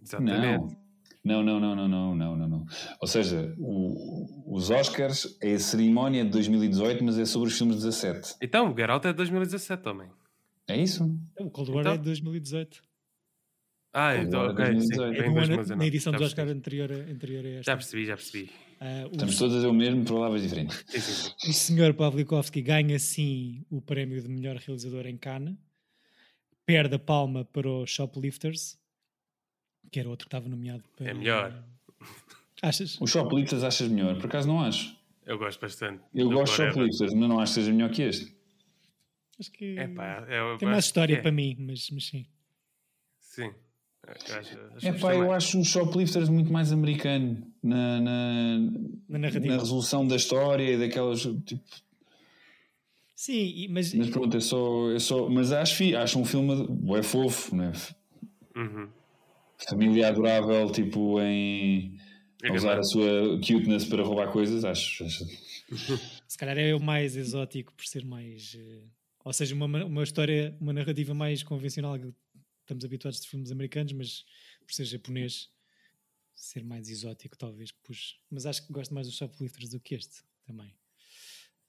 Exatamente. 0.00 0.74
Não. 1.22 1.42
Não, 1.42 1.42
não, 1.42 1.60
não, 1.60 1.88
não, 1.88 2.14
não, 2.14 2.36
não, 2.36 2.48
não. 2.48 2.66
Ou 2.98 3.06
seja, 3.06 3.54
o, 3.58 4.54
os 4.56 4.70
Oscars 4.70 5.36
é 5.42 5.54
a 5.54 5.58
cerimónia 5.58 6.24
de 6.24 6.30
2018, 6.30 7.04
mas 7.04 7.18
é 7.18 7.26
sobre 7.26 7.48
os 7.48 7.58
filmes 7.58 7.76
de 7.76 7.82
17. 7.82 8.36
Então, 8.40 8.72
o 8.72 8.76
Get 8.76 8.88
Out 8.88 9.06
é 9.06 9.10
de 9.10 9.16
2017 9.16 9.82
também. 9.82 10.08
É 10.66 10.80
isso? 10.80 11.04
O 11.38 11.50
Cold 11.50 11.72
War 11.72 11.80
então... 11.80 11.92
é 11.94 11.98
de 11.98 12.04
2018. 12.04 12.82
Ah, 13.92 14.16
então, 14.16 14.46
ok, 14.46 14.80
sim. 14.80 15.02
É 15.02 15.76
na 15.76 15.86
edição 15.86 16.12
dos 16.12 16.22
Oscars 16.22 16.50
anterior, 16.50 16.90
anterior 16.92 17.44
a 17.44 17.48
esta. 17.48 17.72
Já 17.72 17.76
percebi, 17.76 18.06
já 18.06 18.16
percebi. 18.16 18.50
Uh, 18.80 19.10
Estamos 19.12 19.36
o... 19.36 19.38
todos 19.38 19.54
a 19.54 19.56
dizer 19.58 19.68
o 19.68 19.74
mesmo, 19.74 20.04
palavras 20.04 20.42
diferentes. 20.42 21.34
O 21.46 21.52
senhor 21.52 21.92
Pavlikovski 21.92 22.62
ganha 22.62 22.98
sim 22.98 23.64
o 23.70 23.80
prémio 23.80 24.22
de 24.22 24.28
melhor 24.28 24.56
realizador 24.56 25.06
em 25.06 25.18
Cannes, 25.18 25.54
perde 26.64 26.94
a 26.94 26.98
palma 26.98 27.44
para 27.44 27.68
os 27.68 27.90
Shoplifters, 27.90 28.78
que 29.90 30.00
era 30.00 30.08
outro 30.08 30.26
que 30.26 30.34
estava 30.34 30.48
nomeado 30.48 30.82
para... 30.96 31.10
É 31.10 31.14
melhor. 31.14 31.62
Achas? 32.62 32.98
Os 33.00 33.10
Shoplifters 33.10 33.62
achas 33.62 33.88
melhor? 33.88 34.16
Por 34.16 34.26
acaso 34.26 34.46
não 34.46 34.60
acho. 34.60 34.94
Eu 35.24 35.38
gosto 35.38 35.60
bastante. 35.60 36.02
Eu 36.14 36.28
gosto 36.28 36.52
de 36.52 36.68
Shoplifters, 36.68 37.14
mas 37.14 37.28
não 37.28 37.40
acho 37.40 37.54
que 37.54 37.60
seja 37.60 37.72
melhor 37.72 37.90
que 37.90 38.02
este. 38.02 38.36
Acho 39.38 39.50
que 39.52 39.78
Epá, 39.78 40.26
é, 40.28 40.56
tem 40.58 40.68
mais 40.68 40.84
história 40.84 41.14
é. 41.14 41.20
para 41.22 41.32
mim, 41.32 41.56
mas, 41.58 41.88
mas 41.90 42.06
sim. 42.06 42.26
Sim. 43.18 43.50
É 44.82 44.92
pá, 44.92 45.14
eu 45.14 45.30
acho 45.30 45.60
os 45.60 45.68
Shoplifters 45.68 46.28
muito 46.28 46.52
mais 46.52 46.72
americano 46.72 47.46
na, 47.62 48.00
na, 48.00 48.58
na, 49.08 49.18
narrativa. 49.18 49.54
na 49.54 49.60
resolução 49.60 50.06
da 50.06 50.16
história 50.16 50.72
e 50.72 50.78
daquelas 50.78 51.20
tipo. 51.20 51.62
Sim, 53.14 53.68
mas. 53.68 53.94
Mas 53.94 54.10
pronto, 54.10 54.36
é 54.36 54.40
só. 54.40 54.90
É 54.90 54.98
só 54.98 55.28
mas 55.28 55.52
acho, 55.52 55.96
acho 55.96 56.18
um 56.18 56.24
filme 56.24 56.66
é 56.96 57.02
fofo, 57.02 57.54
não 57.54 57.64
é? 57.64 57.72
Uhum 58.56 58.88
família 59.68 60.08
adorável, 60.08 60.70
tipo, 60.70 61.20
em 61.20 61.98
é 62.42 62.52
usar 62.52 62.78
a 62.78 62.82
sua 62.82 63.38
cuteness 63.38 63.84
para 63.84 64.02
roubar 64.02 64.30
coisas, 64.32 64.64
acho. 64.64 65.04
Se 66.26 66.38
calhar 66.38 66.58
é 66.58 66.74
o 66.74 66.80
mais 66.80 67.16
exótico 67.16 67.72
por 67.74 67.84
ser 67.84 68.04
mais. 68.04 68.56
Eh, 68.58 68.82
ou 69.24 69.32
seja, 69.32 69.54
uma, 69.54 69.66
uma 69.84 70.02
história, 70.02 70.56
uma 70.60 70.72
narrativa 70.72 71.12
mais 71.12 71.42
convencional 71.42 71.98
que 71.98 72.12
estamos 72.70 72.84
habituados 72.84 73.20
de 73.20 73.28
filmes 73.28 73.50
americanos, 73.50 73.92
mas 73.92 74.24
por 74.64 74.72
ser 74.72 74.84
japonês, 74.84 75.50
ser 76.34 76.64
mais 76.64 76.88
exótico, 76.88 77.36
talvez. 77.36 77.72
Mas 78.30 78.46
acho 78.46 78.66
que 78.66 78.72
gosto 78.72 78.94
mais 78.94 79.06
dos 79.06 79.16
Shoplifters 79.16 79.70
do 79.70 79.80
que 79.80 79.96
este 79.96 80.22
também. 80.46 80.72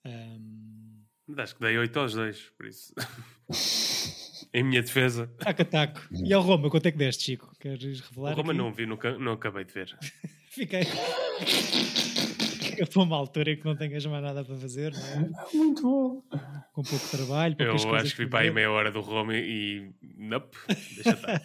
Um... 0.05 1.03
Acho 1.37 1.55
que 1.55 1.61
dei 1.61 1.77
8 1.77 1.99
aos 1.99 2.13
dois, 2.13 2.49
por 2.57 2.65
isso. 2.65 2.93
em 4.53 4.63
minha 4.63 4.81
defesa. 4.81 5.27
Taco 5.39 5.65
taco. 5.65 6.07
E 6.11 6.33
ao 6.33 6.41
Roma, 6.41 6.69
quanto 6.69 6.85
é 6.85 6.91
que 6.91 6.97
deste, 6.97 7.23
Chico? 7.23 7.55
Queres 7.59 8.01
revelar? 8.01 8.33
O 8.33 8.35
Roma 8.35 8.51
aqui? 8.51 8.57
não 8.57 8.73
vi, 8.73 8.85
nunca, 8.85 9.17
não 9.17 9.33
acabei 9.33 9.63
de 9.63 9.73
ver. 9.73 9.97
Fiquei. 10.49 10.81
Fica 12.75 12.87
para 12.87 13.03
uma 13.03 13.15
altura 13.15 13.51
em 13.51 13.57
que 13.57 13.65
não 13.65 13.75
tenhas 13.75 14.05
mais 14.05 14.23
nada 14.23 14.43
para 14.43 14.55
fazer, 14.55 14.93
não 14.93 15.01
é? 15.01 15.29
Muito 15.53 15.81
bom. 15.81 16.23
Com 16.73 16.83
pouco 16.83 17.07
trabalho. 17.09 17.55
Eu 17.59 17.73
acho 17.73 18.15
que 18.15 18.23
vi 18.23 18.29
para 18.29 18.39
aí 18.39 18.51
meia 18.51 18.71
hora 18.71 18.91
do 18.91 19.01
Roma 19.01 19.35
e. 19.35 19.91
Nope, 20.17 20.57
deixa 20.67 21.11
estar. 21.11 21.41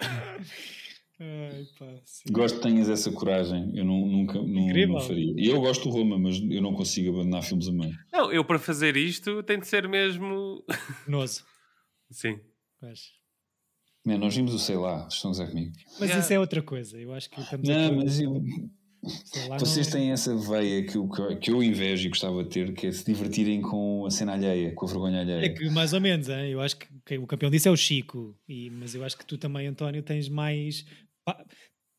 Ai, 1.20 1.66
pá, 1.76 1.86
gosto 2.30 2.60
que 2.60 2.62
tenhas 2.62 2.88
essa 2.88 3.10
coragem. 3.10 3.76
Eu 3.76 3.84
não, 3.84 4.06
nunca 4.06 4.34
não, 4.34 4.46
não, 4.46 5.00
faria. 5.00 5.34
E 5.36 5.48
eu 5.48 5.60
gosto 5.60 5.88
do 5.88 5.90
Roma, 5.90 6.16
mas 6.16 6.40
eu 6.40 6.62
não 6.62 6.72
consigo 6.72 7.12
abandonar 7.12 7.42
filmes 7.42 7.66
a 7.66 7.72
meio. 7.72 7.98
Não, 8.12 8.30
eu 8.30 8.44
para 8.44 8.58
fazer 8.60 8.96
isto 8.96 9.42
tem 9.42 9.58
de 9.58 9.66
ser 9.66 9.88
mesmo. 9.88 10.64
Noso. 11.08 11.44
Sim. 12.12 12.38
Mas... 12.80 13.10
Man, 14.06 14.18
nós 14.18 14.36
vimos 14.36 14.54
o 14.54 14.60
sei 14.60 14.76
lá, 14.76 15.08
estão 15.10 15.30
a 15.30 15.32
dizer 15.32 15.48
comigo. 15.48 15.72
Mas 15.98 16.08
yeah. 16.08 16.20
isso 16.20 16.32
é 16.32 16.38
outra 16.38 16.62
coisa. 16.62 16.96
Eu 16.96 17.12
acho 17.12 17.28
que 17.28 17.40
estamos 17.40 17.68
Não, 17.68 17.86
aqui... 17.86 17.96
mas 17.96 18.20
eu. 18.20 18.42
Lá, 19.48 19.58
Vocês 19.58 19.86
não... 19.86 19.92
têm 19.92 20.10
essa 20.10 20.34
veia 20.34 20.84
que 20.84 20.96
eu, 20.96 21.08
que 21.38 21.50
eu 21.50 21.62
invejo 21.62 22.06
e 22.06 22.08
gostava 22.10 22.42
de 22.42 22.50
ter, 22.50 22.72
que 22.74 22.88
é 22.88 22.92
se 22.92 23.04
divertirem 23.04 23.60
com 23.60 24.04
a 24.04 24.10
cena 24.10 24.32
alheia, 24.32 24.72
com 24.74 24.86
a 24.86 24.88
vergonha 24.88 25.20
alheia. 25.20 25.44
É 25.44 25.48
que 25.48 25.70
mais 25.70 25.92
ou 25.92 26.00
menos, 26.00 26.28
hein? 26.28 26.50
eu 26.50 26.60
acho 26.60 26.76
que 26.76 27.18
o 27.18 27.26
campeão 27.26 27.50
disso 27.50 27.68
é 27.68 27.70
o 27.70 27.76
Chico, 27.76 28.36
e, 28.48 28.70
mas 28.70 28.94
eu 28.94 29.04
acho 29.04 29.16
que 29.16 29.24
tu 29.24 29.38
também, 29.38 29.66
António, 29.66 30.02
tens 30.02 30.28
mais. 30.28 30.84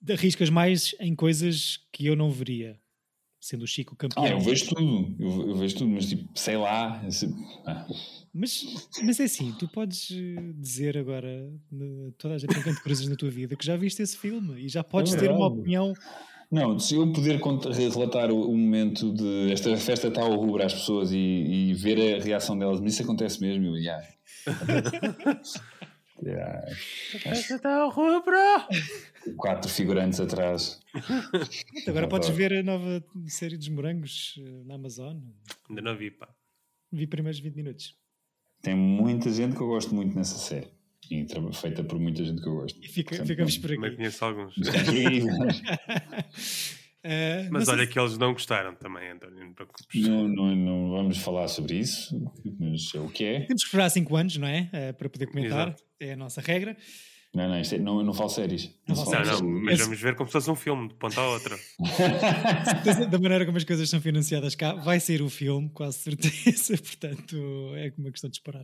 Arriscas 0.09 0.49
mais 0.49 0.95
em 0.99 1.13
coisas 1.13 1.80
que 1.91 2.05
eu 2.05 2.15
não 2.15 2.30
veria, 2.30 2.80
sendo 3.39 3.63
o 3.63 3.67
Chico 3.67 3.95
campeão. 3.95 4.23
Ah, 4.23 4.30
eu 4.30 4.39
vejo 4.39 4.67
tudo, 4.67 5.15
eu, 5.19 5.49
eu 5.49 5.55
vejo 5.55 5.78
tudo, 5.78 5.89
mas 5.91 6.07
tipo, 6.07 6.28
sei 6.36 6.57
lá. 6.57 6.99
Assim, 7.01 7.34
ah. 7.65 7.88
Mas, 8.34 8.63
mas 9.03 9.19
é 9.19 9.23
assim, 9.23 9.53
tu 9.57 9.67
podes 9.67 10.09
dizer 10.55 10.97
agora, 10.97 11.51
toda 12.17 12.36
a 12.36 12.38
gente 12.38 12.53
te 12.53 12.82
cruzas 12.82 13.07
na 13.07 13.15
tua 13.15 13.30
vida, 13.30 13.55
que 13.55 13.65
já 13.65 13.76
viste 13.76 14.01
esse 14.01 14.17
filme 14.17 14.65
e 14.65 14.69
já 14.69 14.84
podes 14.84 15.13
é 15.13 15.17
ter 15.17 15.32
uma 15.32 15.47
opinião. 15.47 15.93
Não, 16.51 16.79
se 16.79 16.95
eu 16.95 17.11
puder 17.13 17.39
relatar 17.39 18.31
o, 18.31 18.57
momento 18.57 19.13
de 19.13 19.51
esta 19.51 19.75
festa 19.77 20.07
está 20.07 20.21
ao 20.21 20.35
rubro 20.35 20.65
às 20.65 20.73
pessoas 20.73 21.11
e, 21.11 21.17
e, 21.17 21.73
ver 21.75 22.15
a 22.15 22.23
reação 22.23 22.57
delas, 22.57 22.81
mas 22.81 22.93
isso 22.93 23.03
acontece 23.03 23.39
mesmo, 23.39 23.67
eu, 23.67 23.75
yeah. 23.75 24.07
yeah. 26.23 26.65
A 27.15 27.19
festa 27.19 27.55
está 27.55 27.75
ao 27.75 27.89
rubro! 27.91 28.35
Quatro 29.37 29.69
figurantes 29.69 30.19
atrás. 30.19 30.79
Agora 31.87 32.07
podes 32.07 32.29
ver 32.29 32.51
a 32.53 32.63
nova 32.63 33.03
série 33.27 33.55
dos 33.55 33.69
morangos 33.69 34.39
eh, 34.39 34.63
na 34.65 34.73
Amazon. 34.73 35.17
Ainda 35.69 35.81
não 35.83 35.95
vi, 35.95 36.09
pá. 36.09 36.33
Vi 36.91 37.05
primeiros 37.05 37.39
20 37.39 37.55
minutos. 37.55 37.95
Tem 38.63 38.75
muita 38.75 39.29
gente 39.31 39.55
que 39.55 39.61
eu 39.61 39.67
gosto 39.67 39.93
muito 39.93 40.15
nessa 40.15 40.37
série. 40.39 40.78
E 41.10 41.26
feita 41.53 41.84
por 41.84 41.99
muita 41.99 42.24
gente 42.24 42.41
que 42.41 42.47
eu 42.47 42.53
gosto. 42.53 42.80
E 42.84 42.88
fica, 42.88 43.10
Portanto, 43.10 43.28
ficamos 43.28 43.57
por 43.57 43.72
aqui. 43.72 43.82
Também 43.82 43.95
conheço 43.95 44.26
alguns. 44.26 44.55
Uh, 46.99 47.47
mas, 47.49 47.70
olha 47.70 47.88
que 47.88 47.97
eles 47.97 48.18
não 48.18 48.34
gostaram 48.34 48.76
também, 48.76 49.10
António, 49.10 49.39
não 49.39 49.53
preocupes. 49.53 50.05
Não, 50.05 50.28
não, 50.28 50.53
não 50.53 50.91
vamos 50.91 51.18
falar 51.18 51.47
sobre 51.47 51.78
isso, 51.78 52.14
mas 52.60 52.93
é 52.93 52.99
o 52.99 53.07
que 53.07 53.24
é. 53.24 53.39
Temos 53.45 53.62
que 53.62 53.68
esperar 53.68 53.89
5 53.89 54.16
anos, 54.18 54.36
não 54.36 54.47
é? 54.47 54.70
Uh, 54.74 54.93
para 54.95 55.10
poder 55.10 55.28
comentar, 55.28 55.70
Exato. 55.70 55.84
é 55.97 56.12
a 56.12 56.18
nossa 56.18 56.41
regra. 56.41 56.76
Não, 57.34 57.47
não, 57.47 57.55
é, 57.55 57.78
não, 57.78 58.03
não 58.03 58.14
falo 58.14 58.30
séries. 58.30 58.76
Não, 58.88 58.95
não, 58.95 59.05
não, 59.05 59.39
não 59.39 59.62
mas 59.62 59.80
vamos 59.80 60.01
ver 60.01 60.16
como 60.16 60.28
se 60.28 60.34
fosse 60.34 60.49
um 60.49 60.55
filme, 60.55 60.89
de 60.89 60.95
ponta 60.95 61.22
a 61.22 61.30
outra. 61.30 61.57
da 63.10 63.20
maneira 63.20 63.45
como 63.45 63.57
as 63.57 63.64
coisas 63.64 63.89
são 63.89 64.01
financiadas 64.01 64.55
cá, 64.55 64.74
vai 64.74 64.99
ser 64.99 65.22
o 65.22 65.30
filme, 65.30 65.70
quase 65.70 65.99
certeza, 65.99 66.76
portanto 66.76 67.38
é 67.76 67.93
uma 67.97 68.12
questão 68.12 68.30
de 68.30 68.38
esperar. 68.38 68.64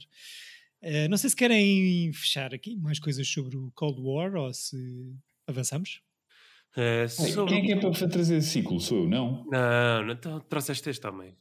Uh, 0.86 1.10
não 1.10 1.18
sei 1.18 1.32
se 1.32 1.36
querem 1.36 2.14
fechar 2.14 2.54
aqui 2.54 2.78
mais 2.78 3.00
coisas 3.00 3.28
sobre 3.28 3.58
o 3.58 3.72
Cold 3.74 4.00
War 4.00 4.36
ou 4.36 4.54
se 4.54 5.16
avançamos. 5.48 6.00
Uh, 6.78 7.10
sobre... 7.10 7.56
Quem 7.56 7.64
é 7.64 7.66
que 7.66 7.72
é 7.74 7.92
para 7.92 8.08
trazer 8.08 8.38
esse 8.38 8.50
ciclo? 8.50 8.80
Sou 8.80 9.00
eu, 9.00 9.10
não? 9.10 9.46
Não, 9.50 10.04
não 10.06 10.14
então, 10.14 10.40
trouxeste 10.42 10.88
este 10.88 11.02
também. 11.02 11.34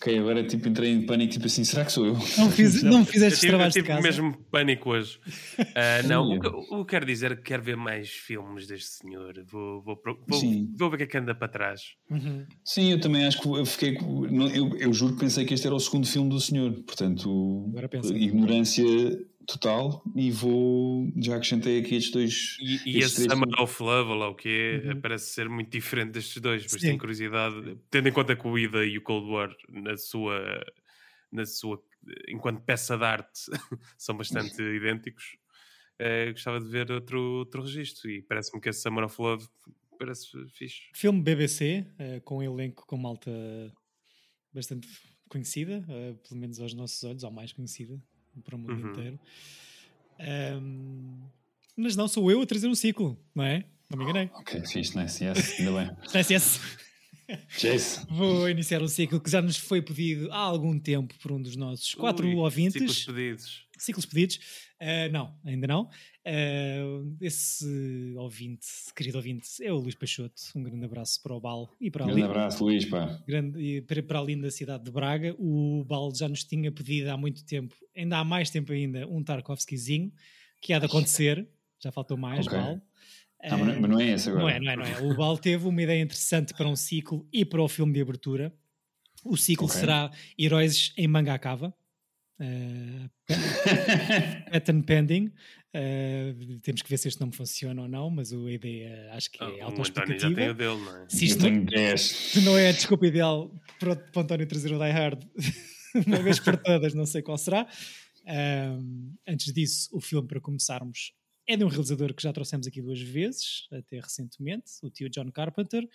Ok, 0.00 0.16
agora 0.16 0.44
tipo 0.44 0.68
entrei 0.68 0.92
em 0.92 1.04
pânico, 1.04 1.32
tipo 1.32 1.46
assim, 1.46 1.64
será 1.64 1.84
que 1.84 1.90
sou 1.90 2.06
eu? 2.06 2.14
Não, 2.14 2.50
fiz, 2.52 2.82
não 2.84 3.04
fizeste 3.04 3.40
tive, 3.40 3.50
trabalho 3.50 3.72
de 3.72 3.82
casa? 3.82 4.00
mesmo 4.00 4.38
pânico 4.48 4.90
hoje. 4.90 5.18
Uh, 5.58 6.06
não, 6.06 6.24
o 6.30 6.40
que, 6.40 6.46
o 6.46 6.84
que 6.84 6.90
quero 6.90 7.04
dizer 7.04 7.32
é 7.32 7.36
que 7.36 7.42
quero 7.42 7.64
ver 7.64 7.76
mais 7.76 8.08
filmes 8.08 8.68
deste 8.68 8.90
senhor. 8.90 9.34
Vou, 9.44 9.82
vou, 9.82 10.00
vou, 10.04 10.16
vou 10.78 10.90
ver 10.90 10.94
o 10.94 10.98
que 10.98 11.02
é 11.02 11.06
que 11.06 11.18
anda 11.18 11.34
para 11.34 11.48
trás. 11.48 11.80
Uhum. 12.08 12.46
Sim, 12.64 12.92
eu 12.92 13.00
também 13.00 13.26
acho 13.26 13.40
que 13.40 13.48
eu 13.48 13.66
fiquei. 13.66 13.98
Eu, 14.54 14.76
eu 14.78 14.92
juro 14.92 15.14
que 15.14 15.20
pensei 15.20 15.44
que 15.44 15.52
este 15.52 15.66
era 15.66 15.74
o 15.74 15.80
segundo 15.80 16.06
filme 16.06 16.30
do 16.30 16.40
senhor. 16.40 16.72
Portanto, 16.86 17.68
ignorância 18.14 18.84
total 19.48 20.02
e 20.14 20.30
vou 20.30 21.10
já 21.16 21.36
acrescentei 21.36 21.80
aqui 21.80 21.96
estes 21.96 22.12
dois 22.12 22.58
e, 22.60 22.98
e 22.98 22.98
esse 22.98 23.24
Summer 23.24 23.48
of 23.58 23.82
Love 23.82 24.10
ou 24.10 24.16
lá 24.16 24.28
o 24.28 24.34
que 24.34 24.48
é 24.84 24.92
uhum. 24.92 25.00
parece 25.00 25.32
ser 25.32 25.48
muito 25.48 25.70
diferente 25.70 26.12
destes 26.12 26.40
dois 26.42 26.66
mas 26.70 26.82
tenho 26.82 26.98
curiosidade 26.98 27.78
tendo 27.90 28.10
em 28.10 28.12
conta 28.12 28.36
que 28.36 28.46
o 28.46 28.58
Ida 28.58 28.84
e 28.84 28.98
o 28.98 29.02
Cold 29.02 29.26
War 29.30 29.50
na 29.70 29.96
sua 29.96 30.62
na 31.32 31.46
sua 31.46 31.82
enquanto 32.28 32.60
peça 32.60 32.98
de 32.98 33.04
arte 33.04 33.40
são 33.96 34.14
bastante 34.18 34.60
idênticos 34.60 35.38
eh, 35.98 36.30
gostava 36.30 36.60
de 36.60 36.68
ver 36.68 36.92
outro, 36.92 37.38
outro 37.38 37.62
registro 37.62 38.10
e 38.10 38.20
parece-me 38.20 38.60
que 38.60 38.68
esse 38.68 38.82
Summer 38.82 39.04
of 39.04 39.20
Love 39.20 39.48
parece 39.98 40.28
fixe. 40.50 40.90
Filme 40.94 41.22
BBC 41.22 41.86
eh, 41.98 42.20
com 42.20 42.38
um 42.38 42.42
elenco 42.42 42.86
com 42.86 42.98
malta 42.98 43.30
bastante 44.52 44.86
conhecida 45.30 45.84
eh, 45.88 46.14
pelo 46.28 46.38
menos 46.38 46.60
aos 46.60 46.74
nossos 46.74 47.02
olhos 47.02 47.24
ou 47.24 47.30
mais 47.30 47.50
conhecida 47.50 47.98
para 48.40 48.56
o 48.56 48.58
mundo 48.58 48.82
uhum. 48.82 48.90
inteiro. 48.90 49.20
Um, 50.60 51.20
mas 51.76 51.94
não 51.94 52.08
sou 52.08 52.30
eu 52.30 52.40
a 52.40 52.46
trazer 52.46 52.68
um 52.68 52.74
ciclo, 52.74 53.18
não 53.34 53.44
é? 53.44 53.64
Não 53.88 53.98
me 53.98 54.04
enganei. 54.04 54.30
Ok, 54.34 54.60
fixe, 54.66 54.96
nice, 54.96 55.24
yes, 55.24 55.58
ainda 55.60 55.72
bem. 55.72 55.96
nice, 56.14 56.32
yes. 56.32 56.60
Jason. 57.58 58.06
Vou 58.08 58.48
iniciar 58.48 58.82
um 58.82 58.88
ciclo 58.88 59.20
que 59.20 59.30
já 59.30 59.42
nos 59.42 59.56
foi 59.56 59.82
pedido 59.82 60.32
há 60.32 60.38
algum 60.38 60.78
tempo 60.78 61.14
por 61.20 61.32
um 61.32 61.40
dos 61.40 61.56
nossos 61.56 61.94
quatro 61.94 62.26
Ui, 62.26 62.34
ouvintes. 62.34 62.72
Ciclos 62.72 63.04
pedidos. 63.04 63.67
Ciclos 63.82 64.06
pedidos. 64.06 64.36
Uh, 64.80 65.10
não, 65.12 65.34
ainda 65.44 65.66
não. 65.66 65.84
Uh, 66.26 67.16
esse 67.20 68.14
ouvinte, 68.16 68.66
querido 68.94 69.18
ouvinte, 69.18 69.48
é 69.62 69.72
o 69.72 69.76
Luís 69.76 69.94
Peixoto. 69.94 70.40
Um 70.54 70.62
grande 70.62 70.84
abraço 70.84 71.22
para 71.22 71.34
o 71.34 71.40
Bal 71.40 71.70
e 71.80 71.90
para 71.90 72.04
a 72.04 72.06
Grande 72.06 72.22
abraço, 72.22 72.64
Luís, 72.64 72.84
pá. 72.84 73.22
Grande, 73.26 73.82
para, 73.82 74.02
para 74.02 74.18
além 74.18 74.40
da 74.40 74.50
cidade 74.50 74.84
de 74.84 74.90
Braga. 74.90 75.34
O 75.38 75.84
Bal 75.84 76.14
já 76.14 76.28
nos 76.28 76.44
tinha 76.44 76.70
pedido 76.70 77.10
há 77.10 77.16
muito 77.16 77.44
tempo, 77.44 77.74
ainda 77.96 78.18
há 78.18 78.24
mais 78.24 78.50
tempo 78.50 78.72
ainda, 78.72 79.06
um 79.08 79.22
Tarkovskizinho, 79.22 80.12
que 80.60 80.72
há 80.72 80.78
de 80.78 80.86
acontecer. 80.86 81.48
Já 81.80 81.92
faltou 81.92 82.16
mais, 82.16 82.46
okay. 82.46 82.58
Bal. 82.58 82.80
Ah, 83.40 83.56
mas 83.56 83.90
não 83.90 84.00
é 84.00 84.08
esse 84.10 84.28
agora. 84.28 84.42
Não 84.42 84.50
é, 84.50 84.60
não 84.60 84.70
é, 84.70 84.76
não 84.76 84.84
é. 84.84 85.12
O 85.12 85.16
Bal 85.16 85.38
teve 85.38 85.66
uma 85.66 85.82
ideia 85.82 86.02
interessante 86.02 86.52
para 86.52 86.68
um 86.68 86.74
ciclo 86.74 87.26
e 87.32 87.44
para 87.44 87.62
o 87.62 87.68
filme 87.68 87.92
de 87.92 88.00
abertura. 88.00 88.52
O 89.24 89.36
ciclo 89.36 89.66
okay. 89.66 89.80
será 89.80 90.10
Heróis 90.38 90.92
em 90.96 91.06
Manga 91.06 91.38
Cava. 91.38 91.74
Uh, 92.40 93.08
patent 94.50 94.86
pending. 94.86 95.32
Uh, 95.74 96.60
temos 96.62 96.82
que 96.82 96.88
ver 96.88 96.96
se 96.96 97.08
este 97.08 97.20
nome 97.20 97.34
funciona 97.34 97.82
ou 97.82 97.88
não, 97.88 98.08
mas 98.10 98.32
a 98.32 98.36
ideia 98.36 99.10
acho 99.12 99.30
que 99.30 99.42
é 99.42 99.46
oh, 99.46 99.64
autoexplicativa. 99.64 100.30
já 100.30 100.34
tem 100.34 100.50
o 100.50 100.54
dele, 100.54 100.76
não 100.76 100.96
é? 100.96 101.08
Se 101.08 101.24
isto 101.24 101.48
não, 101.48 101.98
se 101.98 102.40
não 102.42 102.56
é 102.56 102.68
a 102.68 102.72
desculpa 102.72 103.06
ideal 103.06 103.54
para, 103.78 103.96
para 103.96 104.20
o 104.20 104.22
António 104.22 104.46
trazer 104.46 104.72
o 104.72 104.78
Die 104.78 104.90
Hard 104.90 105.24
uma 106.06 106.22
vez 106.22 106.38
por 106.38 106.56
todas, 106.56 106.94
não 106.94 107.06
sei 107.06 107.22
qual 107.22 107.38
será. 107.38 107.66
Um, 108.26 109.14
antes 109.26 109.52
disso, 109.52 109.88
o 109.92 110.00
filme, 110.00 110.28
para 110.28 110.40
começarmos, 110.40 111.12
é 111.46 111.56
de 111.56 111.64
um 111.64 111.68
realizador 111.68 112.12
que 112.14 112.22
já 112.22 112.32
trouxemos 112.32 112.66
aqui 112.66 112.82
duas 112.82 113.00
vezes, 113.00 113.66
até 113.72 113.98
recentemente, 113.98 114.72
o 114.82 114.90
tio 114.90 115.08
John 115.08 115.30
Carpenter, 115.32 115.88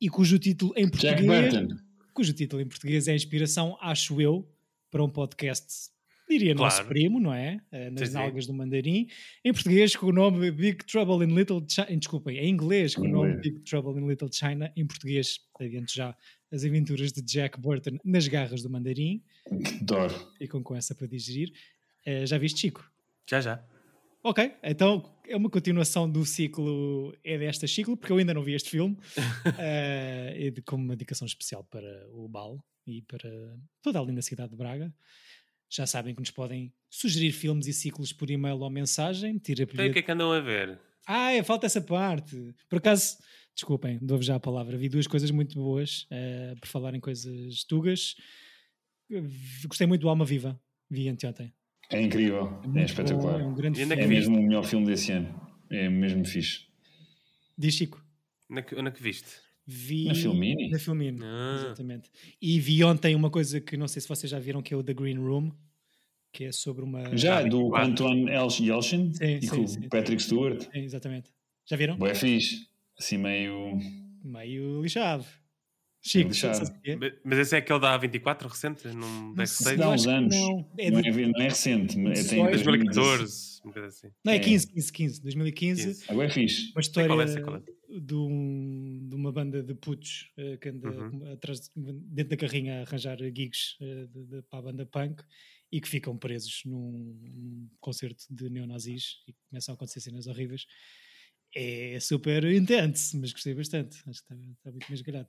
e 0.00 0.08
cujo 0.08 0.38
título 0.38 0.74
em 0.76 0.88
português, 0.88 1.20
cujo 2.12 2.32
título 2.34 2.60
em 2.60 2.68
português 2.68 3.08
é 3.08 3.12
a 3.12 3.16
inspiração, 3.16 3.78
acho 3.80 4.20
eu, 4.20 4.46
para 4.94 5.02
um 5.02 5.08
podcast, 5.08 5.90
diria 6.30 6.54
claro. 6.54 6.72
nosso 6.72 6.86
primo, 6.86 7.18
não 7.18 7.34
é? 7.34 7.60
Uh, 7.72 7.90
nas 7.90 8.10
sim, 8.10 8.14
nalgas 8.14 8.44
sim. 8.44 8.52
do 8.52 8.56
mandarim. 8.56 9.08
Em 9.44 9.52
português, 9.52 9.96
com 9.96 10.06
o 10.06 10.12
nome 10.12 10.52
Big 10.52 10.84
Trouble 10.84 11.26
in 11.26 11.34
Little 11.34 11.60
China. 11.68 11.96
Desculpem, 11.96 12.38
em 12.38 12.48
inglês, 12.48 12.94
com 12.94 13.02
o 13.02 13.08
nome 13.08 13.34
Big 13.38 13.58
Trouble 13.62 14.00
in 14.00 14.06
Little 14.06 14.30
China. 14.32 14.72
Em 14.76 14.86
português, 14.86 15.40
adiante 15.58 15.96
já, 15.96 16.16
as 16.52 16.64
aventuras 16.64 17.12
de 17.12 17.22
Jack 17.22 17.60
Burton 17.60 17.98
nas 18.04 18.28
garras 18.28 18.62
do 18.62 18.70
mandarim. 18.70 19.20
Adoro. 19.80 20.14
com 20.48 20.62
com 20.62 20.76
essa 20.76 20.94
para 20.94 21.08
digerir. 21.08 21.52
Uh, 22.06 22.24
já 22.24 22.38
viste, 22.38 22.60
Chico? 22.60 22.88
Já, 23.28 23.40
já. 23.40 23.73
Ok, 24.26 24.56
então 24.62 25.04
é 25.28 25.36
uma 25.36 25.50
continuação 25.50 26.10
do 26.10 26.24
ciclo, 26.24 27.14
é 27.22 27.36
desta 27.36 27.66
ciclo, 27.66 27.94
porque 27.94 28.10
eu 28.10 28.16
ainda 28.16 28.32
não 28.32 28.42
vi 28.42 28.54
este 28.54 28.70
filme, 28.70 28.94
uh, 28.94 28.96
e 30.34 30.50
de, 30.50 30.62
como 30.62 30.82
uma 30.82 30.96
dedicação 30.96 31.26
especial 31.26 31.62
para 31.64 32.08
o 32.10 32.26
Bal 32.26 32.58
e 32.86 33.02
para 33.02 33.28
toda 33.82 34.00
a 34.00 34.02
linda 34.02 34.22
cidade 34.22 34.52
de 34.52 34.56
Braga. 34.56 34.90
Já 35.70 35.86
sabem 35.86 36.14
que 36.14 36.22
nos 36.22 36.30
podem 36.30 36.72
sugerir 36.88 37.32
filmes 37.32 37.66
e 37.66 37.74
ciclos 37.74 38.14
por 38.14 38.30
e-mail 38.30 38.58
ou 38.60 38.70
mensagem. 38.70 39.36
Tira 39.36 39.64
então, 39.64 39.86
o 39.86 39.92
que 39.92 39.98
é 39.98 40.02
que 40.02 40.10
andam 40.10 40.32
a 40.32 40.40
ver? 40.40 40.80
Ah, 41.06 41.32
é, 41.32 41.42
falta 41.42 41.66
essa 41.66 41.82
parte. 41.82 42.54
Por 42.66 42.78
acaso, 42.78 43.18
desculpem, 43.54 43.98
dou 44.00 44.22
já 44.22 44.36
a 44.36 44.40
palavra. 44.40 44.78
Vi 44.78 44.88
duas 44.88 45.06
coisas 45.06 45.30
muito 45.30 45.54
boas 45.54 46.06
uh, 46.10 46.58
por 46.58 46.68
falar 46.68 46.94
em 46.94 47.00
coisas 47.00 47.62
tugas. 47.64 48.16
Gostei 49.66 49.86
muito 49.86 50.00
do 50.00 50.08
Alma 50.08 50.24
Viva, 50.24 50.58
vi 50.88 51.10
anteontem. 51.10 51.52
É 51.90 52.00
incrível, 52.00 52.58
é, 52.74 52.80
é 52.80 52.84
espetacular. 52.84 53.38
Bom, 53.38 53.40
é, 53.40 53.46
um 53.46 53.54
grande 53.54 53.80
é, 53.80 53.84
é 53.84 54.06
mesmo 54.06 54.38
o 54.38 54.42
melhor 54.42 54.64
filme 54.64 54.86
desse 54.86 55.12
ano. 55.12 55.34
É 55.70 55.88
mesmo 55.88 56.24
fixe. 56.24 56.66
Diz 57.56 57.74
Chico. 57.74 58.02
Onde 58.50 58.60
é 58.60 58.62
que, 58.62 58.74
é 58.74 58.90
que 58.90 59.02
viste? 59.02 59.44
Vi 59.66 60.04
na 60.04 60.14
Filmini. 60.14 60.70
Na 60.70 60.78
Filmini, 60.78 61.18
ah. 61.22 61.62
exatamente. 61.64 62.10
E 62.40 62.60
vi 62.60 62.84
ontem 62.84 63.14
uma 63.14 63.30
coisa 63.30 63.60
que 63.60 63.76
não 63.76 63.88
sei 63.88 64.02
se 64.02 64.08
vocês 64.08 64.30
já 64.30 64.38
viram, 64.38 64.60
que 64.60 64.74
é 64.74 64.76
o 64.76 64.82
The 64.82 64.92
Green 64.92 65.16
Room, 65.16 65.52
que 66.32 66.44
é 66.44 66.52
sobre 66.52 66.84
uma. 66.84 67.16
Já, 67.16 67.42
do 67.42 67.74
Anton 67.74 68.28
Yelchin 68.28 69.12
e 69.20 69.40
sim, 69.40 69.48
com 69.48 69.66
sim, 69.66 69.88
Patrick 69.88 70.22
Stewart. 70.22 70.62
Sim, 70.62 70.80
exatamente. 70.80 71.30
Já 71.64 71.76
viram? 71.76 71.96
Boa, 71.96 72.10
é 72.10 72.14
fixe. 72.14 72.68
Assim 72.98 73.16
meio. 73.16 73.78
Meio 74.22 74.82
lixado. 74.82 75.24
Chico, 76.06 76.30
mas 77.24 77.38
esse 77.38 77.54
é 77.54 77.58
aquele 77.58 77.80
da 77.80 77.98
A24 77.98 78.46
recente? 78.46 78.88
Num 78.88 79.32
backstage? 79.32 79.78
Dá 79.78 79.88
uns 79.88 80.06
anos. 80.06 80.36
Não 80.36 80.70
é, 80.76 80.90
não, 80.90 80.98
é, 80.98 81.10
não 81.10 81.40
é 81.40 81.44
recente, 81.44 81.96
mas 81.96 82.26
é 82.26 82.36
tem 82.36 82.44
2014. 82.44 83.54
Assim. 83.86 84.10
Não, 84.22 84.32
é 84.34 84.38
15, 84.38 84.66
15, 84.66 84.92
15. 84.92 85.22
2015. 85.22 85.84
15. 85.86 86.04
Agora 86.08 86.26
é 86.26 86.30
fixe. 86.30 86.70
Uma 86.72 86.80
história 86.82 87.08
qual 87.08 87.22
é, 87.22 87.40
qual 87.40 87.56
é. 87.56 87.62
De, 88.00 88.14
um, 88.14 89.06
de, 89.08 89.16
uma 89.16 89.32
banda 89.32 89.62
de 89.62 89.74
putos 89.74 90.30
uh, 90.36 90.58
que 90.58 90.68
anda 90.68 90.90
uhum. 90.90 91.32
atrás, 91.32 91.70
dentro 91.74 92.30
da 92.30 92.36
carrinha 92.36 92.80
a 92.80 92.82
arranjar 92.82 93.16
gigs 93.20 93.76
uh, 93.80 94.06
de, 94.08 94.24
de, 94.26 94.42
para 94.42 94.58
a 94.58 94.62
banda 94.62 94.84
punk 94.84 95.22
e 95.72 95.80
que 95.80 95.88
ficam 95.88 96.18
presos 96.18 96.60
num, 96.66 97.18
num 97.22 97.70
concerto 97.80 98.24
de 98.28 98.50
neonazis 98.50 99.22
e 99.26 99.34
começam 99.48 99.72
a 99.72 99.74
acontecer 99.74 100.00
cenas 100.00 100.26
horríveis. 100.26 100.66
É 101.56 101.98
super 101.98 102.44
intenso, 102.44 103.18
mas 103.18 103.32
gostei 103.32 103.54
bastante. 103.54 103.96
Acho 104.06 104.22
que 104.22 104.34
está, 104.34 104.34
está 104.34 104.70
muito 104.70 104.86
mais 104.88 105.00
galhado. 105.00 105.28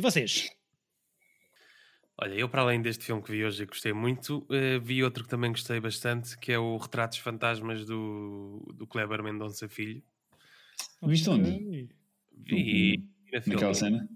E 0.00 0.02
vocês? 0.02 0.48
Olha, 2.16 2.32
eu 2.32 2.48
para 2.48 2.62
além 2.62 2.80
deste 2.80 3.04
filme 3.04 3.22
que 3.22 3.30
vi 3.30 3.44
hoje 3.44 3.62
e 3.62 3.66
gostei 3.66 3.92
muito, 3.92 4.38
uh, 4.48 4.80
vi 4.80 5.04
outro 5.04 5.24
que 5.24 5.28
também 5.28 5.50
gostei 5.50 5.78
bastante, 5.78 6.38
que 6.38 6.50
é 6.50 6.58
o 6.58 6.78
Retratos 6.78 7.18
Fantasmas 7.18 7.84
do, 7.84 8.66
do 8.74 8.86
Kleber 8.86 9.22
Mendonça 9.22 9.68
Filho. 9.68 10.02
Viste 11.02 11.28
onde? 11.28 11.90
Vi, 12.32 13.04
Naquela 13.46 13.74
cena? 13.74 14.08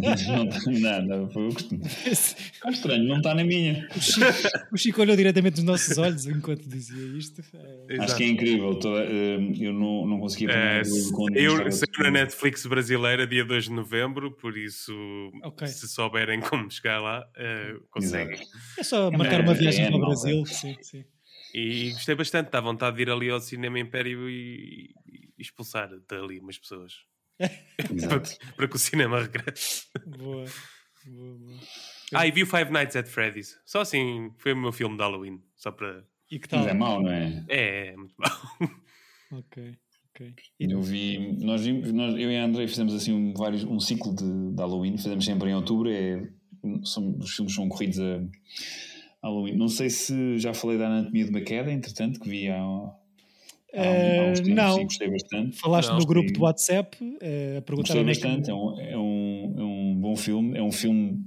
não 0.00 0.44
está 0.48 0.70
nada, 0.70 1.28
foi 1.28 1.48
o 1.48 1.52
costume. 1.52 1.82
Está 2.06 2.70
estranho, 2.70 3.04
não 3.04 3.16
está 3.18 3.34
na 3.34 3.44
minha. 3.44 3.88
O 3.94 4.00
Chico, 4.00 4.26
o 4.72 4.76
Chico, 4.76 5.00
olhou 5.00 5.16
diretamente 5.16 5.56
nos 5.56 5.64
nossos 5.64 5.98
olhos 5.98 6.26
enquanto 6.26 6.68
dizia 6.68 7.18
isto. 7.18 7.42
É... 7.88 7.98
Acho 7.98 8.16
que 8.16 8.24
é 8.24 8.28
incrível. 8.28 8.74
Toda, 8.78 9.04
uh, 9.04 9.62
eu 9.62 9.72
não, 9.72 10.06
não 10.06 10.20
conseguia 10.20 10.50
é, 10.50 10.80
Eu 11.34 11.70
saiu 11.72 12.02
na 12.02 12.10
Netflix 12.10 12.66
brasileira 12.66 13.26
dia 13.26 13.44
2 13.44 13.64
de 13.64 13.72
novembro, 13.72 14.32
por 14.32 14.56
isso, 14.56 14.92
okay. 15.44 15.68
se 15.68 15.88
souberem 15.88 16.40
como 16.40 16.70
chegar 16.70 17.00
lá, 17.00 17.20
uh, 17.20 17.80
conseguem. 17.90 18.40
É 18.78 18.82
só 18.82 19.10
marcar 19.10 19.40
uma 19.40 19.54
viagem 19.54 19.84
é, 19.84 19.88
para 19.88 19.96
o 19.96 20.00
Brasil. 20.00 20.46
Sim, 20.46 20.76
sim. 20.82 21.04
E 21.54 21.90
gostei 21.92 22.14
bastante, 22.14 22.50
dá 22.50 22.60
vontade 22.60 22.96
de 22.96 23.02
ir 23.02 23.10
ali 23.10 23.30
ao 23.30 23.40
Cinema 23.40 23.78
Império 23.78 24.28
e, 24.28 24.94
e 25.06 25.42
expulsar 25.42 25.88
dali 26.08 26.40
umas 26.40 26.58
pessoas. 26.58 26.92
Para, 27.38 28.20
para, 28.56 28.68
que 28.68 28.76
o 28.76 28.78
cinema 28.78 29.22
regresse. 29.22 29.86
Boa. 30.06 30.44
boa, 31.06 31.34
boa. 31.38 31.58
Ah, 32.14 32.26
e 32.26 32.30
vi 32.30 32.42
o 32.42 32.46
Five 32.46 32.70
Nights 32.70 32.96
at 32.96 33.06
Freddy's. 33.06 33.58
Só 33.64 33.80
assim, 33.80 34.32
foi 34.38 34.52
o 34.52 34.56
meu 34.56 34.72
filme 34.72 34.96
de 34.96 35.02
Halloween. 35.02 35.42
Só 35.56 35.70
para. 35.70 36.04
E 36.30 36.38
que 36.38 36.48
tal? 36.48 36.60
Mas 36.60 36.68
é 36.68 36.74
mau, 36.74 37.02
não 37.02 37.10
é? 37.10 37.44
É, 37.48 37.86
é 37.88 37.96
muito 37.96 38.14
mau. 38.18 38.70
Ok. 39.32 39.76
Okay. 40.10 40.34
Eu 40.58 40.82
vi, 40.82 41.36
nós, 41.44 41.64
nós, 41.64 42.14
eu 42.14 42.30
e 42.30 42.36
a 42.36 42.44
Andrei 42.44 42.66
fizemos 42.66 42.92
assim 42.92 43.12
um, 43.12 43.32
vários, 43.34 43.62
um 43.62 43.78
ciclo 43.78 44.12
de, 44.16 44.24
de 44.24 44.60
Halloween, 44.60 44.96
fazemos 44.98 45.24
sempre 45.24 45.50
em 45.50 45.54
outubro, 45.54 45.88
é, 45.88 46.28
são, 46.82 47.16
os 47.18 47.36
filmes 47.36 47.54
são 47.54 47.68
corridos 47.68 48.00
a 48.00 48.20
Halloween. 49.22 49.56
Não 49.56 49.68
sei 49.68 49.88
se 49.90 50.38
já 50.38 50.52
falei 50.52 50.76
da 50.76 50.88
Anatomia 50.88 51.24
de 51.24 51.30
uma 51.30 51.40
Queda, 51.40 51.70
entretanto, 51.70 52.18
que 52.18 52.28
vi 52.28 52.48
há, 52.48 52.60
há, 53.80 54.22
há 54.22 54.30
uns 54.30 54.40
tempos, 54.40 54.54
não. 54.54 54.82
gostei 54.84 55.10
bastante. 55.10 55.56
Falaste 55.58 55.88
não, 55.88 55.98
no 55.98 56.06
grupo 56.06 56.32
do 56.32 56.40
WhatsApp 56.42 56.96
uh, 57.02 57.58
a 57.58 57.62
perguntar 57.62 57.94
Gostei 57.94 58.04
bastante, 58.04 58.50
é, 58.50 58.54
um, 58.54 58.80
é, 58.80 58.96
um, 58.96 59.54
é 59.56 59.62
um 59.62 59.96
bom 60.00 60.16
filme, 60.16 60.56
é 60.56 60.62
um 60.62 60.72
filme 60.72 61.24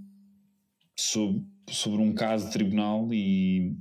sobre, 0.96 1.44
sobre 1.70 2.02
um 2.02 2.14
caso 2.14 2.48
de 2.48 2.54
tribunal 2.54 3.08
e 3.12 3.76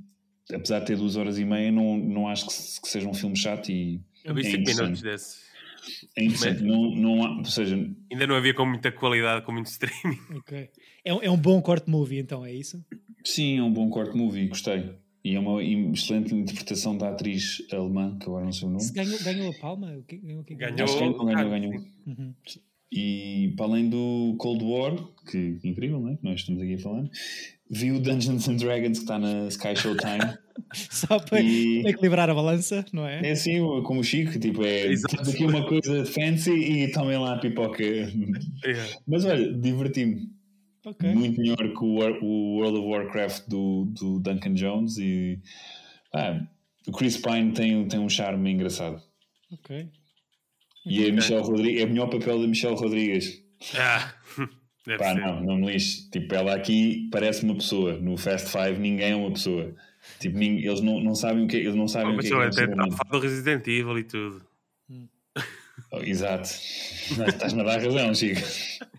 apesar 0.52 0.80
de 0.80 0.86
ter 0.86 0.96
duas 0.96 1.16
horas 1.16 1.38
e 1.38 1.44
meia, 1.44 1.70
não, 1.70 1.96
não 1.96 2.28
acho 2.28 2.46
que, 2.46 2.80
que 2.80 2.88
seja 2.88 3.08
um 3.08 3.14
filme 3.14 3.36
chato 3.36 3.70
e 3.70 4.00
eu 4.24 4.34
vi 4.34 4.44
5 4.44 4.70
é 4.70 4.74
minutos 4.74 5.02
desse. 5.02 5.50
É 6.16 6.24
interessante, 6.24 6.62
não, 6.62 6.94
não 6.94 7.24
há, 7.24 7.38
ou 7.38 7.44
seja... 7.44 7.74
Ainda 8.10 8.26
não 8.26 8.34
havia 8.34 8.52
com 8.52 8.66
muita 8.66 8.92
qualidade, 8.92 9.44
com 9.44 9.52
muito 9.52 9.66
streaming. 9.66 10.18
Ok. 10.36 10.58
É, 11.04 11.10
é 11.10 11.30
um 11.30 11.36
bom 11.36 11.60
corte 11.62 11.88
movie, 11.88 12.18
então, 12.18 12.44
é 12.44 12.52
isso? 12.52 12.84
Sim, 13.24 13.58
é 13.58 13.62
um 13.62 13.72
bom 13.72 13.88
corte 13.88 14.16
movie, 14.16 14.48
gostei. 14.48 14.94
E 15.22 15.34
é 15.34 15.38
uma 15.38 15.62
excelente 15.62 16.34
interpretação 16.34 16.96
da 16.96 17.10
atriz 17.10 17.62
alemã, 17.70 18.16
que 18.18 18.24
agora 18.24 18.44
não 18.44 18.52
sei 18.52 18.68
o 18.68 18.70
nome. 18.70 18.82
Se 18.82 18.92
ganhou, 18.92 19.18
ganhou 19.22 19.50
a 19.50 19.54
palma? 19.54 20.02
Que, 20.08 20.16
ganhou, 20.16 20.42
ganhou, 20.42 21.24
ganhou, 21.26 21.50
ganhou. 21.50 21.72
Uhum. 22.06 22.34
E 22.92 23.54
para 23.56 23.66
além 23.66 23.88
do 23.88 24.34
Cold 24.38 24.64
War, 24.64 24.96
que 25.30 25.60
incrível, 25.62 26.00
não 26.00 26.10
é? 26.10 26.18
Nós 26.22 26.40
estamos 26.40 26.60
aqui 26.60 26.74
a 26.74 26.78
falar, 26.78 27.08
vi 27.70 27.92
o 27.92 28.00
Dungeons 28.00 28.48
and 28.48 28.56
Dragons 28.56 28.98
que 28.98 29.04
está 29.04 29.18
na 29.18 29.46
Sky 29.46 29.76
Showtime. 29.76 30.38
Só 30.74 31.20
para 31.20 31.40
e... 31.40 31.82
equilibrar 31.86 32.28
a 32.28 32.34
balança, 32.34 32.84
não 32.92 33.06
é? 33.06 33.28
É 33.28 33.30
assim, 33.30 33.60
como 33.84 34.00
o 34.00 34.04
Chico, 34.04 34.38
tipo, 34.40 34.64
é 34.64 34.86
Exato. 34.86 35.30
aqui 35.30 35.44
uma 35.44 35.66
coisa 35.66 36.04
fancy 36.04 36.50
e 36.50 36.90
tomem 36.90 37.18
lá 37.18 37.34
a 37.34 37.38
pipoca. 37.38 37.82
Yeah. 38.62 38.92
Mas 39.06 39.24
olha, 39.24 39.52
diverti-me. 39.52 40.28
Okay. 40.84 41.14
Muito 41.14 41.40
melhor 41.40 41.56
que 41.58 41.84
o, 41.84 42.24
o, 42.24 42.56
World 42.58 42.78
of 42.78 42.88
Warcraft 42.88 43.48
do, 43.48 43.84
do 43.86 44.18
Duncan 44.18 44.54
Jones 44.54 44.96
e 44.96 45.38
ah, 46.14 46.40
o 46.86 46.92
Chris 46.92 47.18
Pine 47.18 47.52
tem, 47.52 47.86
tem 47.86 48.00
um 48.00 48.08
charme 48.08 48.50
engraçado. 48.50 49.02
Ok. 49.52 49.88
E 50.86 51.06
a 51.06 51.12
Michelle 51.12 51.42
Rodrigues, 51.42 51.82
é 51.82 51.84
o 51.84 51.88
melhor 51.88 52.08
papel 52.08 52.40
da 52.40 52.46
Michelle 52.46 52.76
Rodrigues. 52.76 53.42
Ah, 53.76 54.14
Pá, 54.98 55.14
não, 55.14 55.42
não 55.42 55.56
me 55.56 55.72
lixe. 55.72 56.10
Tipo, 56.10 56.34
ela 56.34 56.54
aqui 56.54 57.08
parece 57.12 57.44
uma 57.44 57.54
pessoa. 57.54 57.98
No 57.98 58.16
Fast 58.16 58.48
Five 58.48 58.78
ninguém 58.78 59.12
é 59.12 59.16
uma 59.16 59.30
pessoa. 59.30 59.74
Tipo, 60.18 60.38
ninguém, 60.38 60.64
eles 60.64 60.80
não, 60.80 61.00
não 61.00 61.14
sabem 61.14 61.44
o 61.44 61.46
que 61.46 61.56
Eles 61.56 61.74
não 61.74 61.86
sabem 61.86 62.14
oh, 62.14 62.16
o 62.16 62.18
que 62.18 62.26
é. 62.26 62.30
É 62.30 62.46
até 62.46 62.64
está 62.64 63.04
do 63.10 63.18
Resident 63.18 63.66
Evil 63.66 63.98
e 63.98 64.04
tudo. 64.04 64.42
Oh, 65.92 65.98
exato. 65.98 66.48
Estás-me 67.28 67.60
a 67.60 67.64
dar 67.64 67.82
razão, 67.82 68.14
Chico. 68.14 68.40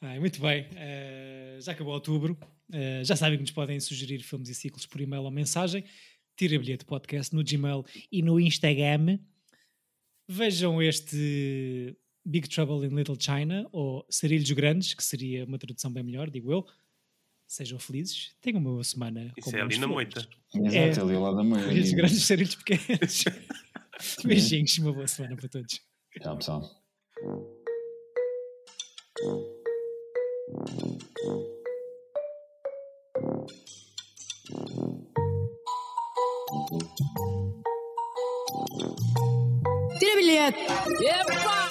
Ah, 0.00 0.18
muito 0.20 0.40
bem. 0.40 0.66
Uh, 0.72 1.60
já 1.60 1.72
acabou 1.72 1.94
outubro. 1.94 2.38
Uh, 2.68 3.04
já 3.04 3.16
sabem 3.16 3.38
que 3.38 3.42
nos 3.42 3.50
podem 3.50 3.80
sugerir 3.80 4.22
filmes 4.22 4.48
e 4.48 4.54
ciclos 4.54 4.86
por 4.86 5.00
e-mail 5.00 5.22
ou 5.22 5.30
mensagem. 5.30 5.84
Tira 6.36 6.58
bilhete 6.58 6.84
podcast 6.84 7.34
no 7.34 7.42
Gmail 7.42 7.84
e 8.12 8.20
no 8.22 8.38
Instagram. 8.38 9.18
Vejam 10.28 10.82
este 10.82 11.96
Big 12.24 12.48
Trouble 12.48 12.86
in 12.86 12.94
Little 12.94 13.16
China 13.18 13.66
ou 13.72 14.04
Sarilhos 14.10 14.50
Grandes, 14.50 14.92
que 14.92 15.02
seria 15.02 15.44
uma 15.44 15.58
tradução 15.58 15.90
bem 15.90 16.02
melhor, 16.02 16.28
digo 16.28 16.52
eu. 16.52 16.66
Sejam 17.46 17.78
felizes, 17.78 18.34
tenham 18.40 18.58
uma 18.58 18.70
boa 18.70 18.84
semana. 18.84 19.32
Isso 19.38 19.56
é 19.56 19.60
ali 19.60 19.78
na 19.78 19.86
moita. 19.86 20.28
Exato, 20.52 21.00
é, 21.00 21.02
ali 21.02 21.16
lá 21.16 21.32
da 21.32 21.44
moita. 21.44 21.68
Sarilhos 21.68 21.92
grandes, 21.92 22.22
sarilhos 22.24 22.54
pequenos. 22.56 23.24
Beijinhos, 24.26 24.76
uma 24.78 24.92
boa 24.92 25.06
semana 25.06 25.36
para 25.36 25.48
todos. 25.48 25.80
Tchau, 26.20 26.36
pessoal. 26.36 26.82
Tira 39.98 40.16
bilhete! 40.16 40.66
Epa! 41.04 41.65